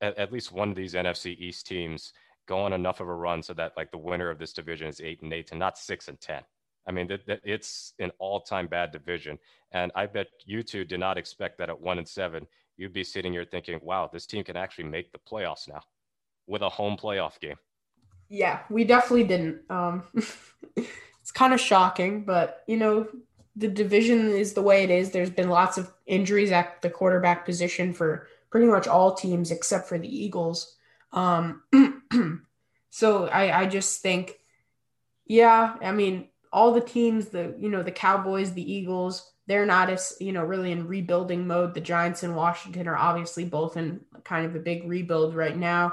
at, 0.00 0.16
at 0.18 0.32
least 0.32 0.52
one 0.52 0.70
of 0.70 0.76
these 0.76 0.94
NFC 0.94 1.36
East 1.38 1.66
teams 1.66 2.12
go 2.46 2.58
on 2.58 2.72
enough 2.72 3.00
of 3.00 3.08
a 3.08 3.14
run 3.14 3.42
so 3.42 3.52
that 3.54 3.72
like 3.76 3.90
the 3.90 3.98
winner 3.98 4.30
of 4.30 4.38
this 4.38 4.52
division 4.52 4.88
is 4.88 5.00
eight 5.00 5.22
and 5.22 5.32
eight 5.32 5.50
and 5.50 5.60
not 5.60 5.78
six 5.78 6.08
and 6.08 6.20
ten. 6.20 6.42
I 6.88 6.92
mean, 6.92 7.08
it's 7.26 7.94
an 7.98 8.12
all-time 8.20 8.68
bad 8.68 8.92
division, 8.92 9.40
and 9.72 9.90
I 9.96 10.06
bet 10.06 10.28
you 10.44 10.62
two 10.62 10.84
did 10.84 11.00
not 11.00 11.18
expect 11.18 11.58
that 11.58 11.68
at 11.68 11.80
one 11.80 11.98
and 11.98 12.06
seven, 12.06 12.46
you'd 12.76 12.92
be 12.92 13.02
sitting 13.02 13.32
here 13.32 13.44
thinking, 13.44 13.80
"Wow, 13.82 14.08
this 14.12 14.24
team 14.24 14.44
can 14.44 14.56
actually 14.56 14.84
make 14.84 15.10
the 15.10 15.18
playoffs 15.18 15.68
now 15.68 15.80
with 16.46 16.62
a 16.62 16.68
home 16.68 16.96
playoff 16.96 17.40
game." 17.40 17.56
Yeah, 18.28 18.60
we 18.70 18.84
definitely 18.84 19.24
didn't. 19.24 19.68
Um, 19.68 20.04
it's 21.26 21.32
kind 21.32 21.52
of 21.52 21.58
shocking, 21.58 22.24
but 22.24 22.62
you 22.68 22.76
know, 22.76 23.08
the 23.56 23.66
division 23.66 24.30
is 24.30 24.52
the 24.52 24.62
way 24.62 24.84
it 24.84 24.90
is. 24.90 25.10
There's 25.10 25.28
been 25.28 25.48
lots 25.48 25.76
of 25.76 25.92
injuries 26.06 26.52
at 26.52 26.80
the 26.82 26.88
quarterback 26.88 27.44
position 27.44 27.92
for 27.92 28.28
pretty 28.48 28.68
much 28.68 28.86
all 28.86 29.12
teams 29.12 29.50
except 29.50 29.88
for 29.88 29.98
the 29.98 30.06
Eagles. 30.06 30.76
Um, 31.10 31.64
so 32.90 33.26
I, 33.26 33.62
I 33.62 33.66
just 33.66 34.02
think, 34.02 34.38
yeah, 35.24 35.74
I 35.82 35.90
mean, 35.90 36.28
all 36.52 36.72
the 36.72 36.80
teams, 36.80 37.26
the 37.26 37.56
you 37.58 37.70
know, 37.70 37.82
the 37.82 37.90
Cowboys, 37.90 38.52
the 38.52 38.72
Eagles, 38.72 39.32
they're 39.48 39.66
not 39.66 39.90
as 39.90 40.16
you 40.20 40.30
know 40.32 40.44
really 40.44 40.70
in 40.70 40.86
rebuilding 40.86 41.44
mode. 41.44 41.74
The 41.74 41.80
Giants 41.80 42.22
and 42.22 42.36
Washington 42.36 42.86
are 42.86 42.96
obviously 42.96 43.44
both 43.44 43.76
in 43.76 44.00
kind 44.22 44.46
of 44.46 44.54
a 44.54 44.60
big 44.60 44.88
rebuild 44.88 45.34
right 45.34 45.56
now, 45.56 45.92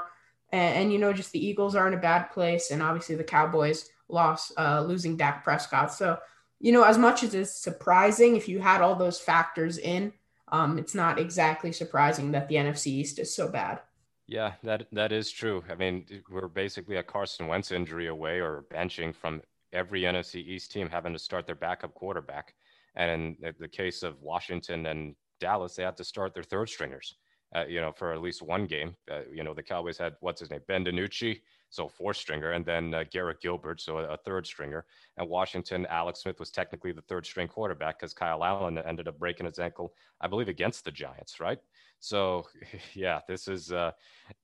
and, 0.52 0.76
and 0.76 0.92
you 0.92 1.00
know, 1.00 1.12
just 1.12 1.32
the 1.32 1.44
Eagles 1.44 1.74
are 1.74 1.88
in 1.88 1.94
a 1.94 2.00
bad 2.00 2.30
place, 2.30 2.70
and 2.70 2.80
obviously 2.80 3.16
the 3.16 3.24
Cowboys 3.24 3.90
loss, 4.08 4.52
uh, 4.56 4.82
losing 4.86 5.16
Dak 5.16 5.44
Prescott. 5.44 5.92
So, 5.92 6.18
you 6.60 6.72
know, 6.72 6.82
as 6.82 6.98
much 6.98 7.22
as 7.22 7.34
it's 7.34 7.54
surprising, 7.54 8.36
if 8.36 8.48
you 8.48 8.60
had 8.60 8.80
all 8.80 8.94
those 8.94 9.20
factors 9.20 9.78
in, 9.78 10.12
um, 10.48 10.78
it's 10.78 10.94
not 10.94 11.18
exactly 11.18 11.72
surprising 11.72 12.32
that 12.32 12.48
the 12.48 12.56
NFC 12.56 12.88
East 12.88 13.18
is 13.18 13.34
so 13.34 13.48
bad. 13.48 13.80
Yeah, 14.26 14.52
that 14.62 14.86
that 14.92 15.12
is 15.12 15.30
true. 15.30 15.62
I 15.70 15.74
mean, 15.74 16.06
we're 16.30 16.48
basically 16.48 16.96
a 16.96 17.02
Carson 17.02 17.46
Wentz 17.46 17.72
injury 17.72 18.06
away 18.06 18.40
or 18.40 18.64
benching 18.72 19.14
from 19.14 19.42
every 19.72 20.02
NFC 20.02 20.36
East 20.36 20.72
team 20.72 20.88
having 20.88 21.12
to 21.12 21.18
start 21.18 21.46
their 21.46 21.54
backup 21.54 21.92
quarterback. 21.94 22.54
And 22.94 23.36
in 23.42 23.54
the 23.58 23.68
case 23.68 24.02
of 24.02 24.22
Washington 24.22 24.86
and 24.86 25.14
Dallas, 25.40 25.74
they 25.74 25.82
had 25.82 25.96
to 25.96 26.04
start 26.04 26.32
their 26.32 26.44
third 26.44 26.68
stringers, 26.68 27.16
uh, 27.54 27.64
you 27.66 27.80
know, 27.80 27.92
for 27.92 28.12
at 28.12 28.22
least 28.22 28.40
one 28.40 28.66
game. 28.66 28.94
Uh, 29.10 29.22
you 29.32 29.42
know, 29.42 29.52
the 29.52 29.62
Cowboys 29.62 29.98
had 29.98 30.14
what's 30.20 30.40
his 30.40 30.50
name, 30.50 30.60
Ben 30.68 30.84
DiNucci, 30.84 31.40
so 31.74 31.88
four 31.88 32.14
stringer, 32.14 32.52
and 32.52 32.64
then 32.64 32.94
uh, 32.94 33.04
Garrett 33.10 33.40
Gilbert, 33.40 33.80
so 33.80 33.98
a, 33.98 34.04
a, 34.04 34.16
third 34.16 34.46
stringer. 34.46 34.86
And 35.16 35.28
Washington, 35.28 35.86
Alex 35.90 36.20
Smith 36.20 36.38
was 36.38 36.50
technically 36.50 36.92
the 36.92 37.02
third 37.02 37.26
string 37.26 37.48
quarterback 37.48 37.98
because 37.98 38.14
Kyle 38.14 38.44
Allen 38.44 38.78
ended 38.78 39.08
up 39.08 39.18
breaking 39.18 39.46
his 39.46 39.58
ankle, 39.58 39.92
I 40.20 40.28
believe, 40.28 40.48
against 40.48 40.84
the 40.84 40.92
Giants, 40.92 41.40
right? 41.40 41.58
So, 41.98 42.46
yeah, 42.94 43.20
this 43.26 43.48
is 43.48 43.72
uh, 43.72 43.90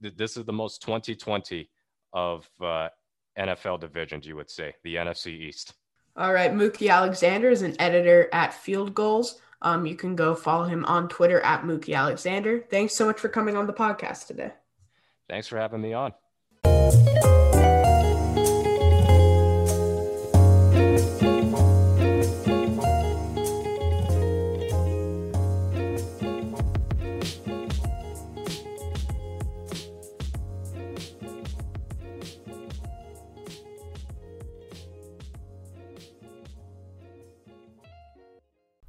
th- 0.02 0.16
this 0.16 0.36
is 0.36 0.44
the 0.44 0.52
most 0.52 0.82
2020 0.82 1.70
of 2.12 2.48
uh, 2.60 2.88
NFL 3.38 3.80
divisions, 3.80 4.26
you 4.26 4.34
would 4.34 4.50
say, 4.50 4.74
the 4.82 4.96
NFC 4.96 5.28
East. 5.28 5.74
All 6.16 6.32
right, 6.32 6.52
Mookie 6.52 6.90
Alexander 6.90 7.50
is 7.50 7.62
an 7.62 7.76
editor 7.78 8.28
at 8.32 8.52
Field 8.52 8.92
Gulls. 8.94 9.40
Um, 9.62 9.86
you 9.86 9.94
can 9.94 10.16
go 10.16 10.34
follow 10.34 10.64
him 10.64 10.84
on 10.86 11.08
Twitter 11.08 11.40
at 11.42 11.62
Mookie 11.62 11.94
Alexander. 11.94 12.64
Thanks 12.70 12.94
so 12.94 13.06
much 13.06 13.20
for 13.20 13.28
coming 13.28 13.56
on 13.56 13.68
the 13.68 13.72
podcast 13.72 14.26
today. 14.26 14.52
Thanks 15.28 15.46
for 15.46 15.58
having 15.58 15.80
me 15.80 15.92
on. 15.92 16.12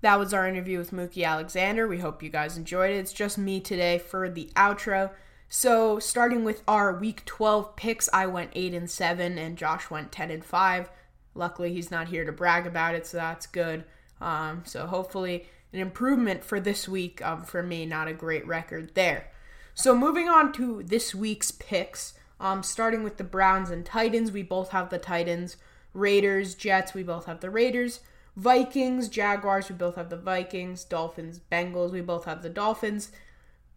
That 0.01 0.17
was 0.17 0.33
our 0.33 0.47
interview 0.47 0.79
with 0.79 0.91
Mookie 0.91 1.25
Alexander. 1.25 1.87
We 1.87 1.99
hope 1.99 2.23
you 2.23 2.29
guys 2.29 2.57
enjoyed 2.57 2.89
it. 2.89 2.97
It's 2.97 3.13
just 3.13 3.37
me 3.37 3.59
today 3.59 3.99
for 3.99 4.29
the 4.29 4.49
outro. 4.55 5.11
So, 5.53 5.99
starting 5.99 6.45
with 6.45 6.63
our 6.65 6.93
week 6.93 7.25
12 7.25 7.75
picks, 7.75 8.07
I 8.13 8.25
went 8.25 8.51
8 8.55 8.73
and 8.73 8.89
7 8.89 9.37
and 9.37 9.57
Josh 9.57 9.89
went 9.89 10.09
10 10.09 10.31
and 10.31 10.45
5. 10.45 10.89
Luckily, 11.35 11.73
he's 11.73 11.91
not 11.91 12.07
here 12.07 12.23
to 12.23 12.31
brag 12.31 12.65
about 12.65 12.95
it, 12.95 13.05
so 13.05 13.17
that's 13.17 13.47
good. 13.47 13.83
Um, 14.21 14.63
so, 14.65 14.87
hopefully, 14.87 15.49
an 15.73 15.81
improvement 15.81 16.45
for 16.45 16.61
this 16.61 16.87
week 16.87 17.21
um, 17.21 17.43
for 17.43 17.61
me, 17.61 17.85
not 17.85 18.07
a 18.07 18.13
great 18.13 18.47
record 18.47 18.95
there. 18.95 19.29
So, 19.73 19.93
moving 19.93 20.29
on 20.29 20.53
to 20.53 20.83
this 20.83 21.13
week's 21.13 21.51
picks, 21.51 22.13
um, 22.39 22.63
starting 22.63 23.03
with 23.03 23.17
the 23.17 23.25
Browns 23.25 23.69
and 23.69 23.85
Titans, 23.85 24.31
we 24.31 24.43
both 24.43 24.69
have 24.69 24.89
the 24.89 24.99
Titans. 24.99 25.57
Raiders, 25.93 26.55
Jets, 26.55 26.93
we 26.93 27.03
both 27.03 27.25
have 27.25 27.41
the 27.41 27.49
Raiders. 27.49 27.99
Vikings, 28.37 29.09
Jaguars, 29.09 29.67
we 29.67 29.75
both 29.75 29.95
have 29.95 30.09
the 30.09 30.15
Vikings. 30.15 30.85
Dolphins, 30.85 31.41
Bengals, 31.51 31.91
we 31.91 31.99
both 31.99 32.23
have 32.23 32.41
the 32.41 32.49
Dolphins. 32.49 33.11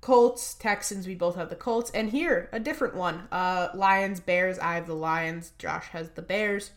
Colts, 0.04 0.52
Texans, 0.52 1.06
we 1.06 1.14
both 1.14 1.36
have 1.36 1.48
the 1.48 1.56
Colts. 1.56 1.90
And 1.92 2.10
here, 2.10 2.50
a 2.52 2.60
different 2.60 2.94
one. 2.94 3.26
Uh, 3.32 3.68
Lions, 3.72 4.20
Bears, 4.20 4.58
I 4.58 4.74
have 4.74 4.86
the 4.86 4.94
Lions. 4.94 5.52
Josh 5.58 5.86
has 5.92 6.10
the 6.10 6.20
Bears. 6.20 6.72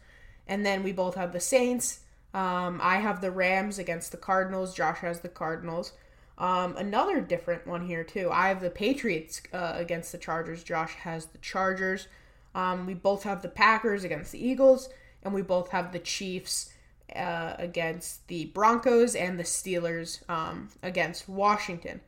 And 0.48 0.66
then 0.66 0.82
we 0.82 0.94
both 0.94 1.16
have 1.16 1.34
the 1.34 1.42
Saints. 1.42 2.00
Um, 2.34 2.80
I 2.82 3.00
have 3.00 3.20
the 3.20 3.30
Rams 3.30 3.80
against 3.80 4.14
the 4.14 4.18
Cardinals. 4.18 4.74
Josh 4.74 5.00
has 5.00 5.20
the 5.20 5.28
Cardinals. 5.28 5.92
Um, 6.38 6.78
another 6.78 7.20
different 7.20 7.68
one 7.68 7.86
here, 7.86 8.06
too. 8.06 8.30
I 8.32 8.48
have 8.48 8.62
the 8.62 8.70
Patriots 8.70 9.42
uh, 9.52 9.74
against 9.76 10.14
the 10.14 10.20
Chargers. 10.20 10.64
Josh 10.64 10.94
has 10.94 11.26
the 11.26 11.40
Chargers. 11.40 12.08
Um, 12.56 12.86
we 12.86 12.94
both 12.94 13.24
have 13.24 13.42
the 13.42 13.50
Packers 13.50 14.06
against 14.06 14.32
the 14.32 14.42
Eagles. 14.42 14.88
And 15.22 15.34
we 15.34 15.42
both 15.42 15.72
have 15.72 15.92
the 15.92 16.00
Chiefs 16.00 16.72
uh, 17.14 17.56
against 17.60 18.26
the 18.30 18.46
Broncos 18.46 19.16
and 19.16 19.38
the 19.38 19.44
Steelers 19.44 20.22
um, 20.30 20.70
against 20.82 21.28
Washington 21.28 22.00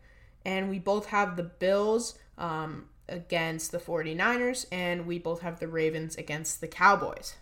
and 0.49 0.67
we 0.67 0.79
both 0.79 1.05
have 1.07 1.37
the 1.37 1.43
Bills 1.43 2.17
um, 2.39 2.85
against 3.07 3.71
the 3.71 3.77
49ers, 3.77 4.65
and 4.71 5.05
we 5.05 5.19
both 5.19 5.41
have 5.41 5.59
the 5.59 5.67
Ravens 5.67 6.15
against 6.15 6.59
the 6.59 6.67
Cowboys. 6.67 7.35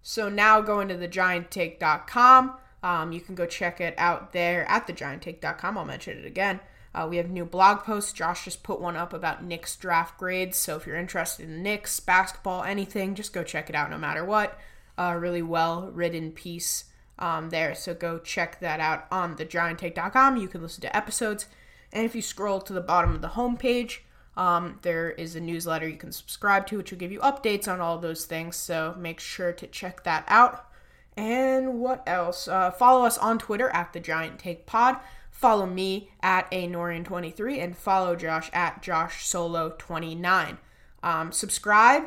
So 0.00 0.28
now 0.28 0.60
going 0.60 0.86
to 0.88 0.96
the 0.96 1.08
gianttake.com. 1.08 2.56
Um, 2.84 3.10
you 3.10 3.20
can 3.20 3.34
go 3.34 3.46
check 3.46 3.80
it 3.80 3.94
out 3.98 4.32
there 4.32 4.64
at 4.70 4.86
the 4.86 4.92
thegianttake.com. 4.92 5.76
I'll 5.76 5.84
mention 5.84 6.18
it 6.18 6.24
again. 6.24 6.60
Uh, 6.94 7.08
we 7.10 7.16
have 7.16 7.30
new 7.30 7.44
blog 7.44 7.80
posts. 7.80 8.12
Josh 8.12 8.44
just 8.44 8.62
put 8.62 8.80
one 8.80 8.96
up 8.96 9.12
about 9.12 9.42
Knicks 9.42 9.74
draft 9.74 10.16
grades. 10.16 10.56
So 10.56 10.76
if 10.76 10.86
you're 10.86 10.94
interested 10.94 11.48
in 11.48 11.64
Knicks, 11.64 11.98
basketball, 11.98 12.62
anything, 12.62 13.16
just 13.16 13.32
go 13.32 13.42
check 13.42 13.68
it 13.68 13.74
out 13.74 13.90
no 13.90 13.98
matter 13.98 14.24
what. 14.24 14.56
Uh, 14.96 15.16
really 15.18 15.42
well 15.42 15.90
written 15.92 16.30
piece 16.30 16.84
um, 17.18 17.50
there. 17.50 17.74
So 17.74 17.92
go 17.92 18.20
check 18.20 18.60
that 18.60 18.78
out 18.78 19.06
on 19.10 19.36
thegianttake.com. 19.36 20.36
You 20.36 20.46
can 20.46 20.62
listen 20.62 20.82
to 20.82 20.96
episodes 20.96 21.46
and 21.94 22.04
if 22.04 22.14
you 22.14 22.20
scroll 22.20 22.60
to 22.60 22.72
the 22.72 22.80
bottom 22.80 23.14
of 23.14 23.22
the 23.22 23.28
homepage, 23.28 24.00
um, 24.36 24.80
there 24.82 25.12
is 25.12 25.36
a 25.36 25.40
newsletter 25.40 25.88
you 25.88 25.96
can 25.96 26.12
subscribe 26.12 26.66
to, 26.66 26.76
which 26.76 26.90
will 26.90 26.98
give 26.98 27.12
you 27.12 27.20
updates 27.20 27.72
on 27.72 27.80
all 27.80 27.98
those 27.98 28.24
things. 28.24 28.56
So 28.56 28.94
make 28.98 29.20
sure 29.20 29.52
to 29.52 29.66
check 29.68 30.02
that 30.02 30.24
out. 30.26 30.66
And 31.16 31.78
what 31.78 32.02
else? 32.06 32.48
Uh, 32.48 32.72
follow 32.72 33.04
us 33.04 33.16
on 33.16 33.38
Twitter 33.38 33.70
at 33.70 33.92
the 33.92 34.00
Giant 34.00 34.40
Take 34.40 34.66
Pod. 34.66 34.96
Follow 35.30 35.66
me 35.66 36.10
at 36.20 36.48
a 36.50 36.66
Norian23 36.68 37.62
and 37.62 37.76
follow 37.76 38.16
Josh 38.16 38.50
at 38.52 38.82
Josh 38.82 39.24
Solo 39.24 39.74
29. 39.78 40.58
Um, 41.04 41.30
subscribe 41.30 42.04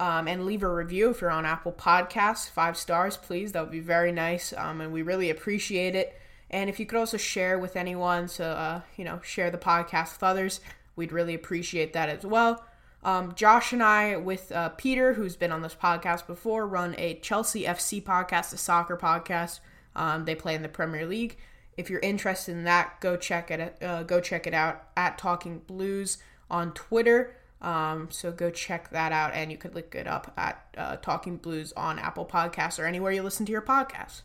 um, 0.00 0.26
and 0.26 0.46
leave 0.46 0.62
a 0.62 0.72
review 0.72 1.10
if 1.10 1.20
you're 1.20 1.30
on 1.30 1.46
Apple 1.46 1.72
Podcasts. 1.72 2.50
Five 2.50 2.76
stars, 2.76 3.16
please. 3.16 3.52
That 3.52 3.62
would 3.62 3.72
be 3.72 3.80
very 3.80 4.10
nice, 4.10 4.52
um, 4.56 4.80
and 4.80 4.92
we 4.92 5.02
really 5.02 5.30
appreciate 5.30 5.94
it. 5.94 6.18
And 6.50 6.70
if 6.70 6.80
you 6.80 6.86
could 6.86 6.98
also 6.98 7.16
share 7.16 7.58
with 7.58 7.76
anyone, 7.76 8.28
so 8.28 8.44
uh, 8.44 8.80
you 8.96 9.04
know, 9.04 9.20
share 9.22 9.50
the 9.50 9.58
podcast 9.58 10.14
with 10.14 10.22
others, 10.22 10.60
we'd 10.96 11.12
really 11.12 11.34
appreciate 11.34 11.92
that 11.92 12.08
as 12.08 12.24
well. 12.24 12.64
Um, 13.02 13.34
Josh 13.34 13.72
and 13.72 13.82
I, 13.82 14.16
with 14.16 14.50
uh, 14.50 14.70
Peter, 14.70 15.14
who's 15.14 15.36
been 15.36 15.52
on 15.52 15.62
this 15.62 15.74
podcast 15.74 16.26
before, 16.26 16.66
run 16.66 16.94
a 16.98 17.14
Chelsea 17.14 17.64
FC 17.64 18.02
podcast, 18.02 18.52
a 18.52 18.56
soccer 18.56 18.96
podcast. 18.96 19.60
Um, 19.94 20.24
they 20.24 20.34
play 20.34 20.54
in 20.54 20.62
the 20.62 20.68
Premier 20.68 21.06
League. 21.06 21.36
If 21.76 21.90
you're 21.90 22.00
interested 22.00 22.52
in 22.52 22.64
that, 22.64 23.00
go 23.00 23.16
check 23.16 23.50
it. 23.50 23.80
Uh, 23.80 24.02
go 24.02 24.20
check 24.20 24.46
it 24.46 24.54
out 24.54 24.88
at 24.96 25.16
Talking 25.16 25.60
Blues 25.66 26.18
on 26.50 26.72
Twitter. 26.72 27.36
Um, 27.60 28.08
so 28.10 28.32
go 28.32 28.50
check 28.50 28.90
that 28.90 29.12
out, 29.12 29.32
and 29.34 29.50
you 29.50 29.58
could 29.58 29.74
look 29.74 29.94
it 29.94 30.06
up 30.06 30.32
at 30.36 30.74
uh, 30.76 30.96
Talking 30.96 31.36
Blues 31.36 31.72
on 31.76 31.98
Apple 31.98 32.26
Podcasts 32.26 32.78
or 32.78 32.86
anywhere 32.86 33.12
you 33.12 33.22
listen 33.22 33.46
to 33.46 33.52
your 33.52 33.62
podcasts. 33.62 34.22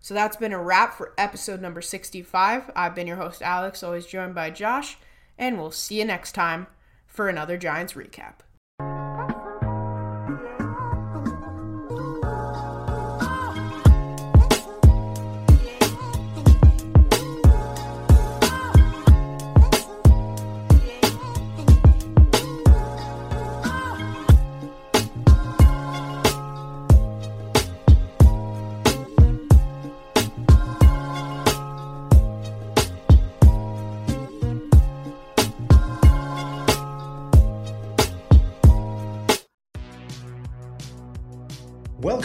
So 0.00 0.14
that's 0.14 0.36
been 0.36 0.52
a 0.52 0.62
wrap 0.62 0.94
for 0.94 1.12
episode 1.18 1.60
number 1.60 1.82
65. 1.82 2.70
I've 2.74 2.94
been 2.94 3.06
your 3.06 3.16
host, 3.16 3.42
Alex, 3.42 3.82
always 3.82 4.06
joined 4.06 4.34
by 4.34 4.50
Josh, 4.50 4.96
and 5.36 5.58
we'll 5.58 5.70
see 5.70 5.98
you 5.98 6.04
next 6.04 6.32
time 6.32 6.66
for 7.06 7.28
another 7.28 7.56
Giants 7.56 7.94
recap. 7.94 8.34